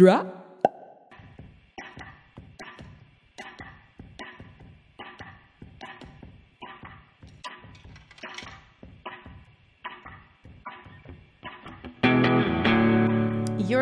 Drop. 0.00 0.39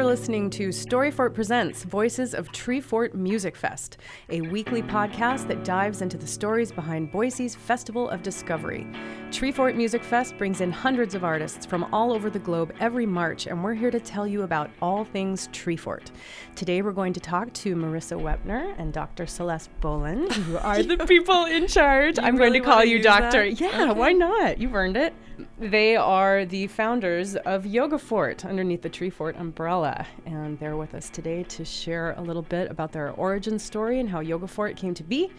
Listening 0.09 0.49
to 0.49 0.69
Storyfort 0.71 1.35
Presents 1.35 1.85
Voices 1.85 2.33
of 2.33 2.51
Treefort 2.51 3.13
Music 3.13 3.55
Fest, 3.55 3.99
a 4.31 4.41
weekly 4.41 4.83
podcast 4.83 5.47
that 5.49 5.65
dives 5.65 6.01
into 6.01 6.17
the 6.17 6.27
stories 6.27 6.73
behind 6.73 7.13
Boise's 7.13 7.55
Festival 7.55 8.09
of 8.09 8.23
Discovery. 8.23 8.87
Treefort 9.31 9.75
Music 9.75 10.03
Fest 10.03 10.39
brings 10.39 10.63
in 10.63 10.73
hundreds 10.73 11.15
of 11.15 11.25
artists 11.25 11.67
from 11.67 11.85
all 11.93 12.11
over 12.11 12.31
the 12.31 12.39
globe 12.39 12.73
every 12.81 13.05
March, 13.05 13.47
and 13.49 13.63
we're 13.63 13.75
here 13.75 13.91
to 13.91 14.01
tell 14.01 14.27
you 14.27 14.45
about 14.45 14.71
all 14.81 15.05
things 15.05 15.49
Treefort. 15.49 16.07
Today, 16.55 16.81
we're 16.81 16.93
going 16.93 17.13
to 17.13 17.21
talk 17.21 17.53
to 17.53 17.77
Marissa 17.77 18.19
Wepner 18.19 18.75
and 18.79 18.95
Dr. 18.95 19.27
Celeste 19.27 19.69
Boland, 19.83 20.33
who 20.33 20.57
are 20.57 20.83
the 20.83 20.97
people 21.07 21.45
in 21.45 21.67
charge. 21.67 22.17
You 22.19 22.25
I'm 22.25 22.37
really 22.37 22.61
going 22.61 22.63
to 22.63 22.67
call 22.71 22.85
you 22.85 23.03
Doctor. 23.03 23.45
that? 23.51 23.61
Yeah, 23.61 23.83
Okay. 23.91 23.93
why 23.93 24.13
not? 24.13 24.57
You've 24.57 24.75
earned 24.75 24.97
it. 24.97 25.13
They 25.59 25.97
are 25.97 26.45
the 26.45 26.67
founders 26.67 27.37
of 27.37 27.65
Yoga 27.65 27.99
Fort 27.99 28.45
underneath 28.45 28.83
the 28.83 28.89
Tree 28.89 29.11
Fort 29.11 29.37
umbrella, 29.37 30.07
and 30.27 30.59
they're 30.59 30.77
with 30.77 30.95
us 30.95 31.11
today 31.11 31.45
to 31.45 31.65
share 31.65 32.13
a 32.17 32.21
little 32.21 32.43
bit 32.43 32.71
about 32.71 32.91
their 32.93 33.11
origin 33.13 33.59
story 33.59 34.01
and 34.01 34.09
how 34.09 34.21
Yoga 34.21 34.49
Fort 34.49 34.77
came 34.77 34.95
to 34.95 35.05
be, 35.05 35.31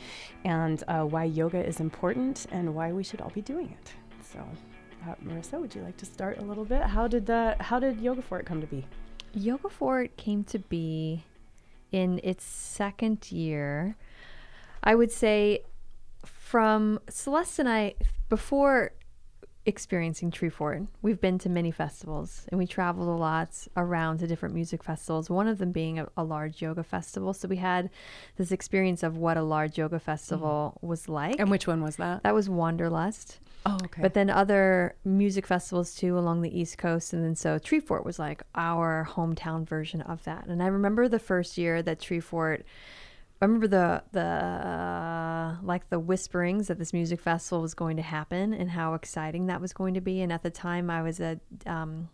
and 0.46 0.84
uh, 0.88 1.04
why 1.04 1.26
yoga 1.26 1.66
is 1.66 1.80
important 1.80 2.48
and 2.52 2.74
why 2.74 2.92
we 2.94 3.04
should 3.04 3.20
all 3.20 3.32
be 3.32 3.42
doing 3.42 3.76
it. 3.82 3.94
So, 4.22 4.40
uh, 5.08 5.16
Marissa, 5.26 5.60
would 5.60 5.76
you 5.76 5.82
like 5.82 5.98
to 5.98 6.06
start 6.06 6.38
a 6.38 6.44
little 6.44 6.66
bit? 6.66 6.84
How 6.84 7.08
did 7.08 7.26
that? 7.26 7.62
How 7.62 7.80
did 7.80 8.00
Yoga 8.00 8.22
Fort 8.22 8.46
come 8.46 8.62
to 8.62 8.68
be? 8.68 8.86
Yoga 9.34 9.70
Fort 9.70 10.16
came 10.16 10.44
to 10.46 10.60
be 10.60 11.24
in 11.92 12.22
its 12.24 12.44
second 12.44 13.32
year. 13.32 13.96
I 14.84 14.96
would 14.96 15.12
say 15.12 15.64
from 16.24 17.00
Celeste 17.10 17.60
and 17.60 17.70
I, 17.70 17.96
before 18.30 18.92
experiencing 19.70 20.32
Tree 20.32 20.50
Fort, 20.50 20.82
we've 21.02 21.22
been 21.22 21.38
to 21.40 21.50
many 21.50 21.72
festivals 21.72 22.46
and 22.50 22.58
we 22.58 22.68
traveled 22.68 23.08
a 23.08 23.12
lot 23.12 23.68
around 23.78 24.18
to 24.18 24.28
different 24.28 24.56
music 24.56 24.84
festivals, 24.84 25.30
one 25.30 25.48
of 25.48 25.60
them 25.60 25.72
being 25.72 26.00
a, 26.00 26.08
a 26.18 26.24
large 26.24 26.62
yoga 26.62 26.84
festival. 26.84 27.34
So 27.34 27.48
we 27.48 27.58
had 27.58 27.90
this 28.36 28.52
experience 28.52 29.04
of 29.04 29.16
what 29.16 29.38
a 29.38 29.44
large 29.44 29.78
yoga 29.78 30.00
festival 30.00 30.74
mm-hmm. 30.76 30.88
was 30.88 31.08
like. 31.08 31.40
And 31.40 31.50
which 31.50 31.68
one 31.68 31.82
was 31.82 31.96
that? 31.96 32.24
that 32.24 32.34
was 32.34 32.50
Wanderlust. 32.50 33.40
Oh, 33.66 33.78
okay. 33.84 34.02
But 34.02 34.14
then 34.14 34.30
other 34.30 34.96
music 35.06 35.46
festivals 35.46 35.94
too 35.94 36.18
along 36.18 36.42
the 36.42 36.60
East 36.60 36.78
Coast. 36.78 37.14
And 37.14 37.24
then 37.24 37.36
so 37.36 37.60
Treefort 37.60 38.04
was 38.04 38.18
like 38.18 38.42
our 38.56 39.08
hometown 39.12 39.68
version 39.68 40.02
of 40.02 40.24
that. 40.24 40.48
And 40.48 40.64
I 40.64 40.68
remember 40.68 41.08
the 41.08 41.20
first 41.20 41.58
year 41.58 41.82
that 41.84 42.00
Treefort, 42.00 42.64
I 43.42 43.46
remember 43.46 43.68
the, 43.68 44.04
the, 44.12 44.22
uh, 44.22 45.56
like 45.64 45.90
the 45.90 46.00
whisperings 46.00 46.68
that 46.68 46.78
this 46.78 46.92
music 46.92 47.22
festival 47.22 47.62
was 47.62 47.74
going 47.74 47.96
to 47.98 48.04
happen 48.04 48.54
and 48.54 48.70
how 48.70 48.94
exciting 48.96 49.48
that 49.48 49.62
was 49.62 49.72
going 49.72 49.94
to 49.94 50.02
be. 50.02 50.22
And 50.22 50.32
at 50.34 50.44
the 50.44 50.50
time 50.50 50.90
I 50.90 51.02
was 51.02 51.20
a, 51.22 51.40
um, 51.66 52.10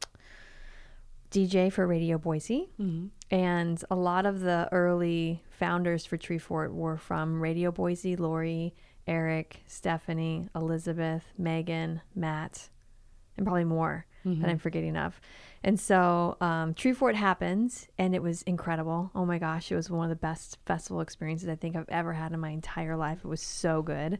DJ 1.32 1.72
for 1.72 1.86
Radio 1.88 2.18
Boise. 2.18 2.70
Mhm. 2.80 3.10
And 3.32 3.84
a 3.90 3.96
lot 3.96 4.26
of 4.26 4.40
the 4.42 4.70
early 4.72 5.44
founders 5.50 6.06
for 6.06 6.18
Treefort 6.18 6.72
were 6.72 6.98
from 6.98 7.42
Radio 7.42 7.72
Boise, 7.72 8.16
Lori, 8.16 8.74
Eric, 9.08 9.64
Stephanie, 9.68 10.48
Elizabeth, 10.56 11.34
Megan, 11.38 12.02
Matt, 12.16 12.70
and 13.38 13.46
probably 13.46 13.66
more 13.66 14.06
that 14.24 14.50
I'm 14.50 14.58
forgetting 14.58 14.98
of. 14.98 15.20
And 15.66 15.80
so 15.80 16.38
um, 16.42 16.76
Treefort 16.76 17.16
happened 17.16 17.88
and 17.98 18.14
it 18.14 18.22
was 18.22 18.44
incredible. 18.44 19.10
Oh 19.16 19.26
my 19.26 19.40
gosh, 19.40 19.72
it 19.72 19.76
was 19.76 19.90
one 19.90 20.04
of 20.04 20.10
the 20.10 20.16
best 20.16 20.60
festival 20.68 21.02
experiences 21.02 21.50
I 21.50 21.56
think 21.56 21.76
I've 21.76 21.90
ever 21.90 22.14
had 22.14 22.34
in 22.34 22.40
my 22.40 22.52
entire 22.52 22.96
life. 22.96 23.22
It 23.26 23.28
was 23.28 23.42
so 23.42 23.82
good. 23.82 24.20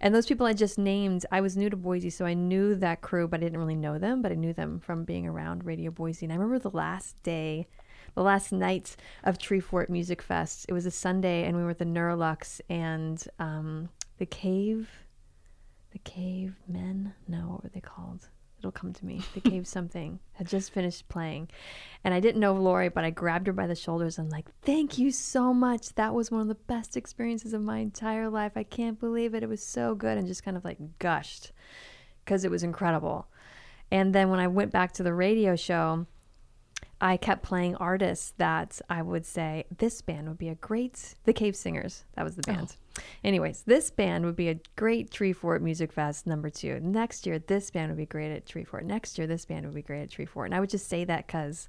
And 0.00 0.14
those 0.14 0.24
people 0.24 0.46
I 0.46 0.54
just 0.54 0.78
named, 0.78 1.26
I 1.30 1.42
was 1.42 1.58
new 1.58 1.68
to 1.68 1.76
Boise, 1.76 2.08
so 2.08 2.24
I 2.24 2.32
knew 2.32 2.74
that 2.76 3.02
crew, 3.02 3.28
but 3.28 3.40
I 3.40 3.44
didn't 3.44 3.58
really 3.58 3.74
know 3.74 3.98
them, 3.98 4.22
but 4.22 4.32
I 4.32 4.36
knew 4.36 4.54
them 4.54 4.80
from 4.80 5.04
being 5.04 5.26
around 5.26 5.66
Radio 5.66 5.90
Boise. 5.90 6.24
And 6.24 6.32
I 6.32 6.36
remember 6.36 6.58
the 6.58 6.74
last 6.74 7.22
day 7.22 7.68
the 8.14 8.22
last 8.22 8.50
night 8.50 8.96
of 9.24 9.36
Treefort 9.36 9.90
Music 9.90 10.22
Fest. 10.22 10.64
It 10.70 10.72
was 10.72 10.86
a 10.86 10.90
Sunday, 10.90 11.44
and 11.44 11.54
we 11.54 11.62
were 11.62 11.70
at 11.70 11.78
the 11.78 11.84
Neurolux 11.84 12.62
and 12.70 13.22
um, 13.38 13.90
the 14.16 14.26
Cave, 14.26 14.88
the 15.92 15.98
Cave 15.98 16.54
Men. 16.66 17.12
No, 17.28 17.40
what 17.40 17.62
were 17.62 17.68
they 17.68 17.80
called? 17.80 18.28
It'll 18.58 18.72
come 18.72 18.92
to 18.92 19.06
me. 19.06 19.22
The 19.34 19.40
Cave 19.40 19.66
something 19.66 20.18
had 20.32 20.48
just 20.48 20.72
finished 20.72 21.08
playing, 21.08 21.48
and 22.02 22.12
I 22.12 22.20
didn't 22.20 22.40
know 22.40 22.54
Lori, 22.54 22.88
but 22.88 23.04
I 23.04 23.10
grabbed 23.10 23.46
her 23.46 23.52
by 23.52 23.66
the 23.68 23.74
shoulders 23.74 24.18
and 24.18 24.30
like, 24.30 24.46
"Thank 24.62 24.98
you 24.98 25.12
so 25.12 25.54
much. 25.54 25.94
That 25.94 26.14
was 26.14 26.30
one 26.30 26.40
of 26.40 26.48
the 26.48 26.54
best 26.54 26.96
experiences 26.96 27.52
of 27.52 27.62
my 27.62 27.78
entire 27.78 28.28
life. 28.28 28.52
I 28.56 28.64
can't 28.64 28.98
believe 28.98 29.34
it. 29.34 29.42
It 29.42 29.48
was 29.48 29.62
so 29.62 29.94
good," 29.94 30.18
and 30.18 30.26
just 30.26 30.44
kind 30.44 30.56
of 30.56 30.64
like 30.64 30.98
gushed 30.98 31.52
because 32.24 32.44
it 32.44 32.50
was 32.50 32.62
incredible. 32.62 33.28
And 33.90 34.14
then 34.14 34.28
when 34.28 34.40
I 34.40 34.48
went 34.48 34.72
back 34.72 34.92
to 34.92 35.02
the 35.02 35.14
radio 35.14 35.56
show, 35.56 36.06
I 37.00 37.16
kept 37.16 37.42
playing 37.42 37.76
artists 37.76 38.34
that 38.38 38.80
I 38.90 39.02
would 39.02 39.24
say 39.24 39.64
this 39.78 40.02
band 40.02 40.28
would 40.28 40.38
be 40.38 40.48
a 40.48 40.56
great 40.56 41.14
the 41.24 41.32
Cave 41.32 41.54
Singers. 41.54 42.04
That 42.14 42.24
was 42.24 42.34
the 42.34 42.42
oh. 42.48 42.52
band. 42.52 42.76
Anyways, 43.24 43.62
this 43.66 43.90
band 43.90 44.24
would 44.24 44.36
be 44.36 44.48
a 44.48 44.60
great 44.76 45.10
Tree 45.10 45.32
Fort 45.32 45.62
Music 45.62 45.92
Fest 45.92 46.26
number 46.26 46.50
two. 46.50 46.80
Next 46.80 47.26
year, 47.26 47.38
this 47.38 47.70
band 47.70 47.90
would 47.90 47.98
be 47.98 48.06
great 48.06 48.32
at 48.32 48.46
Tree 48.46 48.64
Fort. 48.64 48.84
Next 48.84 49.18
year, 49.18 49.26
this 49.26 49.44
band 49.44 49.66
would 49.66 49.74
be 49.74 49.82
great 49.82 50.02
at 50.02 50.10
Tree 50.10 50.26
Fort. 50.26 50.46
And 50.46 50.54
I 50.54 50.60
would 50.60 50.70
just 50.70 50.88
say 50.88 51.04
that 51.04 51.26
because 51.26 51.68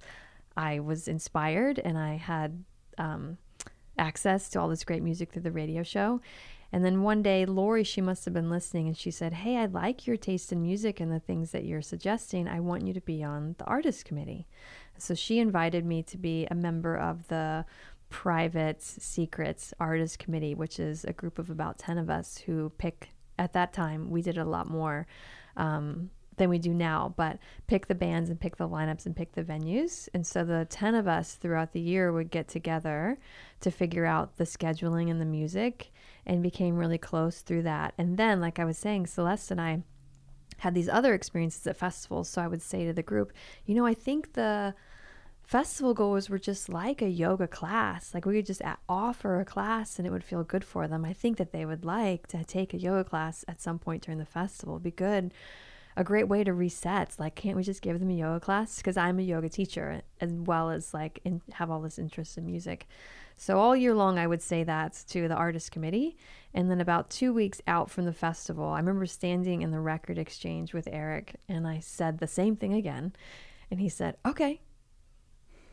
I 0.56 0.79
was 0.79 1.07
inspired 1.07 1.79
and 1.79 1.97
I 1.97 2.16
had 2.16 2.63
um, 2.97 3.38
access 3.97 4.50
to 4.50 4.59
all 4.59 4.69
this 4.69 4.84
great 4.84 5.03
music 5.03 5.31
through 5.31 5.44
the 5.44 5.51
radio 5.51 5.84
show. 5.84 6.22
And 6.72 6.85
then 6.85 7.01
one 7.01 7.23
day, 7.23 7.45
Lori, 7.45 7.84
she 7.84 8.00
must 8.00 8.25
have 8.25 8.34
been 8.34 8.50
listening 8.50 8.88
and 8.88 8.95
she 8.95 9.09
said, 9.09 9.34
Hey, 9.34 9.57
I 9.57 9.66
like 9.66 10.06
your 10.06 10.18
taste 10.18 10.51
in 10.51 10.62
music 10.62 11.00
and 11.00 11.12
the 11.12 11.19
things 11.19 11.51
that 11.51 11.66
you're 11.66 11.81
suggesting. 11.81 12.47
I 12.47 12.59
want 12.59 12.85
you 12.85 12.94
to 12.94 13.01
be 13.01 13.23
on 13.23 13.56
the 13.57 13.66
artist 13.66 14.06
committee. 14.06 14.45
So 14.97 15.16
she 15.16 15.39
invited 15.39 15.85
me 15.85 16.03
to 16.03 16.18
be 16.18 16.45
a 16.51 16.56
member 16.56 16.95
of 16.95 17.28
the 17.28 17.66
private 18.09 18.81
secrets 18.81 19.73
artist 19.79 20.19
committee, 20.19 20.55
which 20.55 20.79
is 20.79 21.05
a 21.05 21.13
group 21.13 21.39
of 21.39 21.49
about 21.49 21.77
10 21.77 21.97
of 21.97 22.09
us 22.09 22.37
who 22.37 22.71
pick, 22.77 23.09
at 23.37 23.53
that 23.53 23.73
time, 23.73 24.09
we 24.09 24.21
did 24.21 24.37
a 24.37 24.45
lot 24.45 24.67
more 24.67 25.07
um, 25.57 26.09
than 26.37 26.49
we 26.49 26.57
do 26.57 26.73
now, 26.73 27.13
but 27.15 27.37
pick 27.67 27.87
the 27.87 27.95
bands 27.95 28.29
and 28.29 28.39
pick 28.39 28.57
the 28.57 28.67
lineups 28.67 29.05
and 29.05 29.15
pick 29.15 29.33
the 29.33 29.43
venues. 29.43 30.09
And 30.13 30.25
so 30.25 30.43
the 30.43 30.65
10 30.69 30.95
of 30.95 31.07
us 31.07 31.35
throughout 31.35 31.73
the 31.73 31.79
year 31.79 32.11
would 32.11 32.31
get 32.31 32.47
together 32.47 33.19
to 33.61 33.69
figure 33.69 34.05
out 34.05 34.37
the 34.37 34.45
scheduling 34.45 35.11
and 35.11 35.21
the 35.21 35.25
music 35.25 35.91
and 36.25 36.41
became 36.41 36.75
really 36.75 36.97
close 36.97 37.41
through 37.41 37.63
that. 37.63 37.93
And 37.97 38.17
then, 38.17 38.41
like 38.41 38.57
I 38.57 38.65
was 38.65 38.77
saying, 38.77 39.07
Celeste 39.07 39.51
and 39.51 39.61
I 39.61 39.83
had 40.57 40.73
these 40.73 40.89
other 40.89 41.13
experiences 41.13 41.65
at 41.67 41.77
festivals. 41.77 42.29
So 42.29 42.41
I 42.41 42.47
would 42.47 42.61
say 42.61 42.85
to 42.85 42.93
the 42.93 43.03
group, 43.03 43.33
you 43.65 43.75
know, 43.75 43.85
I 43.85 43.93
think 43.93 44.33
the 44.33 44.73
festival 45.49 45.95
goers 45.95 46.29
were 46.29 46.37
just 46.37 46.69
like 46.69 47.01
a 47.01 47.09
yoga 47.09 47.47
class. 47.47 48.13
Like 48.13 48.23
we 48.23 48.35
could 48.35 48.45
just 48.45 48.61
offer 48.87 49.39
a 49.39 49.45
class 49.45 49.97
and 49.97 50.05
it 50.07 50.11
would 50.11 50.23
feel 50.23 50.43
good 50.43 50.63
for 50.63 50.87
them. 50.87 51.03
I 51.03 51.11
think 51.11 51.37
that 51.37 51.51
they 51.51 51.65
would 51.65 51.83
like 51.83 52.27
to 52.27 52.43
take 52.43 52.75
a 52.75 52.77
yoga 52.77 53.03
class 53.03 53.43
at 53.47 53.59
some 53.59 53.79
point 53.79 54.03
during 54.03 54.19
the 54.19 54.25
festival. 54.25 54.75
It'd 54.75 54.83
be 54.83 54.91
good. 54.91 55.33
A 55.97 56.03
great 56.03 56.27
way 56.27 56.43
to 56.43 56.53
reset. 56.53 57.15
Like, 57.17 57.33
can't 57.33 57.57
we 57.57 57.63
just 57.63 57.81
give 57.81 57.99
them 57.99 58.11
a 58.11 58.13
yoga 58.13 58.39
class? 58.39 58.77
Because 58.77 58.95
I'm 58.95 59.17
a 59.17 59.23
yoga 59.23 59.49
teacher 59.49 60.03
as 60.21 60.31
well 60.31 60.69
as 60.69 60.93
like 60.93 61.19
in, 61.25 61.41
have 61.53 61.71
all 61.71 61.81
this 61.81 61.97
interest 61.97 62.38
in 62.38 62.45
music. 62.45 62.88
So 63.35 63.57
all 63.57 63.75
year 63.75 63.95
long, 63.95 64.19
I 64.19 64.27
would 64.27 64.43
say 64.43 64.63
that 64.65 65.03
to 65.07 65.27
the 65.27 65.33
artist 65.33 65.71
committee. 65.71 66.15
And 66.53 66.69
then 66.69 66.79
about 66.79 67.09
two 67.09 67.33
weeks 67.33 67.59
out 67.65 67.89
from 67.89 68.05
the 68.05 68.13
festival, 68.13 68.65
I 68.69 68.77
remember 68.77 69.07
standing 69.07 69.63
in 69.63 69.71
the 69.71 69.79
record 69.79 70.19
exchange 70.19 70.75
with 70.75 70.88
Eric 70.91 71.38
and 71.47 71.67
I 71.67 71.79
said 71.79 72.19
the 72.19 72.27
same 72.27 72.55
thing 72.55 72.75
again. 72.75 73.13
And 73.71 73.79
he 73.79 73.89
said, 73.89 74.15
okay, 74.27 74.61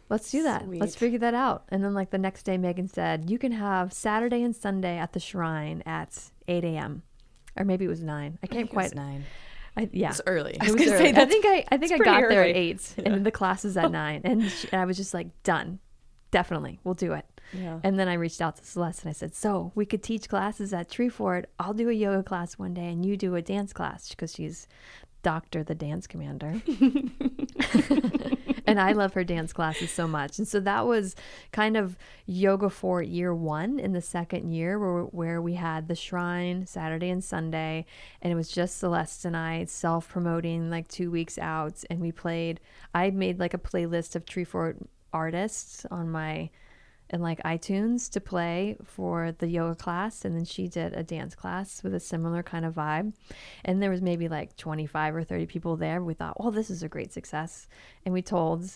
let's 0.09 0.31
do 0.31 0.43
that. 0.43 0.69
Let's 0.69 0.97
figure 0.97 1.19
that 1.19 1.35
out. 1.35 1.65
And 1.69 1.83
then, 1.83 1.95
like, 1.95 2.11
the 2.11 2.19
next 2.19 2.45
day, 2.45 2.59
Megan 2.59 2.89
said, 2.89 3.31
you 3.31 3.39
can 3.39 3.53
have 3.53 3.93
Saturday 3.93 4.43
and 4.43 4.55
Sunday 4.55 4.99
at 4.99 5.13
the 5.13 5.21
shrine 5.21 5.83
at 5.87 6.31
8 6.49 6.65
a.m. 6.65 7.03
Or 7.57 7.65
maybe 7.65 7.85
it 7.85 7.89
was 7.89 8.03
9. 8.03 8.39
I 8.43 8.47
can't 8.47 8.71
quite. 8.71 8.95
nine. 8.95 9.25
I, 9.77 9.89
yeah. 9.93 10.11
It's 10.11 10.23
early. 10.27 10.53
It 10.53 10.63
was 10.63 10.73
was 10.73 10.85
gonna 10.85 10.99
say, 10.99 11.11
early. 11.11 11.21
I 11.21 11.25
think 11.27 11.45
I, 11.47 11.65
I 11.71 11.77
think 11.77 11.93
I 11.93 11.99
got 11.99 12.21
there 12.21 12.31
at 12.31 12.37
early. 12.37 12.53
eight, 12.53 12.95
and 12.97 13.15
then 13.15 13.23
the 13.25 13.31
class 13.31 13.65
is 13.65 13.77
at 13.77 13.91
nine, 13.93 14.23
and, 14.25 14.51
she, 14.51 14.69
and 14.73 14.81
I 14.81 14.87
was 14.87 14.97
just 14.97 15.13
like, 15.13 15.29
done, 15.43 15.81
definitely, 16.31 16.81
we'll 16.83 16.95
do 16.95 17.13
it. 17.13 17.27
Yeah. 17.53 17.81
And 17.85 17.99
then 17.99 18.09
I 18.09 18.15
reached 18.15 18.41
out 18.41 18.57
to 18.57 18.65
Celeste 18.65 19.05
and 19.05 19.11
I 19.11 19.13
said, 19.13 19.35
so 19.35 19.71
we 19.75 19.87
could 19.87 20.03
teach 20.03 20.29
classes 20.29 20.73
at 20.73 20.89
Treefort. 20.91 21.45
I'll 21.61 21.75
do 21.75 21.89
a 21.89 21.93
yoga 21.93 22.23
class 22.23 22.55
one 22.55 22.75
day, 22.75 22.89
and 22.89 23.05
you 23.05 23.17
do 23.17 23.35
a 23.37 23.43
dance 23.43 23.73
class 23.73 24.09
because 24.09 24.33
she's 24.33 24.67
Doctor 25.27 25.65
the 25.65 25.75
Dance 25.75 26.07
Commander. 26.07 26.63
and 28.65 28.81
I 28.81 28.93
love 28.93 29.15
her 29.15 29.25
dance 29.25 29.53
classes 29.53 29.91
so 29.91 30.07
much. 30.07 30.39
And 30.39 30.47
so 30.47 30.61
that 30.61 30.87
was 30.87 31.17
kind 31.51 31.77
of 31.77 31.99
Yoga 32.27 32.71
Fort 32.71 33.09
year 33.09 33.35
one 33.35 33.81
in 33.81 33.93
the 33.93 34.01
second 34.01 34.53
year 34.53 34.79
where, 34.79 35.03
where 35.03 35.43
we 35.43 35.55
had 35.55 35.89
the 35.89 35.97
shrine 35.97 36.65
Saturday 36.65 37.11
and 37.11 37.25
Sunday. 37.25 37.87
And 38.23 38.33
it 38.33 38.37
was 38.37 38.53
just 38.53 38.79
Celeste 38.79 39.25
and 39.25 39.37
I 39.37 39.65
self 39.65 40.09
promoting 40.09 40.71
like 40.71 40.87
two 40.87 41.11
weeks 41.11 41.39
out. 41.39 41.83
And 41.91 42.01
we 42.01 42.13
played, 42.13 42.61
I 42.95 43.11
made 43.11 43.41
like 43.41 43.53
a 43.53 43.59
playlist 43.59 44.15
of 44.15 44.27
Treefort 44.27 44.77
artists 45.13 45.85
on 45.91 46.09
my 46.09 46.51
in 47.11 47.23
like 47.23 47.43
iTunes 47.45 48.11
to 48.11 48.21
play 48.21 48.77
for 48.85 49.33
the 49.39 49.47
yoga 49.47 49.77
class 49.77 50.25
and 50.25 50.35
then 50.37 50.45
she 50.45 50.67
did 50.67 50.93
a 50.93 51.03
dance 51.03 51.35
class 51.35 51.83
with 51.83 51.95
a 51.95 52.01
similar 52.01 52.43
kind 52.43 52.65
of 52.65 52.75
vibe. 52.75 53.13
And 53.65 53.81
there 53.81 53.91
was 53.91 54.03
maybe 54.03 54.29
like 54.29 54.57
25 54.57 55.15
or 55.17 55.25
30 55.25 55.47
people 55.47 55.77
there. 55.77 56.03
We 56.03 56.15
thought 56.15 56.41
well 56.41 56.51
this 56.51 56.71
is 56.71 56.83
a 56.83 56.89
great 56.89 57.13
success. 57.13 57.69
And 58.05 58.13
we 58.13 58.23
told 58.23 58.71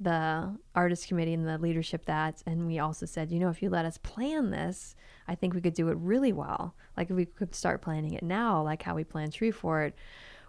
the 0.00 0.56
artist 0.74 1.08
committee 1.08 1.34
and 1.34 1.46
the 1.46 1.58
leadership 1.58 2.04
that 2.06 2.42
and 2.46 2.66
we 2.66 2.78
also 2.78 3.06
said 3.06 3.30
you 3.30 3.38
know 3.38 3.48
if 3.48 3.62
you 3.62 3.70
let 3.70 3.86
us 3.86 3.96
plan 3.98 4.50
this 4.50 4.94
I 5.28 5.34
think 5.34 5.54
we 5.54 5.60
could 5.60 5.74
do 5.74 5.88
it 5.88 5.96
really 5.98 6.32
well. 6.32 6.74
Like 6.96 7.10
if 7.10 7.16
we 7.16 7.24
could 7.24 7.54
start 7.54 7.80
planning 7.80 8.12
it 8.12 8.22
now 8.22 8.62
like 8.62 8.82
how 8.82 8.94
we 8.94 9.04
plan 9.04 9.30
Tree 9.30 9.50
Fort 9.50 9.94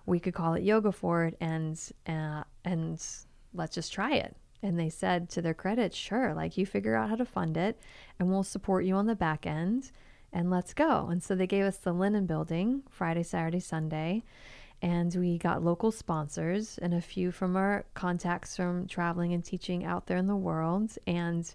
we 0.06 0.20
could 0.20 0.34
call 0.34 0.56
it 0.56 0.64
Yoga 0.64 0.92
Fort 0.92 1.36
and 1.40 1.80
uh, 2.06 2.44
and 2.66 3.02
let's 3.54 3.76
just 3.76 3.94
try 3.94 4.16
it 4.16 4.36
and 4.64 4.80
they 4.80 4.90
said 4.90 5.30
to 5.30 5.42
their 5.42 5.54
credit, 5.54 5.94
sure, 5.94 6.34
like 6.34 6.58
you 6.58 6.66
figure 6.66 6.96
out 6.96 7.10
how 7.10 7.16
to 7.16 7.26
fund 7.26 7.58
it 7.58 7.80
and 8.18 8.30
we'll 8.30 8.44
support 8.44 8.86
you 8.86 8.96
on 8.96 9.06
the 9.06 9.16
back 9.16 9.46
end 9.46 9.92
and 10.32 10.50
let's 10.50 10.74
go. 10.74 11.08
And 11.08 11.22
so 11.22 11.36
they 11.36 11.46
gave 11.46 11.66
us 11.66 11.78
the 11.78 11.94
linen 11.94 12.26
building 12.26 12.84
Friday, 12.90 13.24
Saturday, 13.24 13.60
Sunday 13.60 14.24
and 14.84 15.16
we 15.16 15.38
got 15.38 15.64
local 15.64 15.94
sponsors 15.94 16.78
and 16.78 16.94
a 16.94 17.00
few 17.00 17.32
from 17.32 17.56
our 17.56 17.86
contacts 17.94 18.58
from 18.58 18.86
traveling 18.86 19.32
and 19.32 19.42
teaching 19.42 19.86
out 19.86 20.08
there 20.08 20.18
in 20.18 20.28
the 20.28 20.36
world. 20.36 20.98
And 21.08 21.52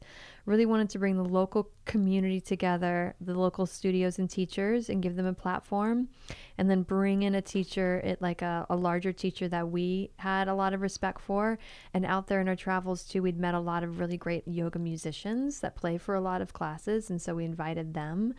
really 0.46 0.64
wanted 0.64 0.88
to 0.88 0.98
bring 0.98 1.18
the 1.18 1.22
local 1.22 1.68
community 1.84 2.40
together 2.40 3.14
the 3.20 3.38
local 3.38 3.66
studios 3.66 4.18
and 4.18 4.30
teachers 4.30 4.88
and 4.88 5.02
give 5.02 5.14
them 5.14 5.26
a 5.26 5.34
platform. 5.34 6.08
And 6.56 6.70
then 6.70 6.82
bring 6.82 7.22
in 7.22 7.34
a 7.34 7.42
teacher 7.42 8.00
it 8.02 8.22
like 8.22 8.40
a, 8.40 8.64
a 8.70 8.76
larger 8.76 9.12
teacher 9.12 9.46
that 9.48 9.68
we 9.68 10.10
had 10.16 10.48
a 10.48 10.54
lot 10.54 10.72
of 10.72 10.80
respect 10.80 11.20
for. 11.20 11.58
And 11.92 12.06
out 12.06 12.28
there 12.28 12.40
in 12.40 12.48
our 12.48 12.56
travels 12.56 13.04
too 13.04 13.20
we'd 13.20 13.38
met 13.38 13.52
a 13.52 13.60
lot 13.60 13.84
of 13.84 14.00
really 14.00 14.16
great 14.16 14.48
yoga 14.48 14.78
musicians 14.78 15.60
that 15.60 15.76
play 15.76 15.98
for 15.98 16.14
a 16.14 16.20
lot 16.22 16.40
of 16.40 16.54
classes. 16.54 17.10
And 17.10 17.20
so 17.20 17.34
we 17.34 17.44
invited 17.44 17.92
them 17.92 18.32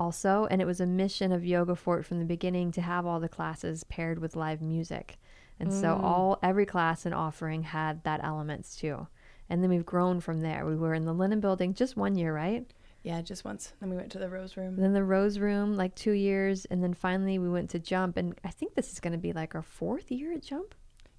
also, 0.00 0.48
and 0.50 0.62
it 0.62 0.64
was 0.64 0.80
a 0.80 0.86
mission 0.86 1.30
of 1.30 1.44
Yoga 1.44 1.76
Fort 1.76 2.06
from 2.06 2.18
the 2.18 2.24
beginning 2.24 2.72
to 2.72 2.80
have 2.80 3.04
all 3.04 3.20
the 3.20 3.28
classes 3.28 3.84
paired 3.84 4.18
with 4.18 4.34
live 4.34 4.62
music. 4.62 5.18
And 5.60 5.68
mm. 5.68 5.78
so 5.78 6.00
all 6.02 6.38
every 6.42 6.64
class 6.64 7.04
and 7.04 7.14
offering 7.14 7.62
had 7.64 8.02
that 8.04 8.24
elements 8.24 8.74
too. 8.74 9.06
And 9.50 9.62
then 9.62 9.68
we've 9.68 9.84
grown 9.84 10.20
from 10.20 10.40
there. 10.40 10.64
We 10.64 10.74
were 10.74 10.94
in 10.94 11.04
the 11.04 11.12
Linen 11.12 11.40
Building 11.40 11.74
just 11.74 11.98
one 11.98 12.16
year, 12.16 12.34
right? 12.34 12.66
Yeah, 13.02 13.20
just 13.20 13.44
once. 13.44 13.74
Then 13.78 13.90
we 13.90 13.96
went 13.96 14.10
to 14.12 14.18
the 14.18 14.30
Rose 14.30 14.56
Room. 14.56 14.76
Then 14.76 14.94
the 14.94 15.04
Rose 15.04 15.38
Room, 15.38 15.76
like 15.76 15.94
two 15.94 16.12
years, 16.12 16.64
and 16.64 16.82
then 16.82 16.94
finally 16.94 17.38
we 17.38 17.50
went 17.50 17.68
to 17.70 17.78
Jump, 17.78 18.16
and 18.16 18.34
I 18.42 18.48
think 18.48 18.74
this 18.74 18.92
is 18.92 19.00
going 19.00 19.12
to 19.12 19.18
be 19.18 19.34
like 19.34 19.54
our 19.54 19.62
fourth 19.62 20.10
year 20.10 20.32
at 20.32 20.42
Jump. 20.42 20.74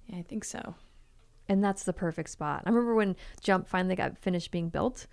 Yeah, 0.08 0.18
I 0.18 0.22
think 0.22 0.44
so. 0.44 0.74
And 1.48 1.62
that's 1.62 1.84
the 1.84 1.92
perfect 1.92 2.30
spot. 2.30 2.64
I 2.66 2.70
remember 2.70 2.96
when 2.96 3.14
Jump 3.40 3.68
finally 3.68 3.94
got 3.94 4.18
finished 4.18 4.50
being 4.50 4.70
built. 4.70 5.06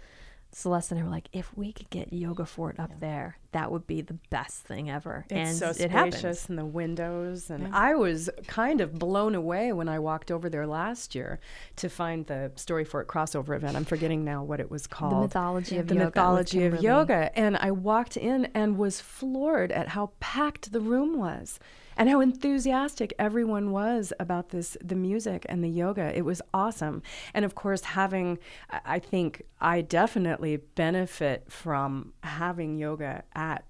Celeste 0.51 0.92
and 0.92 1.00
I 1.00 1.04
were 1.04 1.10
like, 1.10 1.30
if 1.31 1.56
we 1.56 1.72
could 1.72 1.90
get 1.90 2.12
Yoga 2.12 2.46
Fort 2.46 2.80
up 2.80 2.90
yeah. 2.90 2.98
there, 3.00 3.38
that 3.51 3.72
would 3.72 3.86
be 3.86 4.01
the 4.01 4.18
best 4.30 4.63
thing 4.63 4.90
ever. 4.90 5.25
It's 5.30 5.34
and 5.34 5.57
so 5.57 5.69
it 5.69 5.92
spacious 5.92 6.50
and 6.50 6.57
the 6.57 6.66
windows. 6.66 7.50
And 7.50 7.68
yeah. 7.68 7.69
I 7.74 7.96
was 7.96 8.30
kind 8.48 8.81
of 8.81 8.98
blown 8.98 9.36
away 9.36 9.72
when 9.74 9.88
I 9.88 10.00
walked 10.00 10.31
over 10.31 10.50
there 10.50 10.66
last 10.66 11.13
year 11.13 11.40
to 11.78 11.90
find 11.90 12.25
the 12.25 12.51
Story 12.56 12.84
Fort 12.84 13.07
crossover 13.07 13.56
event. 13.56 13.75
I'm 13.75 13.86
forgetting 13.86 14.25
now 14.25 14.44
what 14.44 14.60
it 14.60 14.72
was 14.72 14.88
called. 14.88 15.13
The 15.13 15.22
mythology 15.22 15.78
of 15.78 15.88
the 15.88 15.96
yoga. 15.96 16.06
mythology 16.06 16.66
of 16.66 16.81
yoga. 16.81 17.38
And 17.38 17.56
I 17.57 17.72
walked 17.72 18.18
in 18.18 18.46
and 18.54 18.78
was 18.78 19.01
floored 19.01 19.72
at 19.72 19.90
how 19.90 20.12
packed 20.19 20.72
the 20.72 20.81
room 20.81 21.18
was 21.18 21.60
and 22.00 22.10
how 22.10 22.22
enthusiastic 22.22 23.13
everyone 23.19 23.72
was 23.72 24.12
about 24.19 24.50
this 24.50 24.78
the 24.84 24.96
music 24.96 25.46
and 25.50 25.63
the 25.63 25.69
yoga 25.69 26.18
it 26.18 26.24
was 26.24 26.42
awesome 26.54 27.04
and 27.34 27.46
of 27.46 27.54
course 27.54 27.81
having 27.81 28.40
i 28.86 28.98
think 28.98 29.44
i 29.62 29.81
definitely 29.81 30.57
benefit 30.57 31.44
from 31.51 32.13
having 32.24 32.78
yoga 32.78 33.24
at 33.36 33.66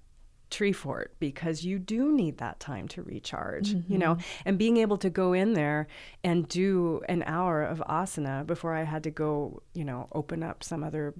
Tree 0.48 0.72
Fort 0.72 1.14
because 1.20 1.64
you 1.64 1.78
do 1.78 2.10
need 2.10 2.38
that 2.38 2.58
time 2.58 2.88
to 2.88 3.04
recharge, 3.04 3.72
mm-hmm. 3.72 3.92
you 3.92 3.98
know, 3.98 4.16
mm-hmm. 4.16 4.42
and 4.46 4.58
being 4.58 4.78
able 4.78 4.96
to 4.96 5.08
go 5.08 5.32
in 5.32 5.52
there 5.52 5.86
and 6.24 6.48
do 6.48 7.00
an 7.08 7.22
hour 7.22 7.62
of 7.62 7.80
asana 7.88 8.44
before 8.44 8.74
I 8.74 8.82
had 8.82 9.04
to 9.04 9.12
go, 9.12 9.62
you 9.74 9.84
know, 9.84 10.08
open 10.10 10.42
up 10.42 10.64
some 10.64 10.82
other 10.82 11.14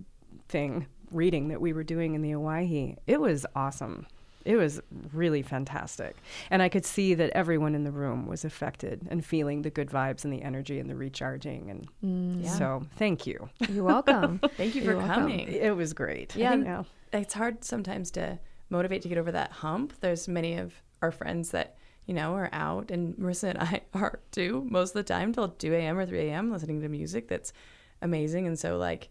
thing 0.49 0.89
reading 1.13 1.47
that 1.49 1.61
we 1.61 1.73
were 1.73 1.85
doing 1.85 2.15
in 2.15 2.23
the 2.23 2.35
Owyhee. 2.35 2.97
It 3.07 3.21
was 3.21 3.47
awesome 3.55 4.09
it 4.45 4.57
was 4.57 4.81
really 5.13 5.43
fantastic. 5.43 6.17
And 6.51 6.63
I 6.63 6.69
could 6.69 6.87
see 6.87 7.15
that 7.15 7.31
everyone 7.31 7.75
in 7.75 7.85
the 7.85 7.91
room 7.91 8.27
was 8.27 8.45
affected 8.45 9.07
and 9.11 9.25
feeling 9.25 9.63
the 9.63 9.71
good 9.71 9.89
vibes 9.89 10.25
and 10.25 10.33
the 10.33 10.43
energy 10.43 10.79
and 10.79 10.89
the 10.89 10.97
recharging. 10.97 11.71
And 11.71 11.89
mm, 12.05 12.45
yeah. 12.45 12.51
so 12.51 12.83
thank 12.97 13.27
you. 13.27 13.49
You're 13.69 13.85
welcome. 13.85 14.41
thank 14.57 14.75
you 14.75 14.83
for 14.83 14.93
You're 14.93 15.03
coming. 15.03 15.47
Welcome. 15.47 15.55
It 15.55 15.77
was 15.77 15.93
great. 15.93 16.35
Yeah. 16.35 16.51
Think, 16.51 16.87
it's 17.13 17.35
hard 17.35 17.65
sometimes 17.65 18.11
to 18.13 18.39
motivate 18.71 19.03
to 19.03 19.09
get 19.09 19.19
over 19.19 19.33
that 19.33 19.51
hump. 19.51 19.95
There's 20.01 20.29
many 20.29 20.57
of 20.57 20.73
our 21.03 21.11
friends 21.11 21.51
that, 21.51 21.77
you 22.07 22.15
know, 22.15 22.35
are 22.35 22.49
out, 22.53 22.91
and 22.91 23.15
Marissa 23.17 23.51
and 23.51 23.59
I 23.59 23.81
are 23.95 24.21
too, 24.31 24.67
most 24.71 24.91
of 24.91 24.95
the 24.95 25.03
time 25.03 25.33
till 25.33 25.49
2 25.49 25.75
a.m. 25.75 25.99
or 25.99 26.07
3 26.07 26.19
a.m. 26.29 26.51
listening 26.51 26.81
to 26.81 26.89
music 26.89 27.29
that's 27.29 27.53
amazing. 28.01 28.47
And 28.47 28.59
so, 28.59 28.79
like, 28.79 29.11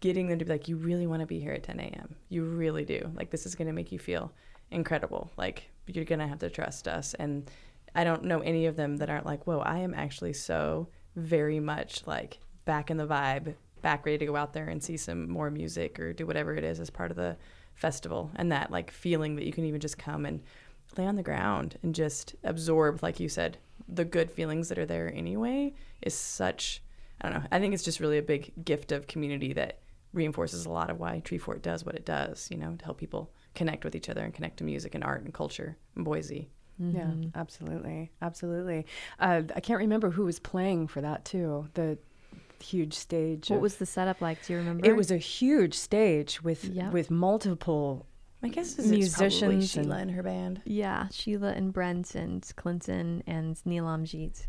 getting 0.00 0.28
them 0.28 0.38
to 0.38 0.44
be 0.44 0.50
like, 0.50 0.68
you 0.68 0.76
really 0.76 1.06
want 1.06 1.20
to 1.20 1.26
be 1.26 1.40
here 1.40 1.52
at 1.52 1.62
10 1.62 1.78
a.m. 1.80 2.14
You 2.28 2.44
really 2.44 2.84
do. 2.84 3.10
Like, 3.14 3.30
this 3.30 3.46
is 3.46 3.54
going 3.54 3.68
to 3.68 3.74
make 3.74 3.92
you 3.92 3.98
feel 3.98 4.32
incredible. 4.70 5.30
Like 5.36 5.68
you're 5.86 6.04
gonna 6.04 6.28
have 6.28 6.38
to 6.40 6.50
trust 6.50 6.88
us. 6.88 7.14
And 7.14 7.50
I 7.94 8.04
don't 8.04 8.24
know 8.24 8.40
any 8.40 8.66
of 8.66 8.76
them 8.76 8.96
that 8.98 9.10
aren't 9.10 9.26
like, 9.26 9.46
whoa, 9.46 9.58
I 9.60 9.78
am 9.78 9.94
actually 9.94 10.32
so 10.32 10.88
very 11.16 11.60
much 11.60 12.06
like 12.06 12.38
back 12.64 12.90
in 12.90 12.96
the 12.96 13.06
vibe, 13.06 13.54
back 13.82 14.06
ready 14.06 14.18
to 14.18 14.26
go 14.26 14.36
out 14.36 14.52
there 14.52 14.68
and 14.68 14.82
see 14.82 14.96
some 14.96 15.28
more 15.28 15.50
music 15.50 15.98
or 15.98 16.12
do 16.12 16.26
whatever 16.26 16.54
it 16.54 16.64
is 16.64 16.78
as 16.78 16.90
part 16.90 17.10
of 17.10 17.16
the 17.16 17.36
festival. 17.74 18.30
And 18.36 18.52
that 18.52 18.70
like 18.70 18.90
feeling 18.90 19.36
that 19.36 19.46
you 19.46 19.52
can 19.52 19.64
even 19.64 19.80
just 19.80 19.98
come 19.98 20.24
and 20.24 20.42
lay 20.96 21.06
on 21.06 21.16
the 21.16 21.22
ground 21.22 21.78
and 21.82 21.94
just 21.94 22.34
absorb, 22.44 23.02
like 23.02 23.20
you 23.20 23.28
said, 23.28 23.58
the 23.88 24.04
good 24.04 24.30
feelings 24.30 24.68
that 24.68 24.78
are 24.78 24.86
there 24.86 25.12
anyway 25.14 25.74
is 26.02 26.14
such 26.14 26.82
I 27.20 27.28
don't 27.28 27.42
know. 27.42 27.48
I 27.52 27.58
think 27.58 27.74
it's 27.74 27.82
just 27.82 28.00
really 28.00 28.18
a 28.18 28.22
big 28.22 28.52
gift 28.64 28.92
of 28.92 29.06
community 29.06 29.52
that 29.52 29.80
reinforces 30.12 30.64
a 30.64 30.70
lot 30.70 30.90
of 30.90 30.98
why 30.98 31.20
Tree 31.20 31.38
Fort 31.38 31.62
does 31.62 31.84
what 31.84 31.94
it 31.94 32.06
does, 32.06 32.48
you 32.50 32.56
know, 32.56 32.74
to 32.76 32.84
help 32.84 32.98
people 32.98 33.30
connect 33.54 33.84
with 33.84 33.94
each 33.94 34.08
other 34.08 34.22
and 34.22 34.32
connect 34.32 34.58
to 34.58 34.64
music 34.64 34.94
and 34.94 35.04
art 35.04 35.22
and 35.22 35.32
culture 35.34 35.76
in 35.96 36.04
Boise. 36.04 36.48
Mm-hmm. 36.80 36.96
Yeah, 36.96 37.28
absolutely, 37.34 38.10
absolutely. 38.22 38.86
Uh, 39.18 39.42
I 39.54 39.60
can't 39.60 39.80
remember 39.80 40.10
who 40.10 40.24
was 40.24 40.38
playing 40.38 40.86
for 40.88 41.00
that 41.00 41.24
too. 41.24 41.68
The 41.74 41.98
huge 42.62 42.94
stage. 42.94 43.50
What 43.50 43.56
of, 43.56 43.62
was 43.62 43.76
the 43.76 43.86
setup 43.86 44.20
like? 44.20 44.44
Do 44.46 44.54
you 44.54 44.58
remember? 44.60 44.86
It 44.86 44.96
was 44.96 45.10
a 45.10 45.18
huge 45.18 45.74
stage 45.74 46.42
with 46.42 46.64
yep. 46.64 46.92
with 46.92 47.10
multiple. 47.10 48.06
I 48.42 48.48
guess 48.48 48.78
musicians 48.78 49.70
Sheila 49.70 49.96
and, 49.96 50.02
and 50.02 50.10
her 50.12 50.22
band. 50.22 50.62
Yeah, 50.64 51.08
Sheila 51.10 51.52
and 51.52 51.72
Brent 51.72 52.14
and 52.14 52.50
Clinton 52.56 53.22
and 53.26 53.56
Neelam 53.66 54.04
Jeet 54.04 54.46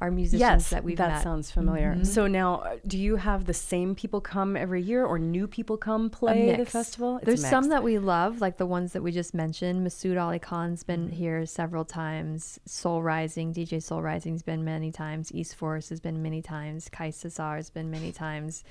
our 0.00 0.10
musicians 0.10 0.40
yes, 0.40 0.70
that 0.70 0.82
we've 0.82 0.96
that 0.96 1.10
met. 1.10 1.22
sounds 1.22 1.50
familiar. 1.50 1.92
Mm-hmm. 1.92 2.04
So 2.04 2.26
now, 2.26 2.60
uh, 2.60 2.76
do 2.86 2.96
you 2.96 3.16
have 3.16 3.44
the 3.44 3.52
same 3.52 3.94
people 3.94 4.20
come 4.20 4.56
every 4.56 4.80
year, 4.80 5.04
or 5.04 5.18
new 5.18 5.46
people 5.46 5.76
come 5.76 6.08
play 6.08 6.56
the 6.56 6.64
festival? 6.64 7.18
It's 7.18 7.26
There's 7.26 7.46
some 7.46 7.68
that 7.68 7.82
we 7.82 7.98
love, 7.98 8.40
like 8.40 8.56
the 8.56 8.66
ones 8.66 8.94
that 8.94 9.02
we 9.02 9.12
just 9.12 9.34
mentioned. 9.34 9.86
Masood 9.86 10.20
Ali 10.20 10.38
Khan's 10.38 10.82
been 10.82 11.06
mm-hmm. 11.06 11.16
here 11.16 11.44
several 11.44 11.84
times. 11.84 12.58
Soul 12.64 13.02
Rising, 13.02 13.52
DJ 13.52 13.82
Soul 13.82 14.00
Rising's 14.00 14.42
been 14.42 14.64
many 14.64 14.90
times. 14.90 15.32
East 15.34 15.54
Forest 15.54 15.90
has 15.90 16.00
been 16.00 16.22
many 16.22 16.40
times. 16.40 16.88
Kai 16.88 17.10
Cesar 17.10 17.56
has 17.56 17.68
been 17.68 17.90
many 17.90 18.10
times, 18.10 18.64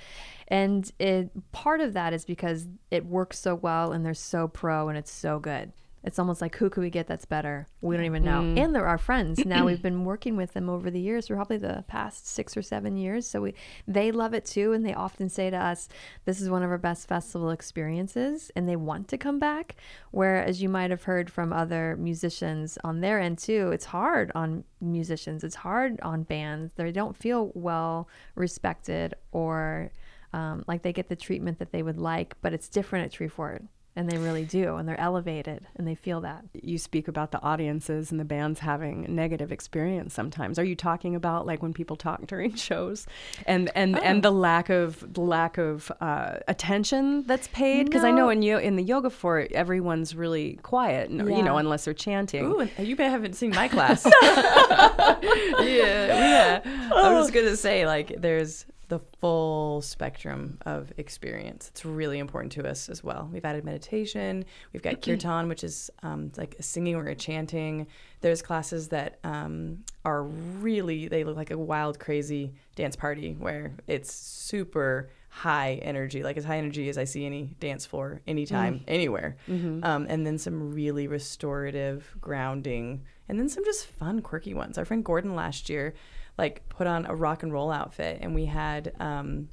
and 0.48 0.92
it 0.98 1.30
part 1.52 1.80
of 1.80 1.94
that 1.94 2.12
is 2.12 2.26
because 2.26 2.68
it 2.90 3.06
works 3.06 3.38
so 3.38 3.54
well 3.54 3.92
and 3.92 4.04
they're 4.04 4.14
so 4.16 4.48
pro 4.48 4.90
and 4.90 4.98
it's 4.98 5.12
so 5.12 5.38
good. 5.40 5.72
It's 6.04 6.18
almost 6.18 6.42
like 6.42 6.56
who 6.56 6.70
could 6.70 6.82
we 6.82 6.90
get 6.90 7.08
that's 7.08 7.26
better? 7.26 7.68
We 7.82 7.96
don't 7.96 8.06
even 8.06 8.24
know. 8.24 8.42
Mm. 8.42 8.58
And 8.58 8.76
they're 8.76 8.88
our 8.88 8.98
friends. 8.98 9.44
Now 9.50 9.66
we've 9.66 9.82
been 9.82 10.06
working 10.06 10.36
with 10.36 10.54
them 10.54 10.70
over 10.70 10.92
the 10.92 11.00
years, 11.00 11.28
probably 11.28 11.58
the 11.58 11.84
past 11.88 12.28
six 12.28 12.56
or 12.56 12.62
seven 12.62 12.98
years. 12.98 13.26
So 13.26 13.42
we 13.42 13.56
they 13.88 14.12
love 14.12 14.34
it 14.34 14.46
too, 14.46 14.74
and 14.74 14.86
they 14.86 14.94
often 14.94 15.28
say 15.28 15.50
to 15.50 15.58
us, 15.58 15.90
"This 16.26 16.40
is 16.40 16.50
one 16.50 16.62
of 16.62 16.70
our 16.70 16.78
best 16.78 17.08
festival 17.08 17.50
experiences," 17.50 18.52
and 18.56 18.70
they 18.70 18.76
want 18.76 19.08
to 19.08 19.18
come 19.18 19.40
back. 19.40 19.76
Whereas 20.12 20.62
you 20.62 20.70
might 20.70 20.92
have 20.92 21.04
heard 21.04 21.32
from 21.32 21.52
other 21.52 21.96
musicians 22.00 22.78
on 22.84 23.02
their 23.02 23.20
end 23.20 23.40
too, 23.40 23.72
it's 23.72 23.86
hard 23.86 24.32
on 24.36 24.64
musicians. 24.80 25.44
It's 25.44 25.56
hard 25.56 26.00
on 26.02 26.24
bands. 26.24 26.74
They 26.74 26.92
don't 26.92 27.18
feel 27.18 27.52
well 27.56 28.08
respected 28.36 29.16
or 29.32 29.92
um, 30.34 30.64
like 30.68 30.84
they 30.84 30.94
get 30.94 31.10
the 31.10 31.16
treatment 31.16 31.60
that 31.60 31.72
they 31.72 31.84
would 31.84 31.98
like, 31.98 32.36
but 32.42 32.54
it's 32.54 32.70
different 32.70 33.06
at 33.06 33.12
Tree 33.12 33.28
Fort. 33.28 33.64
And 33.96 34.10
they 34.10 34.18
really 34.18 34.46
do, 34.46 34.76
and 34.76 34.88
they're 34.88 35.00
elevated, 35.00 35.68
and 35.76 35.86
they 35.86 35.96
feel 35.96 36.22
that. 36.22 36.46
You 36.54 36.78
speak 36.78 37.08
about 37.08 37.32
the 37.32 37.42
audiences 37.42 38.12
and 38.12 38.20
the 38.20 38.26
bands 38.26 38.60
having 38.60 39.14
negative 39.14 39.52
experience 39.52 40.14
sometimes. 40.14 40.58
Are 40.58 40.64
you 40.64 40.76
talking 40.76 41.16
about 41.16 41.46
like 41.46 41.62
when 41.62 41.74
people 41.74 41.96
talk 41.96 42.26
during 42.28 42.56
shows, 42.56 43.08
and 43.46 43.70
and 43.76 43.98
oh. 43.98 44.02
and 44.02 44.24
the 44.24 44.32
lack 44.32 44.70
of 44.70 45.14
the 45.14 45.22
lack 45.22 45.58
of 45.58 45.92
uh, 46.00 46.38
attention 46.48 47.24
that's 47.24 47.48
paid? 47.50 47.88
Because 47.88 48.04
no. 48.04 48.10
I 48.10 48.12
know 48.12 48.30
in 48.30 48.42
yo- 48.42 48.60
in 48.60 48.76
the 48.76 48.84
yoga 48.84 49.10
fort, 49.10 49.52
everyone's 49.52 50.16
really 50.16 50.60
quiet, 50.62 51.10
yeah. 51.12 51.24
you 51.24 51.42
know, 51.42 51.58
unless 51.58 51.86
they're 51.86 51.94
chanting. 51.94 52.46
Ooh, 52.46 52.70
you 52.78 52.96
may 52.96 53.10
haven't 53.10 53.34
seen 53.34 53.50
my 53.52 53.68
class. 53.76 54.06
yeah, 54.22 55.20
yeah. 55.60 56.62
I 56.96 57.14
was 57.14 57.32
gonna 57.32 57.58
say 57.58 57.86
like 57.86 58.22
there's 58.22 58.66
the 58.90 59.00
full 59.00 59.82
spectrum 59.82 60.58
of 60.66 60.92
experience. 60.98 61.70
It's 61.70 61.86
really 61.86 62.20
important 62.20 62.52
to 62.54 62.68
us 62.68 62.90
as 62.90 63.04
well. 63.04 63.30
We've 63.32 63.46
added 63.46 63.64
meditation. 63.64 64.44
We've 64.74 64.82
got 64.82 65.02
kirtan, 65.02 65.48
which 65.48 65.64
is 65.64 65.90
um, 66.04 66.32
like 66.38 66.56
a 66.60 66.64
singing 66.64 66.96
or 66.96 67.06
a 67.06 67.16
chanting. 67.16 67.88
There's 68.22 68.42
classes 68.42 68.90
that 68.90 69.20
um, 69.24 69.86
are 70.04 70.24
really 70.24 71.08
they 71.08 71.24
look 71.24 71.38
like 71.38 71.52
a 71.52 71.58
wild, 71.58 72.00
crazy 72.00 72.54
dance 72.76 72.96
party 72.96 73.36
where 73.40 73.72
it's 73.88 74.14
super 74.14 75.10
high 75.30 75.80
energy, 75.84 76.24
like 76.24 76.38
as 76.38 76.44
high 76.44 76.58
energy 76.58 76.90
as 76.90 76.98
I 76.98 77.04
see 77.04 77.26
any 77.26 77.56
dance 77.60 77.86
floor 77.86 78.22
anytime, 78.28 78.84
anywhere. 78.88 79.38
Um, 79.84 80.08
and 80.10 80.26
then 80.26 80.40
some 80.40 80.74
really 80.74 81.08
restorative, 81.08 82.16
grounding, 82.20 83.04
and 83.28 83.40
then 83.40 83.48
some 83.48 83.64
just 83.64 83.86
fun, 83.86 84.22
quirky 84.24 84.56
ones. 84.56 84.80
Our 84.80 84.86
friend 84.86 85.06
Gordon 85.06 85.36
last 85.36 85.70
year, 85.70 85.94
like, 86.40 86.68
put 86.70 86.88
on 86.88 87.06
a 87.06 87.14
rock 87.14 87.44
and 87.44 87.54
roll 87.54 87.70
outfit, 87.72 88.20
and 88.22 88.34
we 88.34 88.46
had, 88.46 88.94
um, 89.00 89.50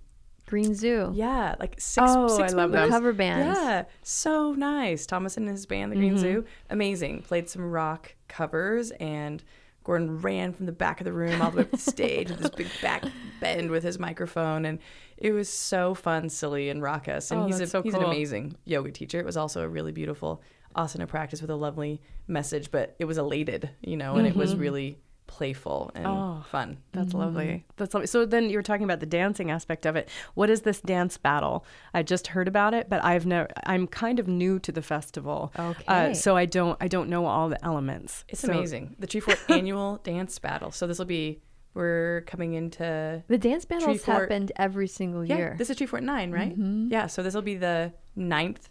Green 0.47 0.75
Zoo. 0.76 1.11
yeah, 1.12 1.57
like 1.59 1.75
six, 1.81 2.07
Oh, 2.09 2.28
six 2.28 2.52
I 2.52 2.57
love 2.57 2.71
those. 2.71 2.88
Cover 2.88 3.12
bands. 3.12 3.59
Yeah, 3.59 3.83
so 4.02 4.52
nice. 4.52 5.05
Thomas 5.05 5.37
and 5.37 5.49
his 5.49 5.66
band, 5.66 5.90
the 5.90 5.97
Green 5.97 6.16
Zoo, 6.16 6.45
amazing. 6.71 7.23
Played 7.23 7.49
some 7.49 7.69
rock 7.69 8.14
covers, 8.28 8.93
and 8.93 9.43
Gordon 9.83 10.21
ran 10.21 10.52
from 10.52 10.66
the 10.66 10.73
back 10.73 11.00
of 11.00 11.05
the 11.05 11.12
room 11.12 11.43
all 11.43 11.50
the 11.50 11.57
way 11.59 11.62
up 11.64 11.71
to 11.71 11.76
the 11.76 11.83
stage 11.83 12.31
with 12.31 12.38
this 12.38 12.50
big 12.50 12.69
back 12.83 13.02
bend 13.40 13.71
with 13.73 13.83
his 13.83 13.99
microphone, 13.99 14.64
and 14.66 14.78
it 15.16 15.33
was 15.33 15.49
so 15.49 15.95
fun, 15.95 16.28
silly, 16.28 16.69
and 16.71 16.81
raucous. 16.81 17.33
And 17.33 17.40
Oh, 17.43 17.47
he's 17.47 17.59
a, 17.59 17.66
so 17.66 17.83
he's 17.83 17.95
an 17.95 18.05
amazing 18.05 18.55
yoga 18.64 18.93
teacher. 18.93 19.19
It 19.19 19.26
was 19.26 19.37
also 19.37 19.62
a 19.62 19.69
really 19.69 19.90
beautiful 19.90 20.43
asana 20.76 21.09
practice 21.09 21.40
with 21.40 21.50
a 21.50 21.57
lovely 21.57 22.00
message, 22.28 22.71
but 22.71 22.95
it 23.00 23.05
was 23.07 23.19
elated, 23.19 23.71
you 23.83 23.97
know, 23.97 24.14
and 24.14 24.26
it 24.28 24.37
was 24.37 24.55
really 24.55 25.00
playful 25.26 25.90
and 25.95 26.06
Oh. 26.06 26.45
fun. 26.50 26.78
That's 26.92 27.12
lovely. 27.14 27.64
That's 27.76 27.95
lovely. 27.95 28.06
So 28.06 28.25
then 28.26 28.49
you 28.50 28.56
were 28.59 28.62
talking 28.62 28.85
about 28.85 29.00
the 29.00 29.06
dancing 29.06 29.50
aspect 29.50 29.85
of 29.87 29.97
it. 29.97 30.09
What 30.35 30.50
is 30.50 30.62
this 30.62 30.80
dance 30.80 31.16
battle? 31.18 31.64
I 31.95 32.02
just 32.02 32.28
heard 32.28 32.49
about 32.49 32.75
it, 32.75 32.88
but 32.88 33.04
I've 33.04 33.26
never. 33.26 33.49
I'm 33.64 33.87
kind 33.87 34.18
of 34.18 34.28
new 34.28 34.59
to 34.61 34.73
the 34.73 34.83
festival. 34.83 35.52
Okay. 35.59 35.85
Uh, 35.88 36.14
so 36.14 36.37
I 36.37 36.47
don't. 36.47 36.76
I 36.80 36.88
don't 36.88 37.09
know 37.09 37.26
all 37.26 37.49
the 37.49 37.62
elements. 37.64 38.25
It's 38.28 38.40
So- 38.40 38.52
amazing. 38.52 38.97
The 38.99 39.06
Tree 39.06 39.21
Fort 39.21 39.38
annual 39.49 39.99
dance 40.04 40.38
battle. 40.38 40.71
So 40.71 40.87
this 40.87 40.99
will 40.99 41.06
be. 41.06 41.40
We're 41.75 42.23
coming 42.26 42.54
into 42.54 43.23
The 43.28 43.37
dance 43.37 43.66
battles 43.66 44.02
Fort- 44.02 44.23
happened 44.30 44.50
every 44.56 44.88
single 44.88 45.23
year. 45.26 45.37
Yeah, 45.37 45.45
year. 45.49 45.54
this 45.59 45.68
is 45.68 45.76
Tree 45.76 45.87
Fort 45.87 46.02
9, 46.02 46.30
right? 46.33 46.54
Yeah, 46.56 47.06
so 47.06 47.23
this 47.23 47.35
will 47.35 47.42
be 47.42 47.56
the 47.56 47.92
ninth 48.14 48.71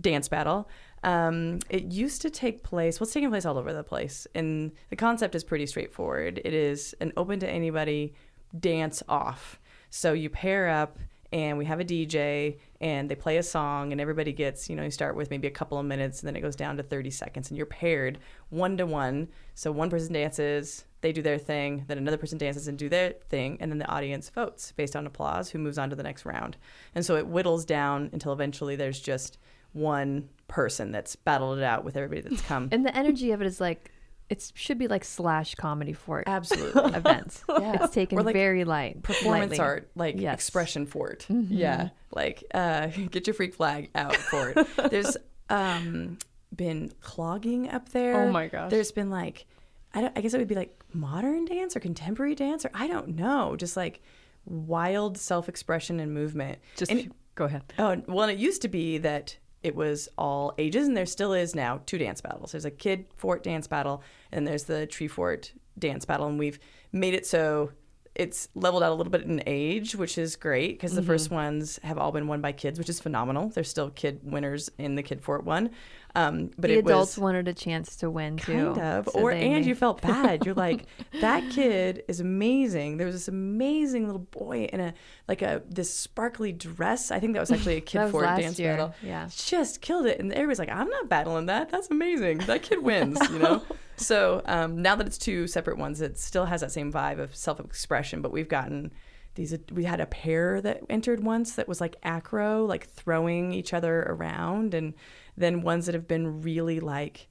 dance 0.00 0.28
battle. 0.28 0.66
Um, 1.04 1.58
it 1.68 1.84
used 1.84 2.22
to 2.22 2.30
take 2.30 2.62
place, 2.62 2.98
well, 2.98 3.04
it's 3.04 3.12
taking 3.12 3.28
place 3.28 3.44
all 3.44 3.58
over 3.58 3.72
the 3.72 3.84
place. 3.84 4.26
And 4.34 4.72
the 4.88 4.96
concept 4.96 5.34
is 5.34 5.44
pretty 5.44 5.66
straightforward. 5.66 6.40
It 6.44 6.54
is 6.54 6.94
an 7.00 7.12
open 7.16 7.38
to 7.40 7.48
anybody 7.48 8.14
dance 8.58 9.02
off. 9.08 9.60
So 9.90 10.14
you 10.14 10.30
pair 10.30 10.68
up 10.68 10.98
and 11.30 11.58
we 11.58 11.66
have 11.66 11.80
a 11.80 11.84
DJ 11.84 12.58
and 12.80 13.10
they 13.10 13.14
play 13.14 13.36
a 13.36 13.42
song 13.42 13.92
and 13.92 14.00
everybody 14.00 14.32
gets, 14.32 14.70
you 14.70 14.76
know, 14.76 14.82
you 14.82 14.90
start 14.90 15.14
with 15.14 15.30
maybe 15.30 15.46
a 15.46 15.50
couple 15.50 15.78
of 15.78 15.84
minutes 15.84 16.20
and 16.20 16.28
then 16.28 16.36
it 16.36 16.40
goes 16.40 16.56
down 16.56 16.76
to 16.78 16.82
30 16.82 17.10
seconds 17.10 17.50
and 17.50 17.56
you're 17.56 17.66
paired 17.66 18.18
one 18.48 18.76
to 18.78 18.86
one. 18.86 19.28
So 19.54 19.72
one 19.72 19.90
person 19.90 20.14
dances, 20.14 20.84
they 21.02 21.12
do 21.12 21.20
their 21.22 21.38
thing, 21.38 21.84
then 21.86 21.98
another 21.98 22.16
person 22.16 22.38
dances 22.38 22.66
and 22.66 22.78
do 22.78 22.88
their 22.88 23.14
thing, 23.28 23.58
and 23.60 23.70
then 23.70 23.78
the 23.78 23.88
audience 23.90 24.30
votes 24.30 24.72
based 24.72 24.96
on 24.96 25.06
applause 25.06 25.50
who 25.50 25.58
moves 25.58 25.76
on 25.76 25.90
to 25.90 25.96
the 25.96 26.02
next 26.02 26.24
round. 26.24 26.56
And 26.94 27.04
so 27.04 27.16
it 27.16 27.26
whittles 27.26 27.64
down 27.64 28.10
until 28.12 28.32
eventually 28.32 28.74
there's 28.76 29.00
just 29.00 29.36
one 29.74 30.28
person 30.48 30.90
that's 30.92 31.14
battled 31.16 31.58
it 31.58 31.64
out 31.64 31.84
with 31.84 31.96
everybody 31.96 32.22
that's 32.22 32.40
come. 32.42 32.68
and 32.72 32.84
the 32.86 32.96
energy 32.96 33.32
of 33.32 33.40
it 33.42 33.46
is 33.46 33.60
like 33.60 33.90
it 34.30 34.50
should 34.54 34.78
be 34.78 34.88
like 34.88 35.04
slash 35.04 35.54
comedy 35.54 35.92
fort 35.92 36.24
Absolutely. 36.28 36.94
events. 36.94 37.44
Yeah. 37.60 37.84
It's 37.84 37.92
taken 37.94 38.24
like 38.24 38.32
very 38.34 38.64
light. 38.64 39.02
performance 39.02 39.50
lightly. 39.50 39.58
art, 39.58 39.90
like 39.94 40.18
Yes. 40.18 40.34
expression 40.34 40.86
for 40.86 41.10
it. 41.10 41.26
Yeah, 41.28 41.90
like 42.12 42.42
uh, 42.54 42.86
get 43.10 43.26
your 43.26 43.34
freak 43.34 43.54
flag 43.54 43.90
out 43.94 44.16
for 44.16 44.54
it. 44.56 44.90
There's 44.90 45.16
um, 45.50 46.18
been 46.56 46.90
clogging 47.02 47.68
up 47.68 47.90
there. 47.90 48.22
Oh 48.24 48.32
my 48.32 48.48
gosh. 48.48 48.70
There's 48.70 48.92
been 48.92 49.10
like, 49.10 49.44
I, 49.92 50.00
don't, 50.00 50.16
I 50.16 50.22
guess 50.22 50.32
it 50.32 50.38
would 50.38 50.48
be 50.48 50.54
like 50.54 50.82
modern 50.94 51.44
dance 51.44 51.76
or 51.76 51.80
contemporary 51.80 52.34
dance 52.34 52.64
or 52.64 52.70
I 52.72 52.86
don't 52.86 53.16
know, 53.16 53.56
just 53.56 53.76
like 53.76 54.00
wild 54.46 55.18
self-expression 55.18 56.00
and 56.00 56.12
movement. 56.14 56.58
Just 56.76 56.90
And- 56.90 57.12
go 57.34 57.44
ahead. 57.44 57.62
Oh, 57.78 58.00
well, 58.08 58.28
it 58.28 58.38
used 58.38 58.62
to 58.62 58.68
be 58.68 58.98
that 58.98 59.36
it 59.64 59.74
was 59.74 60.08
all 60.16 60.54
ages, 60.58 60.86
and 60.86 60.96
there 60.96 61.06
still 61.06 61.32
is 61.32 61.54
now 61.54 61.80
two 61.86 61.98
dance 61.98 62.20
battles. 62.20 62.52
There's 62.52 62.66
a 62.66 62.70
Kid 62.70 63.06
Fort 63.16 63.42
dance 63.42 63.66
battle, 63.66 64.02
and 64.30 64.46
there's 64.46 64.64
the 64.64 64.86
Tree 64.86 65.08
Fort 65.08 65.52
dance 65.78 66.04
battle, 66.04 66.26
and 66.26 66.38
we've 66.38 66.60
made 66.92 67.14
it 67.14 67.26
so 67.26 67.72
it's 68.14 68.48
leveled 68.54 68.82
out 68.82 68.92
a 68.92 68.94
little 68.94 69.10
bit 69.10 69.22
in 69.22 69.42
age, 69.46 69.96
which 69.96 70.18
is 70.18 70.36
great 70.36 70.72
because 70.72 70.94
the 70.94 71.02
first 71.02 71.30
ones 71.30 71.80
have 71.82 71.98
all 71.98 72.12
been 72.12 72.28
won 72.28 72.40
by 72.40 72.52
kids, 72.52 72.78
which 72.78 72.88
is 72.88 73.00
phenomenal. 73.00 73.48
There's 73.48 73.68
still 73.68 73.90
kid 73.90 74.20
winners 74.22 74.70
in 74.78 74.94
the 74.94 75.02
Kid 75.02 75.20
Fort 75.20 75.44
one, 75.44 75.70
um, 76.14 76.52
but 76.56 76.68
the 76.68 76.78
adults 76.78 77.16
was 77.16 77.22
wanted 77.22 77.48
a 77.48 77.52
chance 77.52 77.96
to 77.96 78.08
win 78.10 78.36
too. 78.36 78.72
kind 78.74 78.78
of. 78.78 79.08
So 79.12 79.18
or 79.20 79.32
and 79.32 79.54
made- 79.54 79.66
you 79.66 79.74
felt 79.74 80.00
bad. 80.00 80.46
You're 80.46 80.54
like 80.54 80.86
that 81.20 81.50
kid 81.50 82.04
is 82.06 82.20
amazing. 82.20 82.98
There 82.98 83.06
was 83.06 83.16
this 83.16 83.26
amazing 83.26 84.06
little 84.06 84.20
boy 84.20 84.68
in 84.72 84.78
a 84.78 84.94
like 85.26 85.42
a 85.42 85.62
this 85.68 85.92
sparkly 85.92 86.52
dress. 86.52 87.10
I 87.10 87.18
think 87.18 87.32
that 87.32 87.40
was 87.40 87.50
actually 87.52 87.78
a 87.78 87.80
kid 87.80 87.98
That 87.98 88.04
was 88.04 88.12
for 88.12 88.22
last 88.22 88.40
dance 88.40 88.58
year, 88.60 88.74
battle 88.74 88.94
yeah. 89.02 89.28
just 89.34 89.80
killed 89.80 90.06
it. 90.06 90.20
And 90.20 90.32
everybody's 90.32 90.60
like 90.60 90.70
i'm 90.70 90.88
not 90.88 91.08
battling 91.08 91.46
that. 91.46 91.70
That's 91.70 91.90
amazing. 91.90 92.38
That 92.38 92.62
kid 92.62 92.80
wins 92.80 93.18
you 93.32 93.40
know 93.40 93.62
so 93.96 94.42
um, 94.46 94.80
now 94.80 94.94
that 94.94 95.06
it's 95.06 95.18
two 95.18 95.46
separate 95.46 95.78
ones 95.78 96.00
it 96.00 96.18
still 96.18 96.46
has 96.46 96.60
that 96.60 96.72
same 96.72 96.92
vibe 96.92 97.18
of 97.18 97.34
self-expression 97.34 98.20
but 98.22 98.32
we've 98.32 98.48
gotten 98.48 98.92
these 99.34 99.56
we 99.72 99.84
had 99.84 100.00
a 100.00 100.06
pair 100.06 100.60
that 100.60 100.82
entered 100.88 101.22
once 101.22 101.54
that 101.54 101.66
was 101.66 101.80
like 101.80 101.96
acro 102.02 102.64
like 102.64 102.88
throwing 102.88 103.52
each 103.52 103.72
other 103.72 104.02
around 104.02 104.74
and 104.74 104.94
then 105.36 105.62
ones 105.62 105.86
that 105.86 105.94
have 105.94 106.06
been 106.06 106.42
really 106.42 106.80
like 106.80 107.28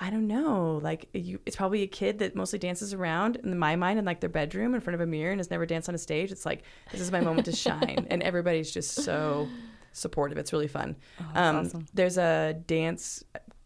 I 0.00 0.10
don't 0.10 0.28
know. 0.28 0.78
Like 0.82 1.08
you, 1.12 1.40
it's 1.44 1.56
probably 1.56 1.82
a 1.82 1.86
kid 1.86 2.20
that 2.20 2.36
mostly 2.36 2.58
dances 2.58 2.94
around 2.94 3.36
in 3.36 3.58
my 3.58 3.74
mind 3.74 3.98
in 3.98 4.04
like 4.04 4.20
their 4.20 4.30
bedroom 4.30 4.74
in 4.74 4.80
front 4.80 4.94
of 4.94 5.00
a 5.00 5.06
mirror 5.06 5.32
and 5.32 5.40
has 5.40 5.50
never 5.50 5.66
danced 5.66 5.88
on 5.88 5.94
a 5.94 5.98
stage. 5.98 6.30
It's 6.30 6.46
like 6.46 6.62
this 6.92 7.00
is 7.00 7.10
my 7.10 7.20
moment 7.20 7.46
to 7.46 7.52
shine, 7.52 8.06
and 8.10 8.22
everybody's 8.22 8.70
just 8.70 8.92
so 8.92 9.48
supportive. 9.92 10.38
It's 10.38 10.52
really 10.52 10.68
fun. 10.68 10.96
um, 11.34 11.56
awesome. 11.56 11.86
There's 11.92 12.16
a 12.16 12.54
dance 12.66 13.24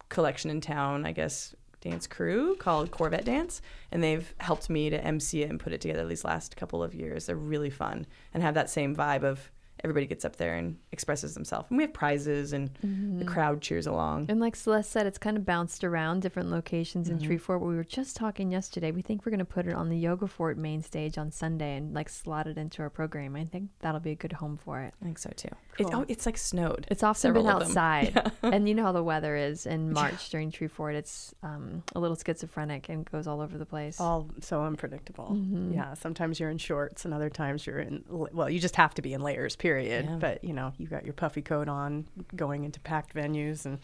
collection 0.08 0.50
in 0.50 0.60
town, 0.62 1.04
I 1.04 1.12
guess, 1.12 1.54
dance 1.82 2.06
crew 2.06 2.56
called 2.56 2.90
Corvette 2.90 3.26
Dance, 3.26 3.60
and 3.90 4.02
they've 4.02 4.34
helped 4.38 4.70
me 4.70 4.88
to 4.88 5.04
MC 5.04 5.42
it 5.42 5.50
and 5.50 5.60
put 5.60 5.72
it 5.72 5.80
together 5.80 6.06
these 6.06 6.24
last 6.24 6.56
couple 6.56 6.82
of 6.82 6.94
years. 6.94 7.26
They're 7.26 7.36
really 7.36 7.70
fun 7.70 8.06
and 8.32 8.42
have 8.42 8.54
that 8.54 8.70
same 8.70 8.96
vibe 8.96 9.24
of 9.24 9.50
everybody 9.84 10.06
gets 10.06 10.24
up 10.24 10.36
there 10.36 10.54
and 10.54 10.76
expresses 10.92 11.34
themselves. 11.34 11.66
And 11.70 11.76
we 11.78 11.84
have 11.84 11.92
prizes, 11.92 12.52
and 12.52 12.70
the 13.18 13.24
crowd 13.24 13.60
cheers 13.60 13.86
along. 13.86 14.26
And 14.28 14.40
like 14.40 14.56
Celeste 14.56 14.90
said, 14.90 15.06
it's 15.06 15.18
kind 15.18 15.36
of 15.36 15.44
bounced 15.44 15.84
around 15.84 16.22
different 16.22 16.50
locations 16.50 17.08
Mm-hmm. 17.08 17.18
in 17.18 17.24
Tree 17.26 17.38
Fort. 17.38 17.60
We 17.60 17.74
were 17.76 17.84
just 17.84 18.16
talking 18.16 18.50
yesterday. 18.50 18.90
We 18.92 19.02
think 19.02 19.24
we're 19.24 19.30
going 19.30 19.38
to 19.40 19.44
put 19.44 19.66
it 19.66 19.74
on 19.74 19.88
the 19.88 19.96
Yoga 19.98 20.26
Fort 20.26 20.56
main 20.58 20.82
stage 20.82 21.18
on 21.18 21.30
Sunday 21.30 21.76
and 21.76 21.94
like 21.94 22.08
slot 22.08 22.46
it 22.46 22.56
into 22.58 22.82
our 22.82 22.90
program. 22.90 23.34
I 23.36 23.44
think 23.44 23.70
that'll 23.80 24.00
be 24.00 24.10
a 24.12 24.14
good 24.14 24.32
home 24.32 24.56
for 24.56 24.80
it. 24.82 24.94
I 25.00 25.04
think 25.04 25.18
so 25.18 25.30
too. 25.36 25.48
It's, 25.78 25.90
Cool. 25.90 26.00
oh, 26.00 26.04
it's 26.08 26.26
like 26.26 26.36
snowed. 26.36 26.86
It's 26.90 27.02
often 27.02 27.20
Several 27.20 27.44
been 27.44 27.52
of 27.52 27.60
them. 27.60 27.68
outside, 27.70 28.32
and 28.42 28.68
you 28.68 28.74
know 28.74 28.82
how 28.82 28.92
the 28.92 29.02
weather 29.02 29.34
is 29.36 29.64
in 29.66 29.92
March 29.92 30.28
during 30.28 30.50
Tree 30.50 30.66
Fort. 30.68 30.94
It's 30.94 31.34
um, 31.42 31.82
a 31.94 31.98
little 32.00 32.16
schizophrenic 32.16 32.88
and 32.90 33.10
goes 33.10 33.26
all 33.26 33.40
over 33.40 33.56
the 33.56 33.64
place. 33.64 33.98
All 33.98 34.28
so 34.40 34.62
unpredictable. 34.64 35.30
Mm-hmm. 35.32 35.72
Yeah. 35.72 35.94
Sometimes 35.94 36.38
you're 36.38 36.50
in 36.50 36.58
shorts, 36.58 37.04
and 37.06 37.14
other 37.14 37.30
times 37.30 37.66
you're 37.66 37.78
in. 37.80 38.04
Well, 38.08 38.50
you 38.50 38.60
just 38.60 38.76
have 38.76 38.92
to 38.94 39.02
be 39.02 39.14
in 39.14 39.22
layers. 39.22 39.56
Period. 39.56 39.71
Yeah. 39.78 40.16
But 40.18 40.42
you 40.44 40.52
know, 40.52 40.72
you 40.78 40.86
got 40.86 41.04
your 41.04 41.14
puffy 41.14 41.42
coat 41.42 41.68
on, 41.68 42.06
going 42.34 42.64
into 42.64 42.80
packed 42.80 43.14
venues, 43.14 43.64
and 43.64 43.78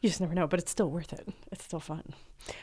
you 0.00 0.08
just 0.08 0.20
never 0.20 0.34
know. 0.34 0.46
But 0.46 0.60
it's 0.60 0.70
still 0.70 0.90
worth 0.90 1.12
it. 1.12 1.28
It's 1.50 1.64
still 1.64 1.80
fun. 1.80 2.14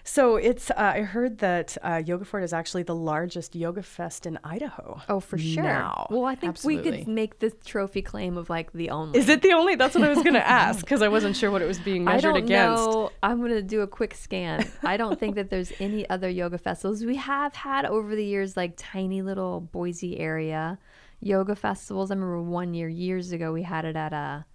So 0.03 0.37
it's. 0.37 0.71
Uh, 0.71 0.75
I 0.77 1.01
heard 1.01 1.39
that 1.39 1.77
uh, 1.83 2.01
Yoga 2.03 2.25
Fort 2.25 2.43
is 2.43 2.53
actually 2.53 2.83
the 2.83 2.95
largest 2.95 3.55
yoga 3.55 3.83
fest 3.83 4.25
in 4.25 4.39
Idaho. 4.43 5.01
Oh, 5.09 5.19
for 5.19 5.37
sure. 5.37 5.63
Now. 5.63 6.07
Well, 6.09 6.25
I 6.25 6.35
think 6.35 6.63
we 6.63 6.77
could 6.77 7.07
make 7.07 7.39
the 7.39 7.51
trophy 7.51 8.01
claim 8.01 8.37
of 8.37 8.49
like 8.49 8.71
the 8.71 8.89
only. 8.89 9.19
Is 9.19 9.29
it 9.29 9.41
the 9.41 9.53
only? 9.53 9.75
That's 9.75 9.93
what 9.95 10.03
I 10.03 10.09
was 10.09 10.23
going 10.23 10.33
to 10.45 10.47
ask 10.47 10.79
because 10.79 11.01
I 11.01 11.07
wasn't 11.09 11.35
sure 11.35 11.51
what 11.51 11.61
it 11.61 11.67
was 11.67 11.79
being 11.79 12.05
measured 12.05 12.31
I 12.31 12.33
don't 12.35 12.43
against. 12.45 12.85
know. 12.85 13.11
I'm 13.21 13.39
going 13.39 13.51
to 13.51 13.61
do 13.61 13.81
a 13.81 13.87
quick 13.87 14.13
scan. 14.15 14.65
I 14.81 14.97
don't 14.97 15.19
think 15.19 15.35
that 15.35 15.49
there's 15.49 15.73
any 15.79 16.09
other 16.09 16.29
yoga 16.29 16.57
festivals. 16.57 17.03
We 17.03 17.17
have 17.17 17.53
had 17.53 17.85
over 17.85 18.15
the 18.15 18.25
years 18.25 18.55
like 18.55 18.73
tiny 18.77 19.21
little 19.21 19.59
Boise 19.59 20.17
area 20.19 20.79
yoga 21.19 21.55
festivals. 21.55 22.11
I 22.11 22.15
remember 22.15 22.41
one 22.41 22.73
year 22.73 22.87
years 22.89 23.31
ago 23.31 23.51
we 23.53 23.63
had 23.63 23.85
it 23.85 23.95
at 23.95 24.13
a 24.13 24.45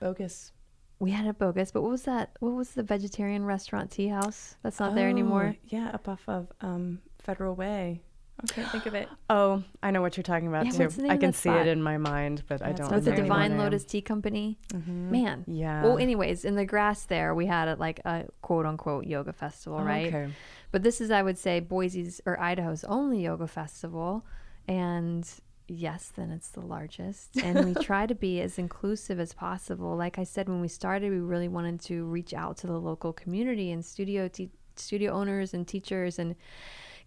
Bogus. 0.00 0.52
we 1.00 1.10
had 1.10 1.26
it 1.26 1.30
at 1.30 1.38
Bogus, 1.38 1.70
but 1.72 1.82
what 1.82 1.90
was 1.90 2.02
that? 2.04 2.30
What 2.40 2.52
was 2.54 2.70
the 2.70 2.82
vegetarian 2.82 3.44
restaurant 3.44 3.90
tea 3.90 4.08
house? 4.08 4.56
That's 4.62 4.78
not 4.80 4.94
there 4.94 5.08
anymore. 5.08 5.54
Oh, 5.56 5.60
Yeah, 5.68 5.90
up 5.92 6.08
off 6.08 6.22
of 6.28 6.52
um, 6.60 7.00
Federal 7.18 7.54
Way. 7.54 8.02
I 8.40 8.46
can't 8.46 8.70
think 8.70 8.86
of 8.86 8.94
it. 8.94 9.08
Oh, 9.30 9.64
I 9.82 9.90
know 9.90 10.00
what 10.00 10.16
you're 10.16 10.22
talking 10.22 10.46
about 10.48 10.64
Yeah, 10.66 10.70
too. 10.70 10.78
what's 10.84 10.94
the 10.96 11.02
name 11.02 11.10
I 11.10 11.16
can 11.16 11.32
see 11.32 11.48
spot? 11.50 11.66
it 11.66 11.68
in 11.68 11.82
my 11.82 11.98
mind, 11.98 12.44
but 12.48 12.62
I 12.62 12.72
don't. 12.72 12.90
With 12.90 13.04
the 13.04 13.12
Divine. 13.12 13.58
Lotus 13.58 13.84
Tea 13.84 14.00
Company. 14.00 14.58
Mm-hmm. 14.72 15.10
Man. 15.10 15.44
Yeah. 15.48 15.82
Well, 15.82 15.98
anyways, 15.98 16.44
in 16.44 16.54
the 16.54 16.64
grass 16.64 17.02
there, 17.04 17.34
we 17.34 17.46
had 17.46 17.66
it 17.68 17.78
like 17.80 18.00
a 18.04 18.24
quote 18.40 18.64
unquote 18.64 19.06
yoga 19.06 19.32
festival, 19.32 19.80
Oh, 19.80 19.84
right? 19.84 20.06
Okay. 20.06 20.28
But 20.70 20.82
this 20.84 21.00
is, 21.00 21.10
I 21.10 21.20
would 21.22 21.36
say, 21.36 21.58
Boise's 21.60 22.20
or 22.26 22.38
Idaho's 22.40 22.84
only 22.84 23.22
yoga 23.24 23.48
festival. 23.48 24.24
And 24.68 25.28
yes, 25.68 26.12
then 26.14 26.30
it's 26.30 26.48
the 26.48 26.60
largest. 26.60 27.36
And 27.42 27.64
we 27.64 27.74
try 27.82 28.06
to 28.06 28.14
be 28.14 28.40
as 28.40 28.58
inclusive 28.58 29.20
as 29.20 29.32
possible. 29.32 29.96
Like 29.96 30.18
I 30.18 30.24
said, 30.24 30.48
when 30.48 30.60
we 30.60 30.68
started, 30.68 31.10
we 31.10 31.18
really 31.18 31.48
wanted 31.48 31.80
to 31.82 32.04
reach 32.04 32.34
out 32.34 32.56
to 32.58 32.66
the 32.66 32.78
local 32.78 33.12
community 33.12 33.70
and 33.70 33.84
studio 33.84 34.28
te- 34.28 34.50
studio 34.76 35.12
owners 35.12 35.54
and 35.54 35.66
teachers 35.66 36.18
and 36.18 36.36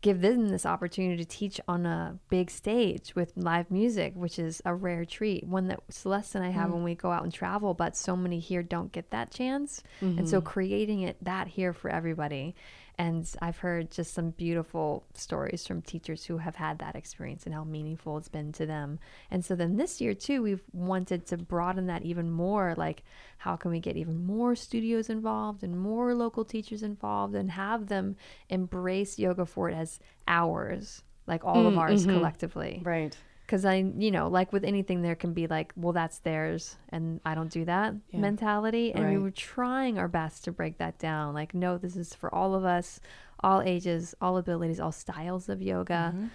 give 0.02 0.22
them 0.22 0.50
this 0.50 0.66
opportunity 0.66 1.24
to 1.24 1.30
teach 1.30 1.62
on 1.68 1.86
a 1.86 2.18
big 2.30 2.50
stage 2.50 3.14
with 3.16 3.34
live 3.36 3.70
music, 3.70 4.14
which 4.16 4.40
is 4.40 4.62
a 4.66 4.74
rare 4.74 5.06
treat. 5.06 5.46
One 5.46 5.68
that 5.68 5.80
Celeste 5.90 6.36
and 6.36 6.44
I 6.44 6.50
have 6.50 6.70
mm. 6.70 6.74
when 6.74 6.84
we 6.84 6.96
go 6.96 7.12
out 7.12 7.24
and 7.24 7.34
travel, 7.34 7.74
but 7.76 7.96
so 7.96 8.16
many 8.16 8.40
here 8.40 8.64
don't 8.64 8.92
get 8.92 9.12
that 9.12 9.32
chance. 9.32 9.84
Mm-hmm. 10.02 10.20
And 10.20 10.30
so 10.30 10.40
mm-hmm. 10.40 10.48
creating 10.48 11.02
it 11.02 11.18
that 11.24 11.48
here 11.48 11.72
for 11.72 11.90
everybody 11.90 12.56
and 13.02 13.28
I've 13.42 13.58
heard 13.58 13.90
just 13.90 14.14
some 14.14 14.30
beautiful 14.30 15.04
stories 15.16 15.66
from 15.66 15.82
teachers 15.82 16.24
who 16.24 16.38
have 16.38 16.56
had 16.56 16.78
that 16.80 16.96
experience 16.96 17.48
and 17.48 17.56
how 17.56 17.64
meaningful 17.64 18.16
it's 18.20 18.28
been 18.28 18.52
to 18.52 18.68
them. 18.68 19.00
And 19.32 19.44
so 19.44 19.56
then 19.56 19.76
this 19.76 20.00
year, 20.00 20.14
too, 20.14 20.44
we've 20.44 20.62
wanted 20.72 21.26
to 21.28 21.38
broaden 21.38 21.88
that 21.88 22.04
even 22.04 22.30
more. 22.30 22.76
Like, 22.78 23.02
how 23.40 23.56
can 23.56 23.72
we 23.72 23.80
get 23.80 23.98
even 23.98 24.24
more 24.24 24.56
studios 24.56 25.10
involved 25.10 25.64
and 25.64 25.80
more 25.80 26.14
local 26.14 26.46
teachers 26.46 26.84
involved 26.84 27.34
and 27.34 27.50
have 27.50 27.88
them 27.88 28.18
embrace 28.50 29.18
Yoga 29.18 29.48
Fort 29.48 29.74
as 29.74 30.00
ours, 30.28 31.02
like 31.26 31.44
all 31.44 31.64
mm, 31.64 31.70
of 31.70 31.80
ours 31.80 32.06
mm-hmm. 32.06 32.18
collectively? 32.18 32.84
Right 32.86 33.18
because 33.52 33.66
I, 33.66 33.84
you 33.98 34.12
know, 34.12 34.30
like 34.30 34.54
with 34.54 34.64
anything, 34.64 35.02
there 35.02 35.14
can 35.14 35.34
be 35.34 35.46
like, 35.46 35.74
well, 35.76 35.92
that's 35.92 36.20
theirs, 36.20 36.78
and 36.88 37.20
I 37.26 37.36
don't 37.36 37.52
do 37.52 37.66
that 37.66 37.94
yeah. 38.10 38.22
mentality. 38.22 38.94
And 38.94 39.04
right. 39.04 39.18
we 39.18 39.22
were 39.22 39.30
trying 39.30 40.00
our 40.00 40.08
best 40.08 40.46
to 40.46 40.54
break 40.54 40.78
that 40.78 40.98
down. 41.00 41.34
Like, 41.34 41.54
no, 41.54 41.78
this 41.78 41.98
is 41.98 42.16
for 42.16 42.34
all 42.34 42.56
of 42.56 42.64
us, 42.64 43.02
all 43.42 43.62
ages, 43.62 44.16
all 44.22 44.38
abilities, 44.38 44.80
all 44.80 44.94
styles 44.94 45.50
of 45.50 45.62
yoga. 45.62 46.14
Mm-hmm. 46.16 46.28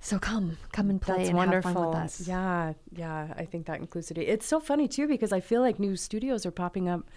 So 0.00 0.18
come, 0.18 0.58
come 0.72 0.90
and 0.90 1.00
play 1.00 1.16
That's 1.16 1.28
and 1.30 1.38
wonderful. 1.38 1.70
have 1.70 1.74
fun 1.74 1.88
with 1.88 1.96
us. 1.96 2.28
Yeah, 2.28 2.74
yeah. 2.94 3.32
I 3.38 3.46
think 3.46 3.64
that 3.64 3.80
inclusivity. 3.80 4.28
It's 4.28 4.44
so 4.44 4.60
funny 4.60 4.88
too 4.88 5.08
because 5.08 5.32
I 5.32 5.40
feel 5.40 5.62
like 5.62 5.78
new 5.78 5.96
studios 5.96 6.44
are 6.44 6.50
popping 6.50 6.86
up. 6.86 7.08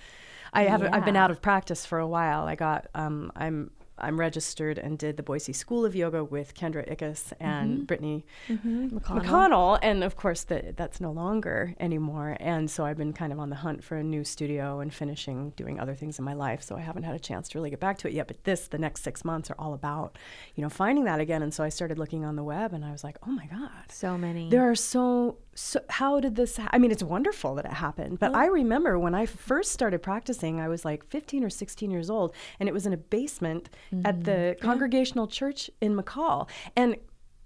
I 0.53 0.63
have 0.63 0.81
yeah. 0.81 0.91
I've 0.93 1.03
been 1.03 1.17
out 1.17 1.29
of 1.29 1.41
practice 1.41 1.85
for 1.85 1.99
a 1.99 2.07
while. 2.07 2.47
I 2.47 2.55
got 2.55 2.87
um, 2.95 3.33
I'm 3.35 3.69
I'm 3.99 4.19
registered 4.19 4.77
and 4.77 4.97
did 4.97 5.17
the 5.17 5.23
Boise 5.23 5.53
School 5.53 5.85
of 5.85 5.95
Yoga 5.95 6.23
with 6.23 6.53
Kendra 6.53 6.87
Ickes 6.89 7.33
and 7.39 7.71
mm-hmm. 7.71 7.83
Brittany 7.85 8.25
mm-hmm. 8.47 8.97
McConnell. 8.97 9.23
McConnell. 9.23 9.79
And 9.81 10.03
of 10.03 10.15
course, 10.15 10.43
the, 10.43 10.73
that's 10.75 11.01
no 11.01 11.11
longer 11.11 11.73
anymore. 11.79 12.37
And 12.39 12.69
so 12.69 12.85
I've 12.85 12.97
been 12.97 13.13
kind 13.13 13.33
of 13.33 13.39
on 13.39 13.49
the 13.49 13.55
hunt 13.57 13.83
for 13.83 13.97
a 13.97 14.03
new 14.03 14.23
studio 14.23 14.79
and 14.79 14.93
finishing 14.93 15.51
doing 15.51 15.79
other 15.79 15.95
things 15.95 16.19
in 16.19 16.25
my 16.25 16.33
life. 16.33 16.61
So 16.61 16.75
I 16.75 16.81
haven't 16.81 17.03
had 17.03 17.15
a 17.15 17.19
chance 17.19 17.49
to 17.49 17.57
really 17.57 17.69
get 17.69 17.79
back 17.79 17.97
to 17.99 18.07
it 18.07 18.13
yet. 18.13 18.27
But 18.27 18.43
this, 18.43 18.67
the 18.67 18.77
next 18.77 19.03
six 19.03 19.25
months, 19.25 19.49
are 19.49 19.55
all 19.57 19.73
about, 19.73 20.17
you 20.55 20.61
know, 20.61 20.69
finding 20.69 21.05
that 21.05 21.19
again. 21.19 21.41
And 21.41 21.53
so 21.53 21.63
I 21.63 21.69
started 21.69 21.97
looking 21.97 22.25
on 22.25 22.35
the 22.35 22.43
web 22.43 22.73
and 22.73 22.83
I 22.85 22.91
was 22.91 23.03
like, 23.03 23.17
oh 23.25 23.31
my 23.31 23.45
God. 23.47 23.89
So 23.89 24.17
many. 24.17 24.49
There 24.49 24.69
are 24.69 24.75
so 24.75 25.37
so 25.57 25.79
how 25.89 26.19
did 26.19 26.35
this 26.35 26.57
ha- 26.57 26.69
i 26.71 26.77
mean 26.77 26.91
it's 26.91 27.01
wonderful 27.01 27.55
that 27.55 27.65
it 27.65 27.73
happened 27.73 28.19
but 28.19 28.33
i 28.35 28.45
remember 28.45 28.99
when 28.99 29.15
i 29.15 29.25
first 29.25 29.71
started 29.71 30.03
practicing 30.03 30.59
i 30.59 30.67
was 30.67 30.85
like 30.85 31.03
15 31.07 31.43
or 31.43 31.49
16 31.49 31.89
years 31.89 32.11
old 32.11 32.33
and 32.59 32.69
it 32.69 32.73
was 32.73 32.85
in 32.85 32.93
a 32.93 32.97
basement 32.97 33.69
mm-hmm. 33.91 34.05
at 34.05 34.23
the 34.23 34.31
mm-hmm. 34.31 34.65
congregational 34.65 35.25
yeah. 35.25 35.31
church 35.31 35.71
in 35.81 35.95
mccall 35.95 36.47
and 36.75 36.95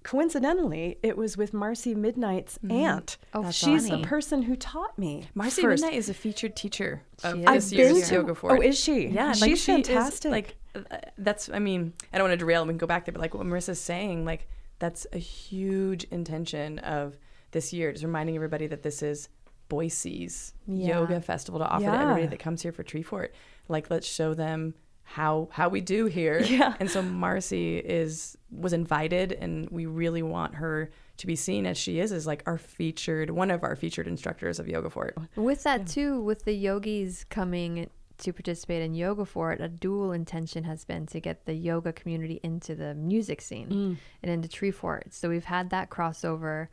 coincidentally 0.04 0.98
it 1.04 1.16
was 1.16 1.38
with 1.38 1.54
marcy 1.54 1.96
midnight's 1.96 2.58
mm-hmm. 2.58 2.72
aunt 2.72 3.18
oh 3.34 3.50
she's 3.50 3.88
funny. 3.88 4.02
the 4.02 4.08
person 4.08 4.42
who 4.42 4.58
taught 4.58 4.98
me 4.98 5.30
marcy 5.34 5.62
first. 5.62 5.82
midnight 5.82 5.98
is 5.98 6.10
a 6.10 6.14
featured 6.14 6.54
teacher 6.54 7.04
of 7.24 7.36
she 7.36 7.46
this 7.46 7.72
year's 7.72 8.12
yoga 8.12 8.36
for 8.36 8.52
oh 8.52 8.62
is 8.62 8.78
she 8.78 9.08
yeah 9.08 9.32
she's 9.32 9.64
she 9.64 9.72
fantastic 9.72 10.30
is, 10.30 10.32
like 10.32 10.56
uh, 10.76 10.98
that's 11.18 11.50
i 11.50 11.60
mean 11.60 11.94
i 12.12 12.18
don't 12.18 12.28
want 12.28 12.38
to 12.38 12.44
derail 12.44 12.68
and 12.68 12.78
go 12.78 12.88
back 12.88 13.06
there 13.06 13.14
but 13.14 13.22
like 13.22 13.34
what 13.34 13.46
marissa's 13.46 13.80
saying 13.80 14.26
like 14.26 14.50
that's 14.80 15.08
a 15.14 15.18
huge 15.20 16.04
intention 16.06 16.80
of 16.80 17.16
this 17.52 17.74
year, 17.74 17.92
just 17.92 18.04
reminding 18.04 18.36
everybody 18.36 18.68
that 18.68 18.84
this 18.84 19.02
is 19.02 19.30
Boise's 19.70 20.54
yeah. 20.68 21.00
yoga 21.00 21.22
festival 21.22 21.60
to 21.60 21.66
offer 21.66 21.84
yeah. 21.84 21.92
to 21.92 22.00
everybody 22.00 22.28
that 22.28 22.40
comes 22.40 22.62
here 22.62 22.72
for 22.72 22.84
Treefort. 22.84 23.30
Like, 23.70 23.90
let's 23.90 24.08
show 24.08 24.34
them 24.34 24.74
how 25.04 25.50
how 25.52 25.70
we 25.70 25.82
do 25.82 26.06
here. 26.06 26.42
Yeah. 26.52 26.76
And 26.80 26.90
so 26.90 27.02
Marcy 27.02 27.78
is 27.78 28.38
was 28.52 28.74
invited, 28.74 29.32
and 29.32 29.70
we 29.70 29.86
really 29.86 30.24
want 30.24 30.56
her 30.56 30.90
to 31.18 31.28
be 31.28 31.36
seen 31.36 31.66
as 31.66 31.78
she 31.78 32.00
is, 32.00 32.12
as 32.12 32.28
like 32.28 32.44
our 32.46 32.58
featured 32.58 33.30
one 33.30 33.52
of 33.52 33.64
our 33.64 33.76
featured 33.76 34.08
instructors 34.08 34.60
of 34.60 34.68
Yoga 34.68 34.90
Fort. 34.90 35.18
With 35.36 35.64
that 35.64 35.82
yeah. 35.82 35.86
too, 35.86 36.22
with 36.22 36.44
the 36.44 36.54
yogis 36.54 37.26
coming 37.30 37.90
to 38.18 38.34
participate 38.34 38.84
in 38.84 38.94
Yoga 38.94 39.26
Fort, 39.26 39.62
a 39.62 39.68
dual 39.68 40.12
intention 40.12 40.64
has 40.64 40.86
been 40.86 41.06
to 41.08 41.20
get 41.20 41.46
the 41.46 41.54
yoga 41.54 41.92
community 41.92 42.40
into 42.44 42.76
the 42.76 42.94
music 42.94 43.42
scene 43.42 43.70
mm. 43.70 43.98
and 44.22 44.32
into 44.32 44.48
Treefort. 44.48 45.14
So 45.14 45.30
we've 45.30 45.46
had 45.46 45.72
that 45.72 45.90
crossover 45.90 46.68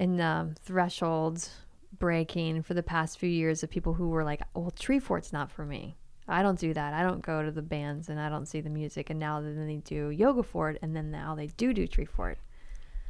in 0.00 0.18
um, 0.20 0.54
thresholds 0.64 1.50
breaking 1.98 2.62
for 2.62 2.72
the 2.72 2.82
past 2.82 3.18
few 3.18 3.28
years 3.28 3.62
of 3.62 3.68
people 3.68 3.92
who 3.92 4.08
were 4.08 4.24
like, 4.24 4.40
well, 4.54 4.70
tree 4.70 4.98
fort's 4.98 5.30
not 5.32 5.50
for 5.50 5.66
me. 5.66 5.94
I 6.26 6.42
don't 6.42 6.58
do 6.58 6.72
that. 6.72 6.94
I 6.94 7.02
don't 7.02 7.20
go 7.20 7.42
to 7.42 7.50
the 7.50 7.62
bands 7.62 8.08
and 8.08 8.18
I 8.18 8.30
don't 8.30 8.46
see 8.46 8.62
the 8.62 8.70
music. 8.70 9.10
And 9.10 9.20
now 9.20 9.42
then 9.42 9.66
they 9.66 9.76
do 9.76 10.08
Yoga 10.08 10.42
Fort, 10.42 10.78
and 10.80 10.96
then 10.96 11.10
now 11.10 11.34
they 11.34 11.48
do 11.48 11.74
do 11.74 11.86
Treefort. 11.86 12.36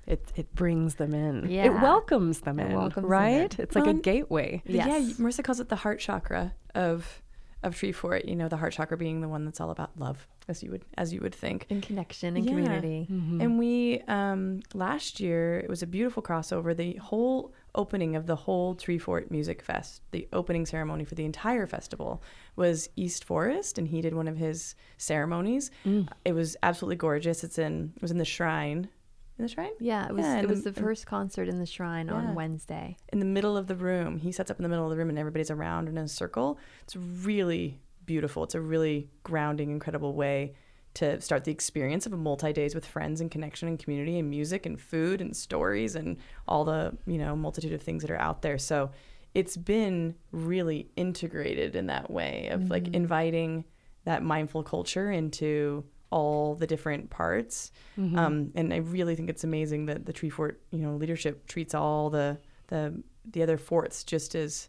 It, 0.06 0.32
it 0.34 0.52
brings 0.54 0.96
them 0.96 1.14
in. 1.14 1.48
Yeah. 1.48 1.66
It 1.66 1.74
welcomes 1.74 2.40
them 2.40 2.58
it 2.58 2.70
in, 2.70 2.76
welcomes 2.76 3.06
right? 3.06 3.50
Them 3.50 3.60
in. 3.60 3.64
It's 3.64 3.76
like 3.76 3.86
um, 3.86 3.98
a 3.98 4.00
gateway. 4.00 4.62
Yes. 4.66 4.86
Yeah, 4.88 5.24
Marissa 5.24 5.44
calls 5.44 5.60
it 5.60 5.68
the 5.68 5.76
heart 5.76 6.00
chakra 6.00 6.54
of 6.74 7.22
of 7.62 7.74
Treefort. 7.74 8.28
You 8.28 8.36
know, 8.36 8.48
the 8.48 8.56
heart 8.56 8.72
chakra 8.72 8.96
being 8.96 9.20
the 9.20 9.28
one 9.28 9.44
that's 9.44 9.60
all 9.60 9.70
about 9.70 9.98
love 9.98 10.26
as 10.50 10.62
you 10.62 10.70
would 10.70 10.84
as 10.98 11.14
you 11.14 11.20
would 11.20 11.34
think 11.34 11.64
in 11.70 11.80
connection 11.80 12.36
and 12.36 12.44
yeah. 12.44 12.50
community 12.50 13.06
mm-hmm. 13.10 13.40
and 13.40 13.58
we 13.58 14.02
um, 14.08 14.60
last 14.74 15.20
year 15.20 15.58
it 15.60 15.70
was 15.70 15.82
a 15.82 15.86
beautiful 15.86 16.22
crossover 16.22 16.76
the 16.76 16.94
whole 16.96 17.54
opening 17.76 18.16
of 18.16 18.26
the 18.26 18.34
whole 18.34 18.74
treefort 18.74 19.30
music 19.30 19.62
fest 19.62 20.02
the 20.10 20.28
opening 20.32 20.66
ceremony 20.66 21.04
for 21.04 21.14
the 21.14 21.24
entire 21.24 21.66
festival 21.66 22.22
was 22.56 22.88
east 22.96 23.24
forest 23.24 23.78
and 23.78 23.88
he 23.88 24.02
did 24.02 24.12
one 24.12 24.26
of 24.26 24.36
his 24.36 24.74
ceremonies 24.98 25.70
mm. 25.86 26.06
it 26.24 26.32
was 26.32 26.56
absolutely 26.62 26.96
gorgeous 26.96 27.44
it's 27.44 27.58
in 27.58 27.92
it 27.96 28.02
was 28.02 28.10
in 28.10 28.18
the 28.18 28.24
shrine 28.24 28.88
in 29.40 29.42
the 29.42 29.48
shrine? 29.48 29.72
Yeah, 29.80 30.06
it 30.06 30.14
was. 30.14 30.24
Yeah, 30.24 30.40
it 30.40 30.48
was 30.48 30.62
the, 30.62 30.70
the 30.70 30.80
first 30.80 31.06
concert 31.06 31.48
in 31.48 31.58
the 31.58 31.66
shrine 31.66 32.06
yeah. 32.06 32.14
on 32.14 32.34
Wednesday. 32.34 32.96
In 33.08 33.18
the 33.18 33.24
middle 33.24 33.56
of 33.56 33.66
the 33.66 33.74
room, 33.74 34.18
he 34.18 34.30
sets 34.32 34.50
up 34.50 34.58
in 34.58 34.62
the 34.62 34.68
middle 34.68 34.84
of 34.84 34.90
the 34.90 34.96
room, 34.96 35.08
and 35.08 35.18
everybody's 35.18 35.50
around 35.50 35.88
in 35.88 35.96
a 35.96 36.06
circle. 36.06 36.58
It's 36.82 36.94
really 36.94 37.80
beautiful. 38.04 38.44
It's 38.44 38.54
a 38.54 38.60
really 38.60 39.08
grounding, 39.22 39.70
incredible 39.70 40.14
way 40.14 40.54
to 40.92 41.20
start 41.20 41.44
the 41.44 41.52
experience 41.52 42.04
of 42.04 42.12
a 42.12 42.16
multi 42.16 42.52
days 42.52 42.74
with 42.74 42.84
friends 42.84 43.20
and 43.20 43.30
connection 43.30 43.68
and 43.68 43.78
community 43.78 44.18
and 44.18 44.28
music 44.28 44.66
and 44.66 44.80
food 44.80 45.20
and 45.20 45.36
stories 45.36 45.94
and 45.94 46.16
all 46.48 46.64
the 46.64 46.96
you 47.06 47.16
know 47.16 47.34
multitude 47.34 47.72
of 47.72 47.82
things 47.82 48.02
that 48.02 48.10
are 48.10 48.20
out 48.20 48.42
there. 48.42 48.58
So 48.58 48.90
it's 49.34 49.56
been 49.56 50.16
really 50.32 50.90
integrated 50.96 51.76
in 51.76 51.86
that 51.86 52.10
way 52.10 52.48
of 52.48 52.60
mm-hmm. 52.60 52.72
like 52.72 52.88
inviting 52.88 53.64
that 54.04 54.22
mindful 54.22 54.64
culture 54.64 55.10
into 55.10 55.84
all 56.10 56.54
the 56.54 56.66
different 56.66 57.10
parts. 57.10 57.72
Mm-hmm. 57.98 58.18
Um, 58.18 58.52
and 58.54 58.72
I 58.72 58.78
really 58.78 59.14
think 59.14 59.30
it's 59.30 59.44
amazing 59.44 59.86
that 59.86 60.06
the 60.06 60.12
Treefort 60.12 60.56
you 60.70 60.80
know 60.80 60.94
leadership 60.96 61.46
treats 61.46 61.74
all 61.74 62.10
the 62.10 62.38
the 62.68 63.02
the 63.30 63.42
other 63.42 63.58
forts 63.58 64.04
just 64.04 64.34
as 64.34 64.68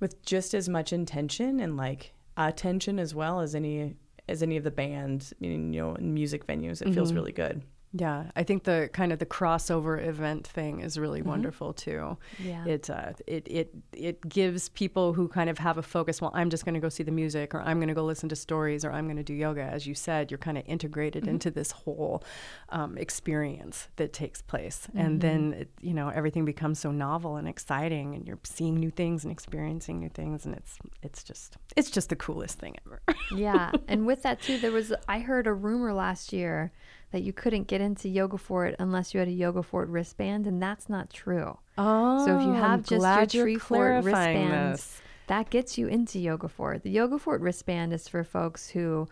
with 0.00 0.22
just 0.24 0.54
as 0.54 0.68
much 0.68 0.92
intention 0.92 1.60
and 1.60 1.76
like 1.76 2.12
attention 2.36 2.98
as 2.98 3.14
well 3.14 3.40
as 3.40 3.54
any 3.54 3.96
as 4.28 4.42
any 4.42 4.56
of 4.56 4.64
the 4.64 4.70
bands, 4.70 5.32
you 5.38 5.56
know, 5.56 5.94
in 5.94 6.12
music 6.12 6.46
venues. 6.46 6.82
It 6.82 6.86
mm-hmm. 6.86 6.94
feels 6.94 7.12
really 7.12 7.32
good. 7.32 7.62
Yeah, 7.98 8.24
I 8.36 8.42
think 8.42 8.64
the 8.64 8.90
kind 8.92 9.12
of 9.12 9.18
the 9.18 9.26
crossover 9.26 10.04
event 10.04 10.46
thing 10.46 10.80
is 10.80 10.98
really 10.98 11.20
mm-hmm. 11.20 11.30
wonderful 11.30 11.72
too. 11.72 12.16
Yeah, 12.38 12.64
it 12.66 12.90
uh, 12.90 13.12
it 13.26 13.46
it 13.48 13.74
it 13.92 14.28
gives 14.28 14.68
people 14.70 15.12
who 15.12 15.28
kind 15.28 15.48
of 15.48 15.58
have 15.58 15.78
a 15.78 15.82
focus. 15.82 16.20
Well, 16.20 16.30
I'm 16.34 16.50
just 16.50 16.64
going 16.64 16.74
to 16.74 16.80
go 16.80 16.88
see 16.88 17.02
the 17.02 17.12
music, 17.12 17.54
or 17.54 17.62
I'm 17.62 17.78
going 17.78 17.88
to 17.88 17.94
go 17.94 18.04
listen 18.04 18.28
to 18.30 18.36
stories, 18.36 18.84
or 18.84 18.92
I'm 18.92 19.06
going 19.06 19.16
to 19.16 19.22
do 19.22 19.34
yoga. 19.34 19.62
As 19.62 19.86
you 19.86 19.94
said, 19.94 20.30
you're 20.30 20.38
kind 20.38 20.58
of 20.58 20.64
integrated 20.66 21.22
mm-hmm. 21.22 21.30
into 21.30 21.50
this 21.50 21.70
whole 21.70 22.22
um, 22.68 22.98
experience 22.98 23.88
that 23.96 24.12
takes 24.12 24.42
place, 24.42 24.88
mm-hmm. 24.88 24.98
and 24.98 25.20
then 25.20 25.52
it, 25.54 25.70
you 25.80 25.94
know 25.94 26.08
everything 26.08 26.44
becomes 26.44 26.78
so 26.78 26.90
novel 26.90 27.36
and 27.36 27.48
exciting, 27.48 28.14
and 28.14 28.26
you're 28.26 28.40
seeing 28.44 28.76
new 28.76 28.90
things 28.90 29.24
and 29.24 29.32
experiencing 29.32 29.98
new 29.98 30.10
things, 30.10 30.44
and 30.44 30.54
it's 30.54 30.78
it's 31.02 31.22
just 31.22 31.56
it's 31.76 31.90
just 31.90 32.10
the 32.10 32.16
coolest 32.16 32.58
thing 32.58 32.76
ever. 32.86 33.00
yeah, 33.34 33.70
and 33.88 34.06
with 34.06 34.22
that 34.22 34.42
too, 34.42 34.58
there 34.58 34.72
was 34.72 34.92
I 35.08 35.20
heard 35.20 35.46
a 35.46 35.52
rumor 35.52 35.92
last 35.92 36.32
year 36.32 36.72
that 37.12 37.22
you 37.22 37.32
couldn't 37.32 37.68
get 37.68 37.80
into 37.80 38.08
Yoga 38.08 38.38
Fort 38.38 38.74
unless 38.78 39.14
you 39.14 39.20
had 39.20 39.28
a 39.28 39.32
Yoga 39.32 39.62
Fort 39.62 39.88
wristband, 39.88 40.46
and 40.46 40.62
that's 40.62 40.88
not 40.88 41.10
true. 41.10 41.58
Oh, 41.78 42.24
so 42.26 42.38
if 42.38 42.46
you 42.46 42.52
have 42.52 42.84
just 42.84 43.34
your 43.34 43.46
Treefort 43.46 44.04
wristbands, 44.04 44.80
this. 44.80 45.00
that 45.28 45.50
gets 45.50 45.78
you 45.78 45.86
into 45.86 46.18
Yoga 46.18 46.48
Fort. 46.48 46.82
The 46.82 46.90
Yoga 46.90 47.18
Fort 47.18 47.40
wristband 47.40 47.92
is 47.92 48.08
for 48.08 48.24
folks 48.24 48.68
who 48.68 49.08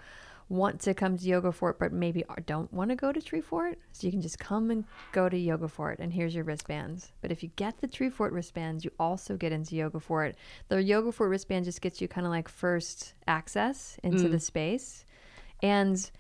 want 0.49 0.81
to 0.81 0.93
come 0.93 1.17
to 1.17 1.25
Yoga 1.25 1.51
Fort 1.51 1.79
but 1.79 1.93
maybe 1.93 2.23
don't 2.47 2.73
want 2.73 2.91
to 2.91 2.97
go 2.97 3.13
to 3.13 3.21
Treefort. 3.21 3.77
So 3.93 4.07
you 4.07 4.11
can 4.11 4.21
just 4.21 4.39
come 4.39 4.71
and 4.71 4.85
go 5.13 5.29
to 5.29 5.37
Yoga 5.37 5.69
Fort 5.69 5.99
and 5.99 6.13
here's 6.13 6.35
your 6.35 6.45
wristbands. 6.45 7.13
But 7.23 7.33
if 7.33 7.43
you 7.43 7.51
get 7.57 7.81
the 7.81 7.89
Treefort 7.89 8.33
wristbands, 8.33 8.85
you 8.85 8.91
also 8.99 9.37
get 9.37 9.53
into 9.53 9.75
Yoga 9.77 10.01
Fort. 10.01 10.37
The 10.69 10.83
Yoga 10.83 11.13
Fort 11.13 11.31
wristband 11.31 11.65
just 11.65 11.81
gets 11.81 12.01
you 12.01 12.09
kind 12.09 12.27
of 12.27 12.31
like 12.31 12.49
first 12.49 13.15
access 13.27 13.99
into 14.03 14.25
mm. 14.25 14.33
the 14.33 14.41
space. 14.41 15.05
And 15.63 16.11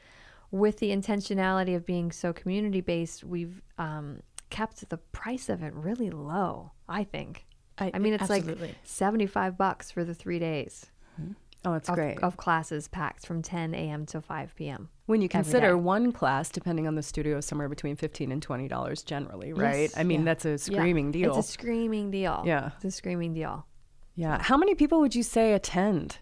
with 0.54 0.78
the 0.78 0.90
intentionality 0.90 1.74
of 1.74 1.84
being 1.84 2.12
so 2.12 2.32
community 2.32 2.80
based, 2.80 3.24
we've 3.24 3.60
um, 3.76 4.20
kept 4.50 4.88
the 4.88 4.96
price 4.98 5.48
of 5.48 5.62
it 5.62 5.74
really 5.74 6.10
low. 6.10 6.72
I 6.88 7.02
think. 7.04 7.44
I, 7.76 7.90
I 7.92 7.98
mean, 7.98 8.14
it's 8.14 8.30
absolutely. 8.30 8.68
like 8.68 8.76
seventy-five 8.84 9.58
bucks 9.58 9.90
for 9.90 10.04
the 10.04 10.14
three 10.14 10.38
days 10.38 10.86
Oh, 11.66 11.72
it's 11.74 11.88
of, 11.88 11.94
great. 11.96 12.18
of 12.22 12.36
classes 12.36 12.86
packed 12.88 13.26
from 13.26 13.42
ten 13.42 13.74
a.m. 13.74 14.06
to 14.06 14.20
five 14.20 14.54
p.m. 14.54 14.90
when 15.06 15.20
you 15.22 15.28
consider 15.28 15.76
one 15.76 16.12
class, 16.12 16.50
depending 16.50 16.86
on 16.86 16.94
the 16.94 17.02
studio, 17.02 17.40
somewhere 17.40 17.68
between 17.68 17.96
fifteen 17.96 18.30
and 18.30 18.40
twenty 18.40 18.68
dollars 18.68 19.02
generally, 19.02 19.52
right? 19.52 19.80
Yes. 19.90 19.94
I 19.96 20.04
mean, 20.04 20.20
Yeah. 20.20 20.24
that's 20.26 20.44
a 20.44 20.50
Yeah. 20.50 20.56
screaming 20.58 21.10
deal. 21.10 21.36
It's 21.36 21.48
a 21.48 21.52
screaming 21.52 22.10
deal. 22.12 22.42
Yeah. 22.46 22.70
it's 22.76 22.84
a 22.84 22.90
screaming 22.92 23.34
deal. 23.34 23.66
yeah. 24.14 24.40
How 24.40 24.56
many 24.56 24.74
people 24.76 25.00
would 25.00 25.14
you 25.16 25.22
say 25.24 25.52
attend 25.54 26.18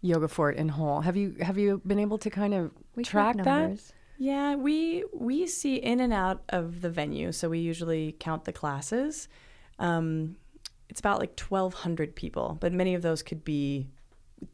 Yoga 0.00 0.28
Fort 0.28 0.56
in 0.56 0.70
whole? 0.70 1.02
Have 1.02 1.16
you 1.16 1.36
have 1.40 1.56
you 1.58 1.80
been 1.86 1.98
able 2.00 2.18
to 2.18 2.30
kind 2.30 2.52
of 2.54 2.72
We 2.96 3.04
track 3.04 3.36
that? 3.36 3.78
Yeah, 4.18 4.54
we 4.56 5.04
we 5.12 5.46
see 5.46 5.76
in 5.76 6.00
and 6.00 6.12
out 6.12 6.42
of 6.48 6.80
the 6.80 6.88
venue, 6.90 7.32
so 7.32 7.48
we 7.50 7.58
usually 7.58 8.16
count 8.18 8.44
the 8.44 8.52
classes. 8.52 9.28
Um, 9.78 10.36
it's 10.88 11.00
about 11.00 11.20
like 11.20 11.36
twelve 11.36 11.74
hundred 11.74 12.16
people, 12.16 12.56
but 12.60 12.72
many 12.72 12.94
of 12.94 13.02
those 13.02 13.22
could 13.22 13.44
be 13.44 13.88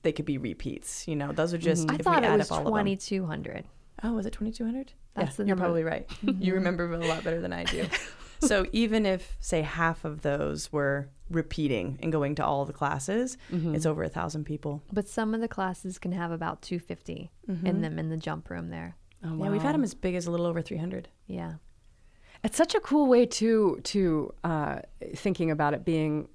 they 0.02 0.12
could 0.12 0.24
be 0.24 0.36
repeats. 0.38 1.06
You 1.06 1.14
know, 1.16 1.30
those 1.32 1.54
are 1.54 1.58
just 1.58 1.88
I 1.90 1.94
if 1.94 2.00
thought 2.02 2.22
we 2.22 2.26
it 2.26 2.30
add 2.30 2.38
was 2.38 2.50
up 2.50 2.52
all 2.52 2.58
of 2.58 2.64
them. 2.64 2.72
twenty-two 2.72 3.24
hundred. 3.26 3.64
Oh, 4.02 4.14
was 4.14 4.26
it 4.26 4.32
twenty 4.32 4.52
two 4.52 4.64
hundred? 4.64 4.92
That's 5.14 5.36
the 5.36 5.42
you're 5.44 5.48
number. 5.54 5.64
probably 5.64 5.84
right. 5.84 6.10
You 6.22 6.54
remember 6.54 6.92
a 6.92 6.98
lot 7.06 7.22
better 7.22 7.40
than 7.40 7.52
I 7.52 7.64
do. 7.64 7.86
so 8.48 8.66
even 8.72 9.06
if 9.06 9.36
say 9.40 9.62
half 9.62 10.04
of 10.04 10.22
those 10.22 10.72
were 10.72 11.08
repeating 11.30 11.98
and 12.02 12.12
going 12.12 12.34
to 12.36 12.44
all 12.44 12.64
the 12.64 12.72
classes, 12.72 13.36
Mm-hmm. 13.50 13.74
it's 13.74 13.86
over 13.86 14.02
a 14.02 14.08
thousand 14.08 14.44
people. 14.44 14.82
But 14.92 15.08
some 15.08 15.34
of 15.34 15.40
the 15.40 15.48
classes 15.48 15.98
can 15.98 16.12
have 16.12 16.30
about 16.30 16.60
two 16.62 16.78
in 17.64 17.80
them 17.80 17.98
in 17.98 18.08
the 18.10 18.16
jump 18.16 18.50
room 18.50 18.68
there. 18.70 18.96
Oh, 19.24 19.36
Yeah, 19.44 19.50
we've 19.50 19.62
had 19.62 19.74
them 19.74 19.84
as 19.84 19.94
big 19.94 20.14
as 20.14 20.26
a 20.26 20.30
little 20.30 20.46
over 20.46 20.60
three 20.62 20.78
hundred. 20.78 21.08
Yeah. 21.26 21.54
It's 22.44 22.56
such 22.56 22.74
a 22.74 22.80
cool 22.80 23.06
way 23.06 23.24
to 23.26 23.80
to 23.84 24.34
uh, 24.42 24.78
thinking 25.14 25.50
about 25.50 25.74
it 25.74 25.84
being, 25.84 26.28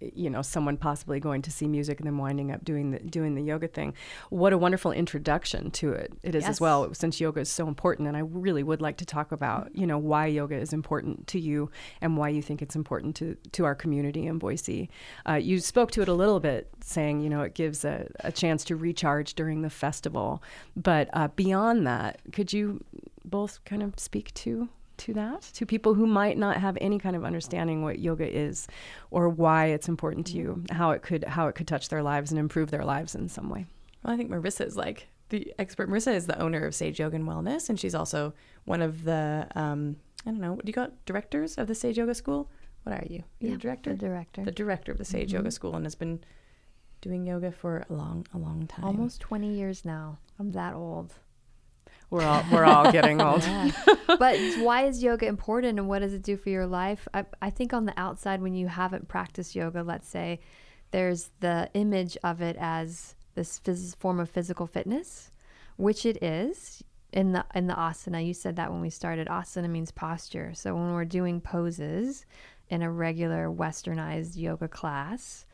you 0.00 0.28
know, 0.28 0.42
someone 0.42 0.76
possibly 0.76 1.20
going 1.20 1.42
to 1.42 1.50
see 1.50 1.66
music 1.66 2.00
and 2.00 2.06
then 2.06 2.18
winding 2.18 2.52
up 2.52 2.64
doing 2.64 2.90
the 2.90 2.98
doing 2.98 3.34
the 3.34 3.42
yoga 3.42 3.68
thing. 3.68 3.94
What 4.30 4.52
a 4.52 4.58
wonderful 4.58 4.92
introduction 4.92 5.70
to 5.72 5.92
it 5.92 6.12
it 6.22 6.34
is 6.34 6.44
as 6.44 6.60
well, 6.60 6.92
since 6.92 7.20
yoga 7.20 7.40
is 7.40 7.48
so 7.48 7.66
important. 7.68 8.08
And 8.08 8.16
I 8.16 8.20
really 8.20 8.62
would 8.62 8.82
like 8.82 8.98
to 8.98 9.06
talk 9.06 9.32
about, 9.32 9.74
you 9.74 9.86
know, 9.86 9.98
why 9.98 10.26
yoga 10.26 10.56
is 10.56 10.72
important 10.72 11.26
to 11.28 11.40
you 11.40 11.70
and 12.00 12.16
why 12.16 12.28
you 12.28 12.42
think 12.42 12.60
it's 12.62 12.76
important 12.76 13.16
to 13.16 13.36
to 13.52 13.64
our 13.64 13.74
community 13.74 14.26
in 14.26 14.38
Boise. 14.38 14.90
Uh, 15.28 15.34
you 15.34 15.60
spoke 15.60 15.90
to 15.92 16.02
it 16.02 16.08
a 16.08 16.14
little 16.14 16.40
bit, 16.40 16.68
saying, 16.82 17.20
you 17.20 17.30
know, 17.30 17.42
it 17.42 17.54
gives 17.54 17.84
a, 17.84 18.06
a 18.20 18.32
chance 18.32 18.64
to 18.64 18.76
recharge 18.76 19.34
during 19.34 19.62
the 19.62 19.70
festival. 19.70 20.42
But 20.76 21.08
uh, 21.12 21.28
beyond 21.28 21.86
that, 21.86 22.20
could 22.32 22.52
you 22.52 22.84
both 23.24 23.64
kind 23.64 23.82
of 23.82 23.98
speak 23.98 24.32
to 24.34 24.68
to 24.98 25.12
that 25.14 25.42
to 25.42 25.66
people 25.66 25.94
who 25.94 26.06
might 26.06 26.38
not 26.38 26.56
have 26.56 26.76
any 26.80 26.98
kind 26.98 27.16
of 27.16 27.24
understanding 27.24 27.82
what 27.82 27.98
yoga 27.98 28.26
is 28.28 28.66
or 29.10 29.28
why 29.28 29.66
it's 29.66 29.88
important 29.88 30.26
to 30.26 30.36
you 30.36 30.64
how 30.70 30.90
it 30.90 31.02
could 31.02 31.24
how 31.24 31.48
it 31.48 31.54
could 31.54 31.68
touch 31.68 31.88
their 31.88 32.02
lives 32.02 32.30
and 32.30 32.38
improve 32.38 32.70
their 32.70 32.84
lives 32.84 33.14
in 33.14 33.28
some 33.28 33.48
way 33.50 33.66
Well, 34.02 34.14
I 34.14 34.16
think 34.16 34.30
Marissa 34.30 34.66
is 34.66 34.76
like 34.76 35.08
the 35.28 35.52
expert. 35.58 35.90
Marissa 35.90 36.14
is 36.14 36.26
the 36.26 36.40
owner 36.40 36.64
of 36.64 36.74
Sage 36.74 37.00
Yoga 37.00 37.16
and 37.16 37.26
Wellness, 37.26 37.68
and 37.68 37.80
she's 37.80 37.94
also 37.94 38.32
one 38.64 38.80
of 38.80 39.02
the 39.04 39.48
um, 39.54 39.96
I 40.24 40.30
don't 40.30 40.40
know 40.40 40.52
what 40.52 40.64
do 40.64 40.70
you 40.70 40.74
call 40.74 40.84
it? 40.84 41.04
directors 41.04 41.56
of 41.56 41.66
the 41.66 41.74
Sage 41.74 41.98
Yoga 41.98 42.14
School. 42.14 42.48
What 42.84 42.94
are 42.94 43.04
you? 43.08 43.24
You're 43.40 43.50
Yeah, 43.50 43.56
the 43.56 43.60
director. 43.60 43.90
The 43.90 43.96
director. 43.96 44.44
The 44.44 44.52
director 44.52 44.92
of 44.92 44.98
the 44.98 45.04
Sage 45.04 45.32
Yoga 45.32 45.50
School, 45.50 45.74
and 45.74 45.84
has 45.84 45.96
been 45.96 46.20
doing 47.00 47.26
yoga 47.26 47.50
for 47.50 47.84
a 47.90 47.92
long, 47.92 48.26
a 48.32 48.38
long 48.38 48.66
time. 48.66 48.84
Almost 48.84 49.20
20 49.20 49.54
years 49.54 49.84
now. 49.84 50.18
I'm 50.38 50.52
that 50.52 50.74
old. 50.74 51.14
We're 52.10 52.22
all 52.24 52.44
we're 52.52 52.64
all 52.64 52.92
getting 52.92 53.20
old 53.20 53.42
Yeah. 53.42 53.70
but 54.06 54.38
why 54.58 54.86
is 54.86 55.02
yoga 55.02 55.26
important 55.26 55.78
and 55.78 55.88
what 55.88 56.00
does 56.00 56.12
it 56.12 56.22
do 56.22 56.36
for 56.36 56.50
your 56.50 56.66
life? 56.66 57.08
I, 57.12 57.24
I 57.42 57.50
think 57.50 57.72
on 57.72 57.84
the 57.84 57.94
outside, 57.98 58.40
when 58.40 58.54
you 58.54 58.68
haven't 58.68 59.08
practiced 59.08 59.56
yoga, 59.56 59.82
let's 59.82 60.08
say, 60.08 60.40
there's 60.92 61.30
the 61.40 61.68
image 61.74 62.16
of 62.22 62.40
it 62.40 62.56
as 62.58 63.14
this 63.34 63.60
phys- 63.60 63.96
form 63.96 64.20
of 64.20 64.30
physical 64.30 64.66
fitness, 64.66 65.30
which 65.76 66.06
it 66.06 66.22
is 66.22 66.82
in 67.12 67.32
the 67.32 67.44
in 67.54 67.66
the 67.66 67.74
asana. 67.74 68.24
You 68.24 68.34
said 68.34 68.56
that 68.56 68.70
when 68.70 68.80
we 68.80 68.90
started. 68.90 69.26
Asana 69.26 69.68
means 69.68 69.90
posture. 69.90 70.52
So 70.54 70.74
when 70.74 70.92
we're 70.92 71.04
doing 71.04 71.40
poses 71.40 72.24
in 72.68 72.82
a 72.82 72.90
regular 72.90 73.48
westernized 73.48 74.36
yoga 74.36 74.68
class, 74.68 75.44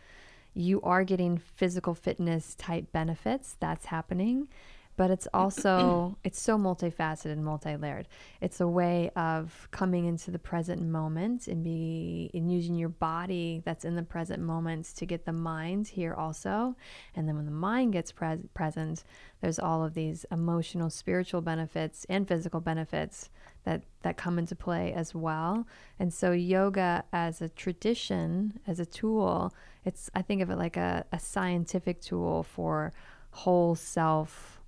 you 0.54 0.80
are 0.82 1.04
getting 1.04 1.38
physical 1.38 1.94
fitness 1.94 2.54
type 2.54 2.92
benefits. 2.92 3.56
That's 3.58 3.86
happening. 3.86 4.48
But 4.96 5.10
it's 5.10 5.26
also 5.32 6.18
it's 6.22 6.40
so 6.40 6.58
multifaceted 6.58 7.32
and 7.32 7.44
multi-layered. 7.44 8.08
It's 8.40 8.60
a 8.60 8.68
way 8.68 9.10
of 9.16 9.68
coming 9.70 10.04
into 10.04 10.30
the 10.30 10.38
present 10.38 10.82
moment 10.82 11.48
and 11.48 11.64
be 11.64 12.30
and 12.34 12.52
using 12.52 12.74
your 12.74 12.90
body 12.90 13.62
that's 13.64 13.84
in 13.84 13.96
the 13.96 14.02
present 14.02 14.42
moment 14.42 14.86
to 14.96 15.06
get 15.06 15.24
the 15.24 15.32
mind 15.32 15.88
here 15.88 16.14
also. 16.14 16.76
And 17.16 17.26
then 17.26 17.36
when 17.36 17.46
the 17.46 17.50
mind 17.50 17.94
gets 17.94 18.12
pres- 18.12 18.46
present, 18.54 19.02
there's 19.40 19.58
all 19.58 19.82
of 19.82 19.94
these 19.94 20.26
emotional, 20.30 20.90
spiritual 20.90 21.40
benefits 21.40 22.04
and 22.08 22.28
physical 22.28 22.60
benefits 22.60 23.30
that 23.64 23.82
that 24.02 24.16
come 24.16 24.38
into 24.38 24.54
play 24.54 24.92
as 24.92 25.14
well. 25.14 25.66
And 25.98 26.12
so 26.12 26.32
yoga 26.32 27.04
as 27.12 27.40
a 27.40 27.48
tradition, 27.48 28.60
as 28.66 28.78
a 28.78 28.86
tool, 28.86 29.54
it's 29.84 30.10
I 30.14 30.22
think 30.22 30.42
of 30.42 30.50
it 30.50 30.56
like 30.56 30.76
a, 30.76 31.04
a 31.12 31.18
scientific 31.18 32.00
tool 32.00 32.42
for 32.42 32.92
whole 33.30 33.74
self 33.74 34.61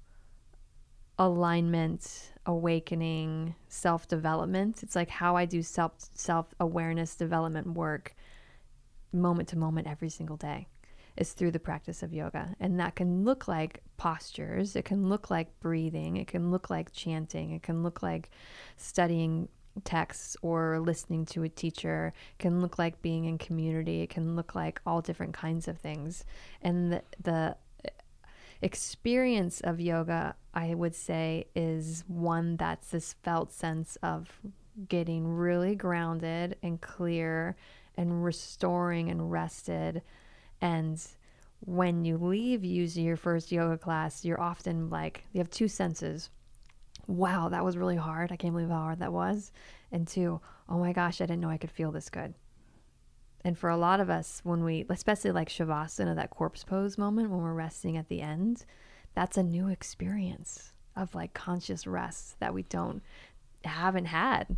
alignment, 1.18 2.32
awakening, 2.46 3.54
self 3.68 4.08
development. 4.08 4.82
It's 4.82 4.96
like 4.96 5.10
how 5.10 5.36
I 5.36 5.44
do 5.44 5.62
self 5.62 5.92
self 6.14 6.54
awareness 6.60 7.14
development 7.14 7.68
work 7.68 8.14
moment 9.12 9.48
to 9.50 9.58
moment 9.58 9.86
every 9.86 10.08
single 10.10 10.36
day 10.36 10.66
is 11.16 11.32
through 11.32 11.52
the 11.52 11.60
practice 11.60 12.02
of 12.02 12.12
yoga. 12.12 12.54
And 12.58 12.80
that 12.80 12.96
can 12.96 13.24
look 13.24 13.46
like 13.46 13.80
postures, 13.96 14.74
it 14.74 14.84
can 14.84 15.08
look 15.08 15.30
like 15.30 15.60
breathing, 15.60 16.16
it 16.16 16.26
can 16.26 16.50
look 16.50 16.70
like 16.70 16.92
chanting, 16.92 17.52
it 17.52 17.62
can 17.62 17.82
look 17.82 18.02
like 18.02 18.30
studying 18.76 19.48
texts 19.84 20.36
or 20.42 20.78
listening 20.80 21.24
to 21.26 21.42
a 21.42 21.48
teacher, 21.48 22.12
it 22.32 22.42
can 22.42 22.60
look 22.60 22.78
like 22.78 23.00
being 23.02 23.24
in 23.24 23.38
community, 23.38 24.02
it 24.02 24.10
can 24.10 24.36
look 24.36 24.54
like 24.54 24.80
all 24.86 25.00
different 25.00 25.34
kinds 25.34 25.68
of 25.68 25.78
things. 25.78 26.24
And 26.62 26.92
the, 26.92 27.02
the 27.22 27.56
experience 28.62 29.60
of 29.60 29.80
yoga, 29.80 30.36
I 30.52 30.74
would 30.74 30.94
say, 30.94 31.46
is 31.54 32.04
one 32.06 32.56
that's 32.56 32.90
this 32.90 33.14
felt 33.22 33.52
sense 33.52 33.96
of 34.02 34.30
getting 34.88 35.26
really 35.26 35.74
grounded 35.74 36.56
and 36.62 36.80
clear 36.80 37.56
and 37.96 38.24
restoring 38.24 39.10
and 39.10 39.30
rested. 39.30 40.02
And 40.60 41.00
when 41.60 42.04
you 42.04 42.16
leave 42.18 42.64
using 42.64 43.04
your 43.04 43.16
first 43.16 43.52
yoga 43.52 43.78
class, 43.78 44.24
you're 44.24 44.40
often 44.40 44.90
like, 44.90 45.24
you 45.32 45.38
have 45.38 45.50
two 45.50 45.68
senses. 45.68 46.30
Wow, 47.06 47.48
that 47.50 47.64
was 47.64 47.76
really 47.76 47.96
hard. 47.96 48.32
I 48.32 48.36
can't 48.36 48.54
believe 48.54 48.70
how 48.70 48.76
hard 48.76 48.98
that 49.00 49.12
was. 49.12 49.52
And 49.92 50.08
two, 50.08 50.40
oh 50.68 50.78
my 50.78 50.92
gosh, 50.92 51.20
I 51.20 51.26
didn't 51.26 51.40
know 51.40 51.50
I 51.50 51.58
could 51.58 51.70
feel 51.70 51.92
this 51.92 52.08
good. 52.08 52.34
And 53.44 53.58
for 53.58 53.68
a 53.68 53.76
lot 53.76 54.00
of 54.00 54.08
us, 54.08 54.40
when 54.42 54.64
we, 54.64 54.86
especially 54.88 55.30
like 55.32 55.48
Shavasana, 55.50 56.16
that 56.16 56.30
corpse 56.30 56.64
pose 56.64 56.96
moment 56.96 57.30
when 57.30 57.40
we're 57.40 57.52
resting 57.52 57.96
at 57.98 58.08
the 58.08 58.22
end, 58.22 58.64
that's 59.14 59.36
a 59.36 59.42
new 59.42 59.68
experience 59.68 60.72
of 60.96 61.14
like 61.14 61.34
conscious 61.34 61.86
rest 61.86 62.40
that 62.40 62.54
we 62.54 62.62
don't, 62.64 63.02
haven't 63.64 64.06
had. 64.06 64.56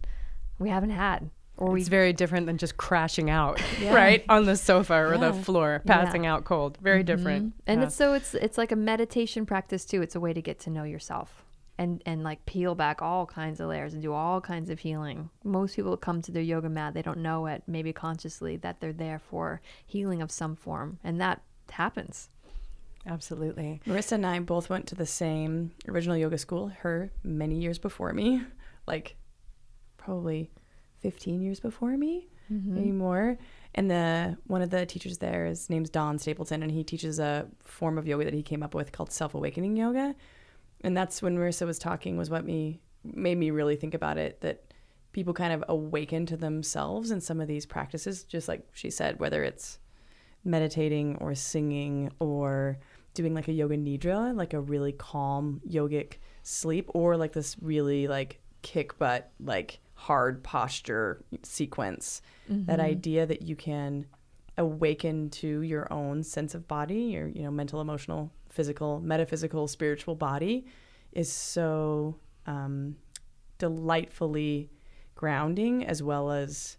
We 0.59 0.68
haven't 0.68 0.90
had. 0.90 1.31
Or 1.59 1.70
we 1.72 1.81
it's 1.81 1.88
very 1.88 2.12
different 2.12 2.46
than 2.46 2.59
just 2.59 2.77
crashing 2.77 3.31
out 3.31 3.61
Yeah. 3.81 3.94
right 3.94 4.25
on 4.29 4.44
the 4.44 4.57
sofa 4.57 4.94
or 4.94 5.16
the 5.16 5.33
Yeah. 5.33 5.42
floor 5.42 5.83
Yeah. 5.85 5.96
passing 6.05 6.27
out 6.27 6.44
cold 6.44 6.77
very 6.83 7.03
different 7.03 7.46
mm-hmm. 7.46 7.59
and 7.66 7.81
Yeah. 7.81 7.87
it's 7.87 7.96
so 7.96 8.12
it's 8.12 8.35
it's 8.35 8.59
like 8.59 8.72
a 8.72 8.77
meditation 8.77 9.46
practice 9.46 9.87
too 9.87 10.03
it's 10.03 10.14
a 10.14 10.20
way 10.20 10.35
to 10.35 10.42
get 10.42 10.59
to 10.61 10.70
know 10.70 10.85
yourself 10.85 11.46
and 11.79 12.03
and 12.07 12.23
like 12.23 12.45
peel 12.47 12.75
back 12.75 13.03
all 13.03 13.27
kinds 13.27 13.61
of 13.61 13.69
layers 13.69 13.93
and 13.93 14.03
do 14.03 14.12
all 14.12 14.41
kinds 14.41 14.71
of 14.71 14.79
healing 14.79 15.31
most 15.45 15.77
people 15.77 15.97
come 15.97 16.23
to 16.23 16.33
their 16.33 16.43
yoga 16.43 16.69
mat 16.69 16.95
they 16.95 17.03
don't 17.03 17.19
know 17.19 17.47
it 17.47 17.62
maybe 17.67 17.93
consciously 17.93 18.57
that 18.57 18.81
they're 18.81 18.93
there 18.93 19.19
for 19.19 19.61
healing 19.87 20.23
of 20.23 20.31
some 20.31 20.57
form 20.57 20.99
and 21.05 21.21
that 21.21 21.43
happens 21.71 22.29
absolutely 23.07 23.81
Marissa 23.87 24.12
and 24.12 24.27
I 24.27 24.39
both 24.41 24.69
went 24.69 24.87
to 24.89 24.95
the 24.95 25.07
same 25.07 25.73
original 25.89 26.17
yoga 26.17 26.39
school, 26.39 26.73
her 26.81 27.11
many 27.23 27.57
years 27.57 27.79
before 27.79 28.12
me, 28.12 28.43
like 28.87 29.17
probably 29.97 30.51
15 31.01 31.41
years 31.41 31.61
before 31.61 31.97
me, 31.97 32.29
mm-hmm. 32.51 32.75
maybe 32.75 32.93
more. 32.93 33.39
And 33.75 33.91
the 33.91 34.39
one 34.47 34.62
of 34.62 34.71
the 34.71 34.87
teachers 34.87 35.19
there, 35.19 35.47
his 35.47 35.69
name's 35.69 35.91
Don 35.91 36.19
Stapleton, 36.19 36.62
and 36.62 36.73
he 36.73 36.83
teaches 36.83 37.19
a 37.19 37.47
form 37.62 37.99
of 37.99 38.07
yoga 38.07 38.25
that 38.25 38.35
he 38.35 38.43
came 38.43 38.62
up 38.62 38.75
with 38.75 38.93
called 38.93 39.12
self 39.12 39.35
awakening 39.35 39.77
yoga. 39.77 40.15
And 40.83 40.97
that's 40.97 41.23
when 41.23 41.37
Marissa 41.37 41.67
was 41.67 41.79
talking, 41.79 42.17
was 42.17 42.31
what 42.31 42.45
me 42.45 42.81
made 43.05 43.39
me 43.39 43.51
really 43.51 43.77
think 43.77 43.95
about 43.95 44.19
it 44.19 44.41
that 44.41 44.65
people 45.12 45.33
kind 45.33 45.53
of 45.53 45.65
awaken 45.69 46.27
to 46.27 46.37
themselves 46.37 47.11
in 47.11 47.21
some 47.21 47.41
of 47.41 47.49
these 47.49 47.65
practices, 47.65 48.25
just 48.25 48.49
like 48.49 48.67
she 48.73 48.91
said, 48.91 49.19
whether 49.19 49.43
it's 49.43 49.79
meditating 50.45 51.17
or 51.17 51.35
singing 51.35 52.11
or 52.19 52.79
doing 53.15 53.35
like 53.35 53.49
a 53.49 53.53
yoga 53.53 53.77
nidra, 53.77 54.35
like 54.37 54.53
a 54.53 54.61
really 54.61 54.93
calm 54.93 55.61
yogic 55.69 56.15
sleep, 56.43 56.91
or 56.95 57.17
like 57.17 57.33
this 57.33 57.57
really 57.61 58.07
like 58.07 58.41
kick 58.62 58.99
butt, 58.99 59.31
like 59.41 59.81
hard 59.95 60.43
posture 60.43 61.25
sequence. 61.43 62.21
Mm-hmm. 62.51 62.67
That 62.67 62.81
idea 62.81 63.27
that 63.27 63.43
you 63.43 63.57
can 63.57 64.07
awaken 64.59 65.31
to 65.31 65.62
your 65.62 65.91
own 65.93 66.23
sense 66.23 66.55
of 66.55 66.69
body, 66.69 67.01
your 67.01 67.29
you 67.29 67.43
know 67.43 67.51
mental, 67.51 67.81
emotional, 67.81 68.31
physical, 68.57 69.01
metaphysical, 69.01 69.69
spiritual 69.69 70.14
body, 70.14 70.66
is 71.12 71.31
so 71.31 72.16
um, 72.47 72.97
delightfully 73.59 74.71
grounding, 75.14 75.85
as 75.87 76.03
well 76.03 76.31
as 76.31 76.79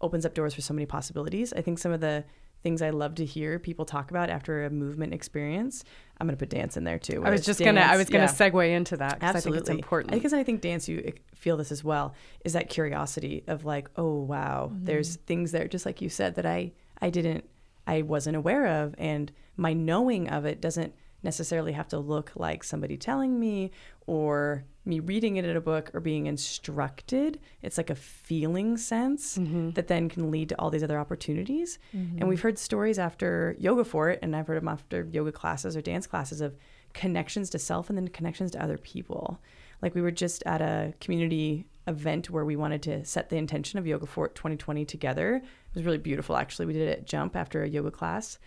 opens 0.00 0.26
up 0.26 0.34
doors 0.34 0.54
for 0.54 0.60
so 0.60 0.74
many 0.74 0.86
possibilities. 0.86 1.52
I 1.52 1.62
think 1.62 1.78
some 1.78 1.92
of 1.92 2.00
the 2.00 2.24
things 2.62 2.82
I 2.82 2.90
love 2.90 3.14
to 3.16 3.24
hear 3.24 3.58
people 3.58 3.84
talk 3.84 4.10
about 4.10 4.30
after 4.30 4.64
a 4.64 4.70
movement 4.70 5.14
experience. 5.14 5.84
I'm 6.20 6.26
going 6.26 6.36
to 6.36 6.38
put 6.38 6.50
dance 6.50 6.76
in 6.76 6.84
there 6.84 6.98
too. 6.98 7.22
I 7.24 7.30
was 7.30 7.44
just 7.44 7.60
gonna. 7.60 7.80
I 7.80 7.96
was 7.96 8.08
gonna 8.08 8.24
yeah. 8.24 8.50
segue 8.50 8.70
into 8.70 8.96
that 8.96 9.20
because 9.20 9.36
I 9.36 9.40
think 9.40 9.56
it's 9.56 9.68
important. 9.68 10.12
Because 10.12 10.32
I 10.32 10.42
think 10.42 10.60
dance, 10.60 10.88
you 10.88 11.12
feel 11.34 11.56
this 11.56 11.70
as 11.70 11.84
well, 11.84 12.14
is 12.44 12.54
that 12.54 12.68
curiosity 12.68 13.44
of 13.46 13.64
like, 13.64 13.88
oh 13.96 14.22
wow, 14.22 14.72
there's 14.74 15.16
things 15.16 15.52
there, 15.52 15.68
just 15.68 15.86
like 15.86 16.02
you 16.02 16.08
said, 16.08 16.34
that 16.34 16.46
I 16.46 16.72
I 17.00 17.10
didn't, 17.10 17.48
I 17.88 18.02
wasn't 18.02 18.36
aware 18.36 18.84
of, 18.84 18.94
and 18.98 19.32
my 19.56 19.72
knowing 19.72 20.28
of 20.28 20.44
it 20.44 20.60
doesn't 20.60 20.94
necessarily 21.22 21.72
have 21.72 21.88
to 21.88 21.98
look 21.98 22.32
like 22.36 22.62
somebody 22.62 22.96
telling 22.96 23.40
me 23.40 23.72
or 24.06 24.64
me 24.84 25.00
reading 25.00 25.36
it 25.36 25.44
in 25.44 25.56
a 25.56 25.60
book 25.60 25.90
or 25.92 26.00
being 26.00 26.26
instructed. 26.26 27.40
It's 27.62 27.76
like 27.76 27.90
a 27.90 27.94
feeling 27.94 28.76
sense 28.76 29.36
mm-hmm. 29.36 29.70
that 29.70 29.88
then 29.88 30.08
can 30.08 30.30
lead 30.30 30.50
to 30.50 30.54
all 30.58 30.70
these 30.70 30.84
other 30.84 30.98
opportunities. 30.98 31.78
And 31.92 32.18
mm-hmm. 32.18 32.28
we've 32.28 32.40
heard 32.40 32.58
stories 32.58 32.98
after 32.98 33.56
Yoga 33.58 33.84
Fort, 33.84 34.18
and 34.22 34.36
I've 34.36 34.46
heard 34.46 34.58
them 34.58 34.68
after 34.68 35.08
yoga 35.10 35.32
classes 35.32 35.76
or 35.76 35.80
dance 35.80 36.06
classes 36.06 36.40
of 36.40 36.56
connections 36.92 37.50
to 37.50 37.58
self 37.58 37.88
and 37.88 37.98
then 37.98 38.08
connections 38.08 38.50
to 38.52 38.62
other 38.62 38.78
people. 38.78 39.40
Like 39.82 39.94
we 39.94 40.02
were 40.02 40.10
just 40.10 40.42
at 40.44 40.60
a 40.60 40.94
community 41.00 41.66
event 41.88 42.30
where 42.30 42.44
we 42.44 42.54
wanted 42.54 42.82
to 42.82 43.04
set 43.04 43.30
the 43.30 43.36
intention 43.36 43.78
of 43.78 43.86
Yoga 43.86 44.06
Fort 44.06 44.34
2020 44.34 44.84
together. 44.84 45.36
It 45.36 45.74
was 45.74 45.84
really 45.84 45.98
beautiful, 45.98 46.36
actually. 46.36 46.66
We 46.66 46.74
did 46.74 46.88
it 46.88 46.98
at 46.98 47.06
Jump 47.06 47.34
after 47.34 47.62
a 47.62 47.68
yoga 47.68 47.90
class. 47.90 48.38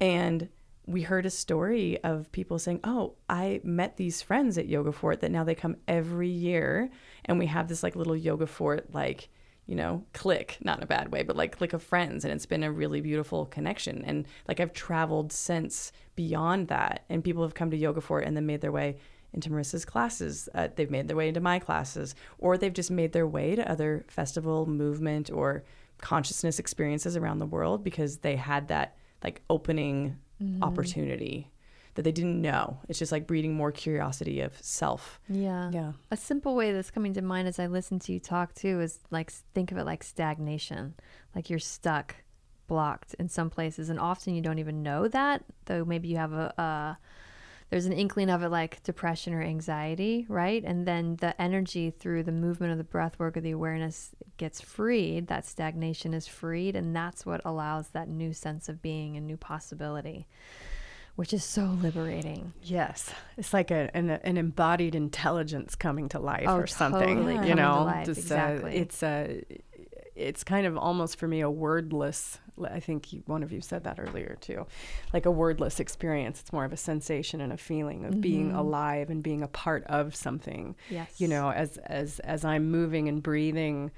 And 0.00 0.48
we 0.86 1.02
heard 1.02 1.26
a 1.26 1.30
story 1.30 2.02
of 2.04 2.30
people 2.32 2.58
saying, 2.58 2.80
Oh, 2.84 3.14
I 3.28 3.60
met 3.64 3.96
these 3.96 4.20
friends 4.20 4.58
at 4.58 4.68
Yoga 4.68 4.92
Fort 4.92 5.20
that 5.20 5.30
now 5.30 5.44
they 5.44 5.54
come 5.54 5.76
every 5.88 6.28
year. 6.28 6.90
And 7.24 7.38
we 7.38 7.46
have 7.46 7.68
this 7.68 7.82
like 7.82 7.96
little 7.96 8.16
Yoga 8.16 8.46
Fort, 8.46 8.92
like, 8.92 9.28
you 9.66 9.76
know, 9.76 10.04
click, 10.12 10.58
not 10.60 10.78
in 10.78 10.82
a 10.82 10.88
bad 10.88 11.12
way, 11.12 11.22
but 11.22 11.36
like 11.36 11.56
click 11.56 11.72
of 11.72 11.82
friends. 11.82 12.24
And 12.24 12.34
it's 12.34 12.46
been 12.46 12.64
a 12.64 12.72
really 12.72 13.00
beautiful 13.00 13.46
connection. 13.46 14.04
And 14.04 14.26
like 14.48 14.60
I've 14.60 14.72
traveled 14.72 15.32
since 15.32 15.92
beyond 16.16 16.68
that. 16.68 17.04
And 17.08 17.24
people 17.24 17.42
have 17.42 17.54
come 17.54 17.70
to 17.70 17.76
Yoga 17.76 18.00
Fort 18.00 18.24
and 18.24 18.36
then 18.36 18.46
made 18.46 18.60
their 18.60 18.72
way 18.72 18.96
into 19.34 19.50
Marissa's 19.50 19.84
classes. 19.84 20.48
Uh, 20.54 20.68
they've 20.74 20.90
made 20.90 21.08
their 21.08 21.16
way 21.16 21.28
into 21.28 21.40
my 21.40 21.58
classes, 21.58 22.14
or 22.38 22.58
they've 22.58 22.72
just 22.72 22.90
made 22.90 23.12
their 23.12 23.26
way 23.26 23.54
to 23.56 23.70
other 23.70 24.04
festival, 24.08 24.66
movement, 24.66 25.30
or 25.30 25.64
consciousness 25.98 26.58
experiences 26.58 27.16
around 27.16 27.38
the 27.38 27.46
world 27.46 27.84
because 27.84 28.18
they 28.18 28.36
had 28.36 28.68
that 28.68 28.96
like 29.22 29.40
opening 29.48 30.16
opportunity 30.60 31.48
that 31.94 32.02
they 32.02 32.12
didn't 32.12 32.40
know. 32.40 32.78
It's 32.88 32.98
just 32.98 33.12
like 33.12 33.26
breeding 33.26 33.54
more 33.54 33.70
curiosity 33.70 34.40
of 34.40 34.56
self. 34.60 35.20
Yeah. 35.28 35.70
yeah. 35.72 35.92
A 36.10 36.16
simple 36.16 36.54
way 36.54 36.72
that's 36.72 36.90
coming 36.90 37.12
to 37.14 37.22
mind 37.22 37.48
as 37.48 37.58
I 37.58 37.66
listen 37.66 37.98
to 38.00 38.12
you 38.12 38.20
talk 38.20 38.54
too 38.54 38.80
is 38.80 39.00
like 39.10 39.30
think 39.54 39.72
of 39.72 39.78
it 39.78 39.84
like 39.84 40.02
stagnation, 40.02 40.94
like 41.34 41.50
you're 41.50 41.58
stuck, 41.58 42.16
blocked 42.66 43.14
in 43.18 43.28
some 43.28 43.50
places, 43.50 43.90
and 43.90 44.00
often 44.00 44.34
you 44.34 44.40
don't 44.40 44.58
even 44.58 44.82
know 44.82 45.06
that. 45.08 45.44
Though 45.66 45.84
maybe 45.84 46.08
you 46.08 46.16
have 46.16 46.32
a, 46.32 46.54
a 46.58 46.98
there's 47.72 47.86
an 47.86 47.92
inkling 47.94 48.28
of 48.28 48.42
it 48.42 48.50
like 48.50 48.82
depression 48.82 49.32
or 49.32 49.40
anxiety, 49.40 50.26
right? 50.28 50.62
And 50.62 50.86
then 50.86 51.16
the 51.22 51.40
energy 51.40 51.90
through 51.90 52.22
the 52.24 52.30
movement 52.30 52.70
of 52.70 52.76
the 52.76 52.84
breath 52.84 53.18
work 53.18 53.34
or 53.34 53.40
the 53.40 53.52
awareness 53.52 54.10
gets 54.36 54.60
freed. 54.60 55.28
That 55.28 55.46
stagnation 55.46 56.12
is 56.12 56.26
freed, 56.28 56.76
and 56.76 56.94
that's 56.94 57.24
what 57.24 57.40
allows 57.46 57.88
that 57.88 58.08
new 58.08 58.34
sense 58.34 58.68
of 58.68 58.82
being 58.82 59.16
and 59.16 59.26
new 59.26 59.38
possibility, 59.38 60.26
which 61.16 61.32
is 61.32 61.44
so 61.44 61.64
liberating. 61.80 62.52
Yes, 62.62 63.10
it's 63.38 63.54
like 63.54 63.70
a, 63.70 63.90
an, 63.96 64.10
an 64.10 64.36
embodied 64.36 64.94
intelligence 64.94 65.74
coming 65.74 66.10
to 66.10 66.18
life 66.18 66.44
Oh, 66.48 66.58
or 66.58 66.66
something. 66.66 67.24
totally 67.24 67.48
You 67.48 67.54
know, 67.54 67.90
just, 68.04 68.20
exactly. 68.20 68.72
Uh, 68.76 68.82
it's 68.82 69.02
a, 69.02 69.44
it's 70.14 70.44
kind 70.44 70.66
of 70.66 70.76
almost 70.76 71.18
for 71.18 71.26
me 71.26 71.40
a 71.40 71.50
wordless. 71.50 72.38
I 72.62 72.80
think 72.80 73.12
you, 73.12 73.22
one 73.26 73.42
of 73.42 73.50
you 73.50 73.60
said 73.60 73.84
that 73.84 73.98
earlier 73.98 74.36
too, 74.40 74.66
like 75.12 75.26
a 75.26 75.30
wordless 75.30 75.80
experience. 75.80 76.40
It's 76.40 76.52
more 76.52 76.64
of 76.64 76.72
a 76.72 76.76
sensation 76.76 77.40
and 77.40 77.52
a 77.52 77.56
feeling 77.56 78.04
of 78.04 78.20
being 78.20 78.48
mm-hmm. 78.48 78.58
alive 78.58 79.10
and 79.10 79.22
being 79.22 79.42
a 79.42 79.48
part 79.48 79.84
of 79.84 80.14
something. 80.14 80.76
Yes. 80.90 81.20
You 81.20 81.28
know, 81.28 81.50
as 81.50 81.78
as 81.78 82.18
as 82.20 82.44
I'm 82.44 82.70
moving 82.70 83.08
and 83.08 83.22
breathing, 83.22 83.90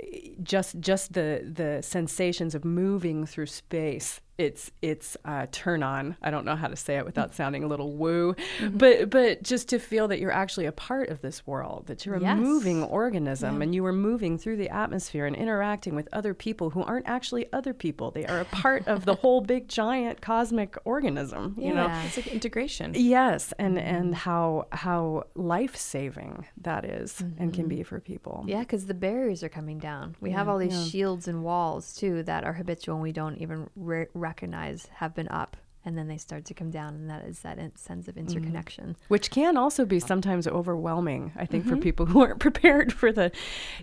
eh, 0.00 0.30
just 0.42 0.80
just 0.80 1.12
the 1.12 1.48
the 1.50 1.82
sensations 1.82 2.54
of 2.54 2.64
moving 2.64 3.24
through 3.24 3.46
space 3.46 4.20
it's 4.38 4.70
it's 4.80 5.16
uh, 5.24 5.46
turn 5.52 5.82
on. 5.82 6.16
I 6.22 6.30
don't 6.30 6.44
know 6.44 6.56
how 6.56 6.68
to 6.68 6.76
say 6.76 6.96
it 6.96 7.04
without 7.04 7.32
mm. 7.32 7.34
sounding 7.34 7.64
a 7.64 7.66
little 7.66 7.92
woo. 7.92 8.34
Mm-hmm. 8.58 8.78
But 8.78 9.10
but 9.10 9.42
just 9.42 9.68
to 9.70 9.78
feel 9.78 10.08
that 10.08 10.20
you're 10.20 10.32
actually 10.32 10.66
a 10.66 10.72
part 10.72 11.10
of 11.10 11.20
this 11.20 11.46
world 11.46 11.86
that 11.86 12.06
you're 12.06 12.16
a 12.16 12.20
Yes. 12.22 12.38
moving 12.38 12.84
organism 12.84 13.62
and 13.62 13.74
you 13.74 13.84
are 13.84 13.92
moving 13.92 14.38
through 14.38 14.56
the 14.56 14.68
atmosphere 14.68 15.26
and 15.26 15.34
interacting 15.34 15.94
with 15.94 16.08
other 16.12 16.34
people 16.34 16.70
who 16.70 16.82
aren't 16.82 17.08
actually 17.08 17.52
other 17.52 17.74
people. 17.74 18.10
They 18.10 18.24
are 18.26 18.40
a 18.40 18.44
part 18.44 18.86
of 18.86 19.04
the 19.04 19.14
whole 19.22 19.40
big 19.40 19.68
giant 19.68 20.20
cosmic 20.20 20.76
organism 20.84 21.56
you 21.58 21.74
know? 21.74 21.90
It's 22.06 22.16
like 22.16 22.28
integration. 22.28 22.92
yes 22.94 23.52
and 23.58 23.76
mm-hmm. 23.76 23.86
and 23.86 24.14
how 24.14 24.66
how 24.72 25.24
life-saving 25.34 26.46
that 26.58 26.84
is 26.84 27.20
and 27.20 27.52
can 27.52 27.64
mm-hmm. 27.64 27.68
be 27.68 27.82
for 27.82 28.00
people. 28.00 28.44
Yeah, 28.46 28.60
because 28.60 28.86
the 28.86 28.94
barriers 28.94 29.42
are 29.42 29.48
coming 29.48 29.78
down. 29.78 30.16
We 30.20 30.30
have 30.30 30.48
all 30.48 30.58
these 30.58 30.88
shields 30.88 31.28
and 31.28 31.42
walls 31.42 31.94
too 31.94 32.22
that 32.24 32.44
are 32.44 32.52
habitual 32.52 32.96
and 32.96 33.02
we 33.02 33.12
don't 33.12 33.38
even 33.38 33.68
re- 33.76 34.06
recognize 34.22 34.86
have 34.94 35.14
been 35.14 35.28
up, 35.28 35.56
and 35.84 35.98
then 35.98 36.06
they 36.06 36.16
start 36.16 36.44
to 36.44 36.54
come 36.54 36.70
down, 36.70 36.94
and 36.94 37.10
that 37.10 37.24
is 37.26 37.40
that 37.40 37.58
in- 37.58 37.74
sense 37.76 38.06
of 38.08 38.16
interconnection. 38.16 38.96
which 39.08 39.30
can 39.32 39.56
also 39.56 39.84
be 39.84 39.98
sometimes 39.98 40.46
overwhelming 40.46 41.32
i 41.36 41.44
think 41.44 41.66
for 41.66 41.76
people 41.76 42.06
who 42.06 42.20
aren't 42.22 42.38
prepared 42.48 42.92
for 42.92 43.10
the 43.12 43.30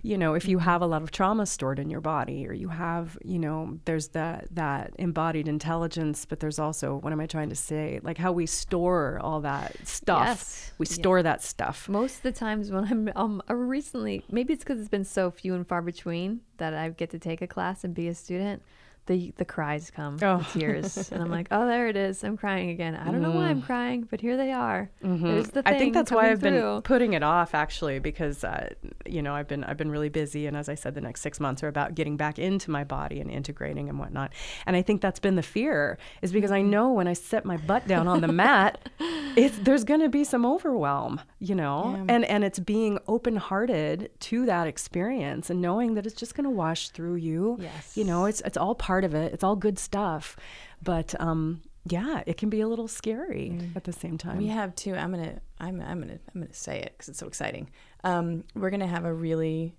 you 0.02 0.16
know 0.16 0.32
if 0.34 0.48
you 0.48 0.58
have 0.58 0.80
a 0.82 0.86
lot 0.86 1.02
of 1.02 1.10
trauma 1.10 1.44
stored 1.44 1.78
in 1.78 1.90
your 1.90 2.00
body 2.00 2.46
or 2.48 2.54
you 2.54 2.68
have 2.68 3.18
you 3.22 3.38
know 3.38 3.78
there's 3.84 4.08
that 4.08 4.46
that 4.50 4.92
embodied 4.98 5.46
intelligence 5.46 6.24
but 6.24 6.40
there's 6.40 6.58
also 6.58 6.96
what 7.02 7.12
am 7.12 7.20
i 7.20 7.26
trying 7.26 7.50
to 7.50 7.54
say 7.70 8.00
like 8.02 8.16
how 8.18 8.32
we 8.32 8.46
store 8.46 9.18
all 9.22 9.40
that 9.42 9.76
stuff 9.86 10.26
Yes. 10.26 10.72
we 10.78 10.86
store 10.86 11.22
that 11.22 11.42
stuff 11.42 11.86
Most 11.88 12.16
of 12.18 12.22
the 12.22 12.32
times 12.32 12.70
when 12.70 12.84
I'm 12.90 13.10
um 13.14 13.42
uh, 13.50 13.54
recently, 13.54 14.24
maybe 14.30 14.54
it's 14.54 14.64
because 14.64 14.80
it's 14.80 14.88
been 14.98 15.04
so 15.18 15.30
few 15.30 15.54
and 15.54 15.66
far 15.66 15.82
between 15.82 16.40
that 16.56 16.72
I 16.72 16.88
get 16.90 17.10
to 17.10 17.18
take 17.18 17.42
a 17.42 17.46
class 17.46 17.84
and 17.84 17.94
be 17.94 18.08
a 18.08 18.14
student. 18.14 18.62
The 19.10 19.32
the 19.38 19.44
cries 19.44 19.90
come, 19.90 20.18
Oh. 20.22 20.38
the 20.38 20.60
tears, 20.60 21.10
and 21.12 21.20
I'm 21.20 21.32
like, 21.32 21.48
oh, 21.50 21.66
there 21.66 21.88
it 21.88 21.96
is. 21.96 22.22
I'm 22.22 22.36
crying 22.36 22.70
again. 22.70 22.94
I 22.94 23.06
don't 23.10 23.22
know 23.22 23.32
why 23.32 23.48
I'm 23.48 23.60
crying, 23.60 24.06
but 24.08 24.20
here 24.20 24.36
they 24.36 24.52
are. 24.52 24.88
There's 25.02 25.48
the 25.48 25.62
thing 25.64 25.74
I 25.74 25.78
think 25.80 25.94
that's 25.94 26.12
why 26.12 26.30
I've 26.30 26.40
been 26.40 26.80
putting 26.82 27.14
it 27.14 27.24
off 27.24 27.52
actually 27.52 27.98
because 27.98 28.44
uh, 28.44 28.68
you 29.06 29.20
know 29.20 29.34
I've 29.34 29.48
been 29.48 29.64
I've 29.64 29.76
been 29.76 29.90
really 29.90 30.10
busy 30.10 30.46
and 30.46 30.56
as 30.56 30.68
I 30.68 30.76
said 30.76 30.94
the 30.94 31.00
next 31.00 31.22
six 31.22 31.40
months 31.40 31.62
are 31.64 31.68
about 31.68 31.96
getting 31.96 32.16
back 32.16 32.38
into 32.38 32.70
my 32.70 32.84
body 32.84 33.20
and 33.20 33.28
integrating 33.30 33.88
and 33.88 33.98
whatnot 33.98 34.32
and 34.66 34.76
I 34.76 34.82
think 34.82 35.00
that's 35.00 35.18
been 35.18 35.34
the 35.34 35.42
fear 35.42 35.98
is 36.22 36.30
because 36.32 36.50
Mm-hmm. 36.50 36.66
I 36.66 36.74
know 36.74 36.92
when 36.92 37.08
I 37.08 37.12
set 37.14 37.44
my 37.44 37.56
butt 37.56 37.86
down 37.88 38.06
on 38.08 38.20
the 38.20 38.28
mat 38.44 38.88
it's 39.36 39.58
there's 39.58 39.84
going 39.84 40.00
to 40.00 40.08
be 40.08 40.22
some 40.24 40.44
overwhelm 40.46 41.20
you 41.40 41.54
know 41.56 41.94
Yeah. 41.96 42.14
and 42.14 42.24
and 42.24 42.44
it's 42.44 42.58
being 42.60 42.98
open 43.08 43.36
hearted 43.36 44.10
to 44.30 44.46
that 44.46 44.66
experience 44.68 45.50
and 45.50 45.60
knowing 45.60 45.94
that 45.94 46.06
it's 46.06 46.14
just 46.14 46.34
going 46.36 46.44
to 46.44 46.50
wash 46.64 46.88
through 46.90 47.16
you 47.16 47.56
Yes. 47.60 47.96
you 47.96 48.04
know 48.04 48.24
it's 48.26 48.40
it's 48.42 48.56
all 48.56 48.74
part 48.74 48.99
of 49.04 49.14
it 49.14 49.32
it's 49.32 49.42
all 49.44 49.56
good 49.56 49.78
stuff 49.78 50.36
but 50.82 51.14
um 51.20 51.60
yeah 51.86 52.22
it 52.26 52.36
can 52.36 52.48
be 52.50 52.60
a 52.60 52.68
little 52.68 52.88
scary 52.88 53.50
Mm. 53.54 53.76
at 53.76 53.84
the 53.84 53.92
same 53.92 54.18
time 54.18 54.38
We 54.38 54.48
have 54.48 54.74
two. 54.74 54.94
I'm 54.94 55.10
gonna. 55.10 55.40
I'm. 55.58 55.80
I'm 55.80 56.00
gonna. 56.00 56.18
I'm 56.34 56.40
gonna 56.42 56.52
say 56.52 56.80
it 56.80 56.92
because 56.92 57.08
it's 57.08 57.18
so 57.18 57.26
exciting. 57.26 57.70
Um, 58.04 58.44
we're 58.54 58.68
gonna 58.70 58.86
have 58.86 59.04
a 59.06 59.12
really, 59.14 59.74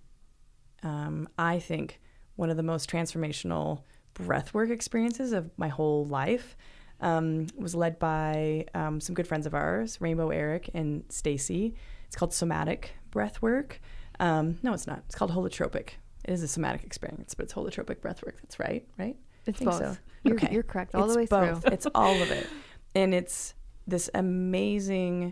um, 0.83 1.27
I 1.37 1.59
think, 1.59 1.99
one 2.37 2.49
of 2.49 2.57
the 2.57 2.63
most 2.63 2.89
transformational 2.89 3.83
breathwork 4.15 4.71
experiences 4.71 5.31
of 5.31 5.51
my 5.57 5.67
whole 5.67 6.05
life. 6.05 6.55
Um, 7.01 7.47
was 7.57 7.73
led 7.73 7.97
by 7.97 8.65
um, 8.75 8.99
some 9.01 9.15
good 9.15 9.27
friends 9.27 9.45
of 9.47 9.53
ours, 9.55 9.99
Rainbow 9.99 10.29
Eric 10.29 10.69
and 10.75 11.03
Stacy. 11.09 11.73
It's 12.07 12.15
called 12.15 12.31
somatic 12.33 12.91
breathwork. 13.11 13.73
Um, 14.19 14.59
no, 14.61 14.73
it's 14.73 14.85
not. 14.85 15.03
It's 15.07 15.15
called 15.15 15.31
holotropic. 15.31 15.91
It 16.23 16.31
is 16.31 16.43
a 16.43 16.47
somatic 16.47 16.83
experience, 16.83 17.33
but 17.33 17.43
it's 17.45 17.53
holotropic 17.53 17.97
breathwork. 17.97 18.33
That's 18.41 18.59
right, 18.59 18.85
right? 18.97 19.15
It's 19.45 19.57
think 19.59 19.71
both. 19.71 19.79
so. 19.79 19.97
You're, 20.23 20.35
Okay. 20.35 20.53
you're 20.53 20.63
correct 20.63 20.93
all 20.93 21.05
it's 21.05 21.13
the 21.13 21.19
way 21.19 21.25
both. 21.25 21.63
through. 21.63 21.71
It's 21.73 21.87
all 21.95 22.21
of 22.21 22.31
it. 22.31 22.47
And 22.93 23.13
it's 23.13 23.53
this 23.87 24.09
amazing 24.13 25.31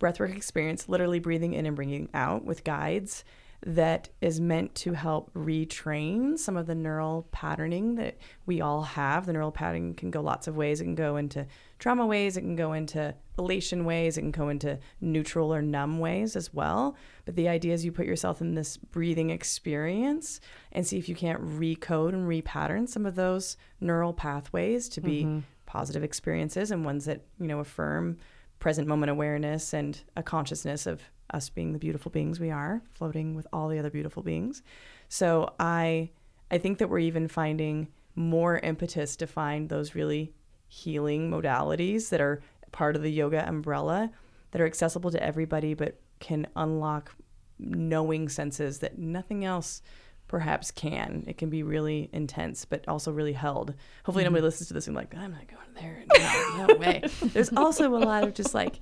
breathwork 0.00 0.34
experience, 0.34 0.88
literally 0.88 1.18
breathing 1.18 1.52
in 1.52 1.66
and 1.66 1.76
bringing 1.76 2.08
out 2.14 2.42
with 2.44 2.64
guides. 2.64 3.22
That 3.64 4.08
is 4.20 4.40
meant 4.40 4.74
to 4.74 4.92
help 4.92 5.32
retrain 5.32 6.38
some 6.38 6.56
of 6.56 6.66
the 6.66 6.74
neural 6.74 7.28
patterning 7.32 7.94
that 7.96 8.16
we 8.44 8.60
all 8.60 8.82
have. 8.82 9.26
The 9.26 9.32
neural 9.32 9.52
patterning 9.52 9.94
can 9.94 10.10
go 10.10 10.20
lots 10.20 10.46
of 10.46 10.56
ways. 10.56 10.80
It 10.80 10.84
can 10.84 10.94
go 10.94 11.16
into 11.16 11.46
trauma 11.78 12.06
ways, 12.06 12.36
it 12.36 12.42
can 12.42 12.56
go 12.56 12.72
into 12.72 13.14
elation 13.38 13.84
ways, 13.84 14.16
it 14.16 14.22
can 14.22 14.30
go 14.30 14.48
into 14.48 14.78
neutral 15.00 15.52
or 15.52 15.60
numb 15.62 15.98
ways 15.98 16.36
as 16.36 16.52
well. 16.52 16.96
But 17.24 17.36
the 17.36 17.48
idea 17.48 17.74
is 17.74 17.84
you 17.84 17.92
put 17.92 18.06
yourself 18.06 18.40
in 18.40 18.54
this 18.54 18.76
breathing 18.76 19.30
experience 19.30 20.40
and 20.72 20.86
see 20.86 20.98
if 20.98 21.08
you 21.08 21.14
can't 21.14 21.42
recode 21.42 22.14
and 22.14 22.28
repattern 22.28 22.88
some 22.88 23.04
of 23.06 23.14
those 23.14 23.56
neural 23.80 24.12
pathways 24.12 24.88
to 24.90 25.00
be 25.00 25.24
mm-hmm. 25.24 25.40
positive 25.66 26.02
experiences 26.02 26.70
and 26.70 26.84
ones 26.84 27.04
that, 27.04 27.22
you 27.38 27.46
know, 27.46 27.60
affirm 27.60 28.16
present 28.58 28.88
moment 28.88 29.10
awareness 29.10 29.74
and 29.74 30.02
a 30.16 30.22
consciousness 30.22 30.86
of 30.86 31.02
us 31.30 31.48
being 31.48 31.72
the 31.72 31.78
beautiful 31.78 32.10
beings 32.10 32.38
we 32.38 32.50
are, 32.50 32.82
floating 32.92 33.34
with 33.34 33.46
all 33.52 33.68
the 33.68 33.78
other 33.78 33.90
beautiful 33.90 34.22
beings. 34.22 34.62
So 35.08 35.54
I 35.58 36.10
I 36.50 36.58
think 36.58 36.78
that 36.78 36.88
we're 36.88 37.00
even 37.00 37.28
finding 37.28 37.88
more 38.14 38.58
impetus 38.58 39.16
to 39.16 39.26
find 39.26 39.68
those 39.68 39.94
really 39.94 40.32
healing 40.68 41.30
modalities 41.30 42.08
that 42.10 42.20
are 42.20 42.40
part 42.72 42.96
of 42.96 43.02
the 43.02 43.10
yoga 43.10 43.46
umbrella 43.48 44.10
that 44.50 44.60
are 44.60 44.66
accessible 44.66 45.10
to 45.10 45.22
everybody 45.22 45.74
but 45.74 45.98
can 46.20 46.46
unlock 46.56 47.14
knowing 47.58 48.28
senses 48.28 48.78
that 48.78 48.98
nothing 48.98 49.44
else 49.44 49.82
perhaps 50.28 50.70
can. 50.70 51.24
It 51.26 51.38
can 51.38 51.50
be 51.50 51.62
really 51.62 52.10
intense, 52.12 52.64
but 52.64 52.86
also 52.88 53.12
really 53.12 53.32
held. 53.32 53.74
Hopefully, 54.04 54.24
mm-hmm. 54.24 54.32
nobody 54.32 54.42
listens 54.42 54.68
to 54.68 54.74
this 54.74 54.86
and 54.86 54.96
like, 54.96 55.14
I'm 55.14 55.32
not 55.32 55.46
going 55.46 55.66
there. 55.74 56.04
No, 56.16 56.66
no 56.66 56.74
way. 56.76 57.02
There's 57.22 57.52
also 57.52 57.94
a 57.94 57.98
lot 57.98 58.24
of 58.24 58.34
just 58.34 58.54
like 58.54 58.80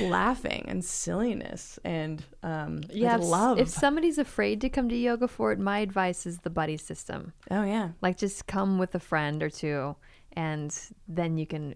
laughing 0.00 0.64
and 0.68 0.84
silliness 0.84 1.78
and 1.84 2.22
um, 2.42 2.82
yeah, 2.90 3.16
like 3.16 3.28
love. 3.28 3.58
If 3.58 3.68
somebody's 3.68 4.18
afraid 4.18 4.60
to 4.60 4.68
come 4.68 4.88
to 4.88 4.96
yoga 4.96 5.28
for 5.28 5.52
it, 5.52 5.58
my 5.58 5.78
advice 5.78 6.26
is 6.26 6.38
the 6.38 6.50
buddy 6.50 6.76
system. 6.76 7.32
Oh 7.50 7.64
yeah, 7.64 7.90
like 8.00 8.16
just 8.16 8.46
come 8.46 8.78
with 8.78 8.94
a 8.94 9.00
friend 9.00 9.42
or 9.42 9.50
two, 9.50 9.96
and 10.32 10.76
then 11.08 11.38
you 11.38 11.46
can 11.46 11.74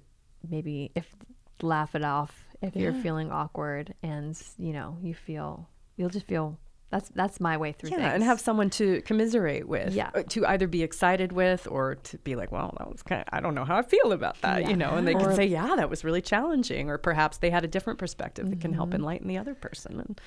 maybe 0.49 0.93
if 0.95 1.15
laugh 1.63 1.95
it 1.95 2.05
off 2.05 2.45
if 2.63 2.77
yeah. 2.77 2.83
you're 2.83 2.93
feeling 2.93 3.31
awkward 3.31 3.95
and 4.03 4.41
you 4.59 4.73
know 4.73 4.97
you 5.03 5.15
feel 5.15 5.69
you'll 5.97 6.11
just 6.11 6.27
feel 6.27 6.59
that's 6.97 7.11
that's 7.15 7.41
my 7.41 7.57
way 7.57 7.73
through 7.73 7.91
yeah, 7.91 7.97
things. 7.97 8.15
and 8.15 8.23
have 8.23 8.41
someone 8.41 8.71
to 8.71 9.03
commiserate 9.03 9.69
with. 9.69 9.93
Yeah. 9.93 10.11
To 10.11 10.47
either 10.47 10.67
be 10.67 10.83
excited 10.83 11.33
with 11.33 11.69
or 11.71 11.97
to 11.97 12.19
be 12.19 12.37
like, 12.37 12.51
well, 12.51 12.75
that 12.79 12.91
was 12.91 13.03
kind 13.03 13.21
of, 13.21 13.29
I 13.33 13.41
don't 13.41 13.55
know 13.55 13.65
how 13.65 13.77
I 13.77 13.83
feel 13.83 14.13
about 14.13 14.41
that, 14.41 14.63
yeah. 14.63 14.71
you 14.71 14.77
know, 14.77 14.91
and 14.91 15.07
they 15.07 15.15
or, 15.15 15.21
can 15.21 15.35
say, 15.35 15.45
yeah, 15.45 15.77
that 15.77 15.91
was 15.91 16.05
really 16.05 16.23
challenging. 16.23 16.89
Or 16.89 16.97
perhaps 16.97 17.39
they 17.39 17.51
had 17.51 17.65
a 17.65 17.69
different 17.69 17.99
perspective 17.99 18.47
mm-hmm. 18.47 18.55
that 18.55 18.61
can 18.61 18.73
help 18.73 18.91
mm-hmm. 18.91 18.97
enlighten 18.97 19.29
the 19.29 19.37
other 19.37 19.55
person. 19.55 20.01
And, 20.01 20.21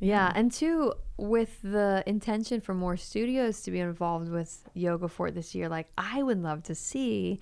yeah. 0.00 0.28
yeah, 0.28 0.32
and 0.34 0.50
two, 0.50 0.94
with 1.18 1.60
the 1.62 2.02
intention 2.06 2.60
for 2.60 2.74
more 2.74 2.96
studios 2.96 3.60
to 3.62 3.70
be 3.70 3.80
involved 3.80 4.30
with 4.30 4.68
Yoga 4.72 5.08
Fort 5.08 5.34
this 5.34 5.54
year, 5.54 5.68
like 5.68 5.88
I 5.98 6.22
would 6.22 6.42
love 6.42 6.62
to 6.64 6.74
see 6.74 7.40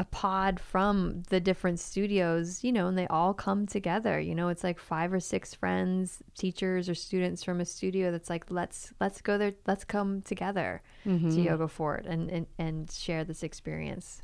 a 0.00 0.04
pod 0.04 0.58
from 0.58 1.22
the 1.28 1.38
different 1.38 1.78
studios, 1.78 2.64
you 2.64 2.72
know, 2.72 2.88
and 2.88 2.96
they 2.96 3.06
all 3.08 3.34
come 3.34 3.66
together. 3.66 4.18
You 4.18 4.34
know, 4.34 4.48
it's 4.48 4.64
like 4.64 4.78
five 4.78 5.12
or 5.12 5.20
six 5.20 5.54
friends, 5.54 6.22
teachers 6.38 6.88
or 6.88 6.94
students 6.94 7.44
from 7.44 7.60
a 7.60 7.66
studio 7.66 8.10
that's 8.10 8.30
like, 8.30 8.46
let's 8.48 8.94
let's 8.98 9.20
go 9.20 9.36
there, 9.36 9.52
let's 9.66 9.84
come 9.84 10.22
together 10.22 10.82
mm-hmm. 11.04 11.28
to 11.28 11.40
Yoga 11.42 11.68
Fort 11.68 12.06
and, 12.06 12.30
and 12.30 12.46
and 12.58 12.90
share 12.90 13.24
this 13.24 13.42
experience 13.42 14.22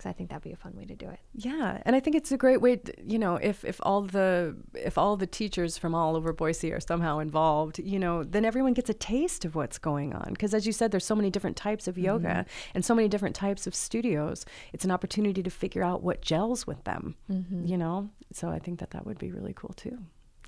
because 0.00 0.08
I 0.08 0.14
think 0.14 0.30
that'd 0.30 0.42
be 0.42 0.52
a 0.52 0.56
fun 0.56 0.74
way 0.74 0.86
to 0.86 0.96
do 0.96 1.10
it. 1.10 1.20
Yeah, 1.34 1.82
and 1.84 1.94
I 1.94 2.00
think 2.00 2.16
it's 2.16 2.32
a 2.32 2.38
great 2.38 2.62
way. 2.62 2.76
To, 2.76 2.92
you 3.04 3.18
know, 3.18 3.36
if 3.36 3.64
if 3.64 3.78
all 3.82 4.00
the 4.02 4.56
if 4.74 4.96
all 4.96 5.16
the 5.16 5.26
teachers 5.26 5.76
from 5.76 5.94
all 5.94 6.16
over 6.16 6.32
Boise 6.32 6.72
are 6.72 6.80
somehow 6.80 7.18
involved, 7.18 7.78
you 7.78 7.98
know, 7.98 8.24
then 8.24 8.46
everyone 8.46 8.72
gets 8.72 8.88
a 8.88 8.94
taste 8.94 9.44
of 9.44 9.54
what's 9.54 9.76
going 9.76 10.14
on. 10.14 10.28
Because 10.30 10.54
as 10.54 10.66
you 10.66 10.72
said, 10.72 10.90
there's 10.90 11.04
so 11.04 11.14
many 11.14 11.28
different 11.28 11.56
types 11.56 11.86
of 11.86 11.98
yoga 11.98 12.28
mm-hmm. 12.28 12.70
and 12.74 12.82
so 12.82 12.94
many 12.94 13.08
different 13.08 13.36
types 13.36 13.66
of 13.66 13.74
studios. 13.74 14.46
It's 14.72 14.86
an 14.86 14.90
opportunity 14.90 15.42
to 15.42 15.50
figure 15.50 15.82
out 15.82 16.02
what 16.02 16.22
gels 16.22 16.66
with 16.66 16.82
them. 16.84 17.16
Mm-hmm. 17.30 17.66
You 17.66 17.76
know, 17.76 18.08
so 18.32 18.48
I 18.48 18.58
think 18.58 18.78
that 18.80 18.92
that 18.92 19.04
would 19.04 19.18
be 19.18 19.30
really 19.30 19.52
cool 19.54 19.74
too. 19.76 19.98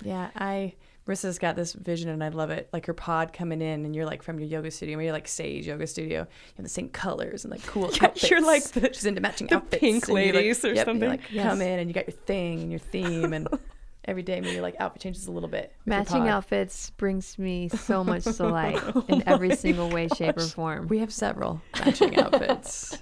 Yeah, 0.03 0.31
I 0.35 0.73
Marissa's 1.07 1.37
got 1.37 1.55
this 1.55 1.73
vision 1.73 2.09
and 2.09 2.23
I 2.23 2.29
love 2.29 2.49
it. 2.49 2.69
Like 2.71 2.85
her 2.85 2.93
pod 2.93 3.33
coming 3.33 3.61
in 3.61 3.85
and 3.85 3.95
you're 3.95 4.05
like 4.05 4.23
from 4.23 4.39
your 4.39 4.47
yoga 4.47 4.71
studio, 4.71 4.97
maybe 4.97 5.05
you're 5.05 5.13
like 5.13 5.27
Sage 5.27 5.67
Yoga 5.67 5.85
Studio. 5.85 6.21
You 6.21 6.53
have 6.57 6.63
the 6.63 6.69
same 6.69 6.89
colors 6.89 7.43
and 7.43 7.51
like 7.51 7.65
cool 7.65 7.89
yeah, 7.93 8.05
outfits. 8.05 8.29
You're 8.29 8.45
like 8.45 8.63
the, 8.63 8.93
she's 8.93 9.05
into 9.05 9.19
matching 9.19 9.47
the 9.47 9.55
outfits. 9.55 9.81
Pink 9.81 10.07
ladies 10.07 10.63
like, 10.63 10.71
or 10.71 10.75
yep, 10.75 10.85
something. 10.85 11.09
like 11.09 11.31
yes. 11.31 11.45
come 11.45 11.61
in 11.61 11.79
and 11.79 11.89
you 11.89 11.93
got 11.93 12.07
your 12.07 12.15
thing 12.15 12.61
and 12.61 12.71
your 12.71 12.79
theme 12.79 13.33
and 13.33 13.47
every 14.05 14.23
day 14.23 14.39
maybe 14.39 14.53
your 14.53 14.61
like 14.61 14.75
outfit 14.79 15.01
changes 15.01 15.27
a 15.27 15.31
little 15.31 15.49
bit. 15.49 15.73
Matching 15.85 16.29
outfits 16.29 16.91
brings 16.91 17.37
me 17.37 17.67
so 17.67 18.01
much 18.03 18.23
delight 18.37 18.81
in 19.09 19.27
every 19.27 19.57
single 19.57 19.89
way, 19.89 20.07
shape, 20.07 20.37
or 20.37 20.47
form. 20.47 20.87
We 20.87 20.99
have 20.99 21.11
several 21.11 21.61
matching 21.79 22.17
outfits. 22.17 22.97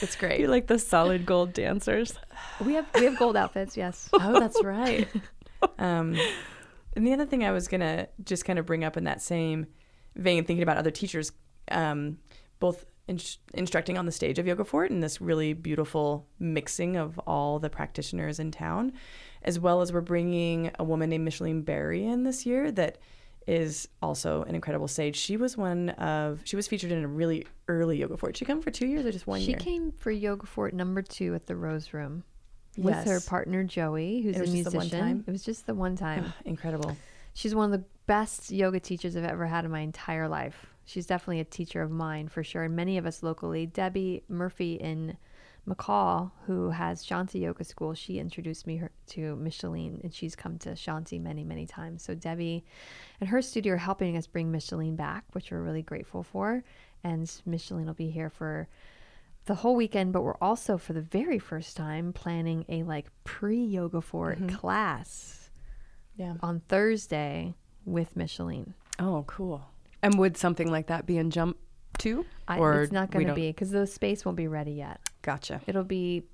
It's 0.00 0.14
great. 0.14 0.38
You're 0.38 0.50
like 0.50 0.66
the 0.66 0.78
solid 0.78 1.26
gold 1.26 1.52
dancers. 1.52 2.14
We 2.64 2.74
have 2.74 2.86
we 2.94 3.04
have 3.04 3.18
gold 3.18 3.36
outfits, 3.36 3.76
yes. 3.76 4.08
Oh, 4.12 4.38
that's 4.38 4.62
right. 4.62 5.08
Um, 5.78 6.16
and 6.96 7.06
the 7.06 7.12
other 7.12 7.26
thing 7.26 7.44
I 7.44 7.52
was 7.52 7.68
gonna 7.68 8.08
just 8.24 8.44
kind 8.44 8.58
of 8.58 8.66
bring 8.66 8.82
up 8.82 8.96
in 8.96 9.04
that 9.04 9.22
same 9.22 9.66
vein, 10.16 10.44
thinking 10.44 10.62
about 10.62 10.78
other 10.78 10.90
teachers, 10.90 11.30
um, 11.70 12.18
both 12.58 12.86
in- 13.06 13.20
instructing 13.54 13.98
on 13.98 14.06
the 14.06 14.12
stage 14.12 14.38
of 14.38 14.46
Yoga 14.46 14.64
Fort 14.64 14.90
and 14.90 15.02
this 15.02 15.20
really 15.20 15.52
beautiful 15.52 16.26
mixing 16.38 16.96
of 16.96 17.18
all 17.20 17.58
the 17.58 17.70
practitioners 17.70 18.40
in 18.40 18.50
town, 18.50 18.92
as 19.42 19.60
well 19.60 19.80
as 19.80 19.92
we're 19.92 20.00
bringing 20.00 20.70
a 20.78 20.84
woman 20.84 21.10
named 21.10 21.24
Micheline 21.24 21.62
Berry 21.62 22.04
in 22.04 22.24
this 22.24 22.46
year 22.46 22.72
that 22.72 22.98
is 23.46 23.88
also 24.02 24.42
an 24.44 24.56
incredible 24.56 24.88
sage. 24.88 25.16
She 25.16 25.36
was 25.36 25.56
one 25.56 25.90
of 25.90 26.40
she 26.44 26.56
was 26.56 26.66
featured 26.66 26.90
in 26.90 27.04
a 27.04 27.08
really 27.08 27.46
early 27.68 27.98
Yoga 27.98 28.16
Fort. 28.16 28.36
She 28.36 28.44
come 28.44 28.60
for 28.60 28.72
two 28.72 28.86
years 28.86 29.06
or 29.06 29.12
just 29.12 29.26
one 29.26 29.40
she 29.40 29.50
year? 29.50 29.58
She 29.58 29.64
came 29.64 29.92
for 29.92 30.10
Yoga 30.10 30.46
Fort 30.46 30.74
number 30.74 31.02
two 31.02 31.34
at 31.34 31.46
the 31.46 31.54
Rose 31.54 31.92
Room 31.92 32.24
with 32.76 32.94
yes. 32.94 33.06
her 33.06 33.20
partner 33.20 33.64
Joey, 33.64 34.20
who's 34.22 34.36
a 34.36 34.46
musician. 34.50 35.24
It 35.26 35.30
was 35.30 35.44
just 35.44 35.66
the 35.66 35.74
one 35.74 35.96
time. 35.96 36.32
incredible. 36.44 36.96
She's 37.34 37.54
one 37.54 37.72
of 37.72 37.80
the 37.80 37.86
best 38.06 38.50
yoga 38.50 38.80
teachers 38.80 39.16
I've 39.16 39.24
ever 39.24 39.46
had 39.46 39.64
in 39.64 39.70
my 39.70 39.80
entire 39.80 40.28
life. 40.28 40.66
She's 40.84 41.06
definitely 41.06 41.40
a 41.40 41.44
teacher 41.44 41.82
of 41.82 41.90
mine 41.90 42.28
for 42.28 42.44
sure. 42.44 42.62
And 42.62 42.76
many 42.76 42.96
of 42.96 43.06
us 43.06 43.22
locally, 43.22 43.66
Debbie 43.66 44.22
Murphy 44.28 44.74
in 44.74 45.16
McCall, 45.68 46.30
who 46.46 46.70
has 46.70 47.04
Shanti 47.04 47.40
Yoga 47.40 47.64
School, 47.64 47.92
she 47.94 48.18
introduced 48.18 48.66
me 48.66 48.76
her, 48.76 48.90
to 49.08 49.34
Micheline, 49.36 50.00
and 50.04 50.14
she's 50.14 50.36
come 50.36 50.58
to 50.58 50.70
Shanti 50.70 51.20
many, 51.20 51.42
many 51.42 51.66
times. 51.66 52.02
So 52.04 52.14
Debbie 52.14 52.64
and 53.20 53.28
her 53.28 53.42
studio 53.42 53.74
are 53.74 53.78
helping 53.78 54.16
us 54.16 54.26
bring 54.26 54.52
Micheline 54.52 54.94
back, 54.94 55.24
which 55.32 55.50
we're 55.50 55.62
really 55.62 55.82
grateful 55.82 56.22
for. 56.22 56.62
And 57.02 57.30
Micheline 57.44 57.86
will 57.86 57.94
be 57.94 58.10
here 58.10 58.30
for 58.30 58.68
the 59.46 59.54
whole 59.54 59.76
weekend, 59.76 60.12
but 60.12 60.22
we're 60.22 60.36
also 60.40 60.76
for 60.76 60.92
the 60.92 61.00
very 61.00 61.38
first 61.38 61.76
time 61.76 62.12
planning 62.12 62.64
a 62.68 62.82
like 62.82 63.06
pre 63.24 63.58
yoga 63.58 64.00
fort 64.00 64.38
mm-hmm. 64.38 64.54
class. 64.56 65.50
Yeah. 66.16 66.34
On 66.40 66.60
Thursday 66.68 67.54
with 67.84 68.16
Micheline. 68.16 68.74
Oh, 68.98 69.24
cool. 69.26 69.68
And 70.02 70.18
would 70.18 70.36
something 70.36 70.70
like 70.70 70.86
that 70.88 71.06
be 71.06 71.18
in 71.18 71.30
jump 71.30 71.56
too? 71.98 72.24
I, 72.48 72.58
or 72.58 72.82
it's 72.82 72.92
not 72.92 73.10
going 73.10 73.26
to 73.26 73.34
be 73.34 73.48
because 73.48 73.70
the 73.70 73.86
space 73.86 74.24
won't 74.24 74.36
be 74.36 74.48
ready 74.48 74.72
yet. 74.72 75.00
Gotcha. 75.22 75.60
It'll 75.66 75.84
be 75.84 76.24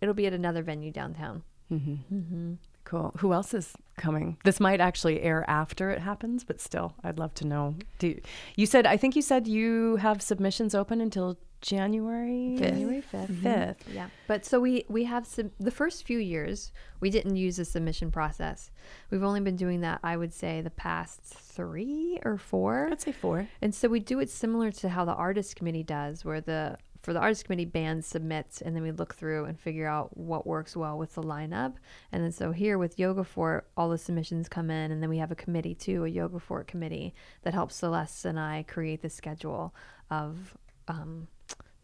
it'll 0.00 0.14
be 0.14 0.26
at 0.26 0.32
another 0.32 0.62
venue 0.62 0.90
downtown. 0.90 1.42
Mm-hmm. 1.70 2.14
Mm-hmm. 2.14 2.52
Cool. 2.84 3.14
Who 3.18 3.32
else 3.32 3.54
is 3.54 3.72
coming? 3.96 4.36
This 4.44 4.60
might 4.60 4.80
actually 4.80 5.20
air 5.22 5.44
after 5.48 5.90
it 5.90 6.00
happens, 6.00 6.44
but 6.44 6.60
still, 6.60 6.94
I'd 7.02 7.18
love 7.18 7.34
to 7.34 7.46
know. 7.46 7.76
Do 7.98 8.08
you, 8.08 8.20
you 8.56 8.66
said 8.66 8.86
I 8.86 8.96
think 8.96 9.16
you 9.16 9.22
said 9.22 9.46
you 9.46 9.96
have 9.96 10.22
submissions 10.22 10.74
open 10.74 11.00
until 11.00 11.38
January 11.64 12.56
January 12.58 13.02
5th. 13.02 13.26
5th. 13.26 13.76
Mm-hmm. 13.78 13.94
Yeah. 13.94 14.08
But 14.26 14.44
so 14.44 14.60
we 14.60 14.84
we 14.88 15.04
have 15.04 15.26
sub- 15.26 15.50
the 15.58 15.70
first 15.70 16.04
few 16.04 16.18
years 16.18 16.72
we 17.00 17.08
didn't 17.08 17.36
use 17.36 17.58
a 17.58 17.64
submission 17.64 18.10
process. 18.10 18.70
We've 19.10 19.22
only 19.22 19.40
been 19.40 19.56
doing 19.56 19.80
that 19.80 20.00
I 20.04 20.18
would 20.18 20.34
say 20.34 20.60
the 20.60 20.70
past 20.70 21.22
3 21.22 22.20
or 22.24 22.36
4. 22.36 22.88
I'd 22.92 23.00
say 23.00 23.12
4. 23.12 23.48
And 23.62 23.74
so 23.74 23.88
we 23.88 24.00
do 24.00 24.20
it 24.20 24.28
similar 24.28 24.70
to 24.72 24.90
how 24.90 25.06
the 25.06 25.14
artist 25.14 25.56
committee 25.56 25.82
does 25.82 26.22
where 26.22 26.42
the 26.42 26.76
for 27.04 27.12
the 27.12 27.20
artist 27.20 27.44
committee 27.44 27.64
bands 27.64 28.06
submits 28.06 28.60
and 28.60 28.74
then 28.74 28.82
we 28.82 28.90
look 28.90 29.14
through 29.14 29.44
and 29.44 29.60
figure 29.60 29.86
out 29.86 30.16
what 30.16 30.46
works 30.46 30.76
well 30.76 30.98
with 30.98 31.14
the 31.14 31.22
lineup 31.22 31.74
and 32.10 32.24
then 32.24 32.32
so 32.32 32.50
here 32.50 32.78
with 32.78 32.98
yoga 32.98 33.22
fort 33.22 33.68
all 33.76 33.88
the 33.88 33.98
submissions 33.98 34.48
come 34.48 34.70
in 34.70 34.90
and 34.90 35.02
then 35.02 35.10
we 35.10 35.18
have 35.18 35.30
a 35.30 35.36
committee 35.36 35.74
too 35.74 36.04
a 36.04 36.08
yoga 36.08 36.40
fort 36.40 36.66
committee 36.66 37.14
that 37.42 37.54
helps 37.54 37.76
celeste 37.76 38.24
and 38.24 38.40
i 38.40 38.64
create 38.66 39.02
the 39.02 39.10
schedule 39.10 39.74
of 40.10 40.56
um, 40.88 41.28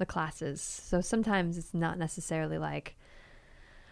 the 0.01 0.07
classes. 0.07 0.61
So 0.61 1.01
sometimes 1.01 1.57
it's 1.57 1.73
not 1.73 1.99
necessarily 1.99 2.59
like, 2.59 2.97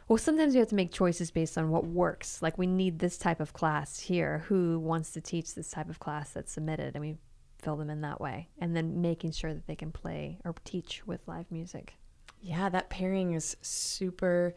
well, 0.08 0.18
sometimes 0.18 0.54
you 0.54 0.60
have 0.60 0.70
to 0.70 0.74
make 0.74 0.90
choices 0.90 1.30
based 1.30 1.56
on 1.56 1.70
what 1.70 1.86
works. 1.86 2.42
Like 2.42 2.58
we 2.58 2.66
need 2.66 2.98
this 2.98 3.18
type 3.18 3.40
of 3.40 3.52
class 3.52 4.00
here. 4.00 4.44
Who 4.48 4.80
wants 4.80 5.12
to 5.12 5.20
teach 5.20 5.54
this 5.54 5.70
type 5.70 5.88
of 5.88 6.00
class 6.00 6.30
that's 6.30 6.50
submitted? 6.50 6.94
And 6.94 7.04
we 7.04 7.16
fill 7.58 7.76
them 7.76 7.90
in 7.90 8.00
that 8.02 8.20
way. 8.20 8.48
And 8.58 8.76
then 8.76 9.00
making 9.00 9.32
sure 9.32 9.52
that 9.52 9.66
they 9.66 9.76
can 9.76 9.92
play 9.92 10.38
or 10.44 10.54
teach 10.64 11.06
with 11.06 11.26
live 11.26 11.50
music. 11.50 11.94
Yeah, 12.40 12.68
that 12.68 12.90
pairing 12.90 13.32
is 13.32 13.56
super 13.62 14.54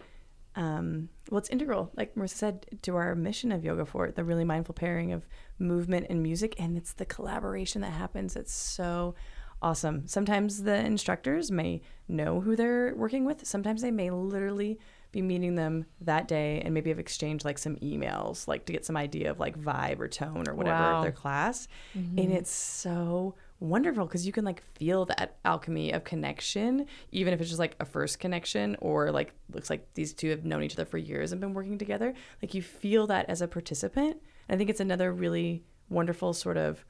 um, 0.55 1.09
well, 1.29 1.39
it's 1.39 1.49
integral, 1.49 1.91
like 1.95 2.15
Marissa 2.15 2.35
said, 2.35 2.65
to 2.81 2.95
our 2.95 3.15
mission 3.15 3.51
of 3.51 3.63
Yoga 3.63 3.85
Fort, 3.85 4.15
the 4.15 4.23
really 4.23 4.43
mindful 4.43 4.73
pairing 4.73 5.13
of 5.13 5.25
movement 5.59 6.07
and 6.09 6.21
music. 6.21 6.55
And 6.59 6.77
it's 6.77 6.93
the 6.93 7.05
collaboration 7.05 7.81
that 7.81 7.91
happens. 7.91 8.35
It's 8.35 8.53
so 8.53 9.15
awesome. 9.61 10.07
Sometimes 10.07 10.63
the 10.63 10.75
instructors 10.75 11.51
may 11.51 11.81
know 12.07 12.41
who 12.41 12.55
they're 12.55 12.93
working 12.95 13.23
with. 13.23 13.45
Sometimes 13.47 13.81
they 13.81 13.91
may 13.91 14.09
literally 14.09 14.77
be 15.11 15.21
meeting 15.21 15.55
them 15.55 15.85
that 15.99 16.27
day 16.27 16.61
and 16.63 16.73
maybe 16.73 16.89
have 16.89 16.99
exchanged 16.99 17.43
like 17.45 17.57
some 17.57 17.75
emails, 17.77 18.47
like 18.47 18.65
to 18.65 18.73
get 18.73 18.85
some 18.85 18.95
idea 18.95 19.29
of 19.29 19.39
like 19.39 19.59
vibe 19.59 19.99
or 19.99 20.07
tone 20.07 20.47
or 20.47 20.55
whatever 20.55 20.79
Wow. 20.79 20.97
of 20.97 21.03
their 21.03 21.11
class. 21.11 21.67
Mm-hmm. 21.97 22.17
And 22.19 22.31
it's 22.31 22.51
so 22.51 23.35
wonderful 23.59 24.05
because 24.05 24.25
you 24.25 24.31
can 24.31 24.43
like 24.45 24.63
feel 24.75 25.05
that 25.05 25.37
alchemy 25.45 25.91
of 25.91 26.03
connection, 26.03 26.85
even 27.11 27.33
if 27.33 27.41
it's 27.41 27.49
just 27.49 27.59
like 27.59 27.75
a 27.79 27.85
first 27.85 28.19
connection 28.19 28.75
or 28.79 29.11
like 29.11 29.33
looks 29.53 29.69
like 29.69 29.93
these 29.93 30.13
two 30.13 30.29
have 30.29 30.45
known 30.45 30.63
each 30.63 30.73
other 30.75 30.85
for 30.85 30.97
years 30.97 31.31
and 31.31 31.41
been 31.41 31.53
working 31.53 31.77
together. 31.77 32.13
Like 32.41 32.53
you 32.53 32.61
feel 32.61 33.05
that 33.07 33.29
as 33.29 33.41
a 33.41 33.47
participant. 33.47 34.17
And 34.47 34.55
I 34.55 34.57
think 34.57 34.69
it's 34.69 34.79
another 34.79 35.11
really 35.13 35.63
wonderful 35.89 36.33
sort 36.33 36.57
of 36.57 36.85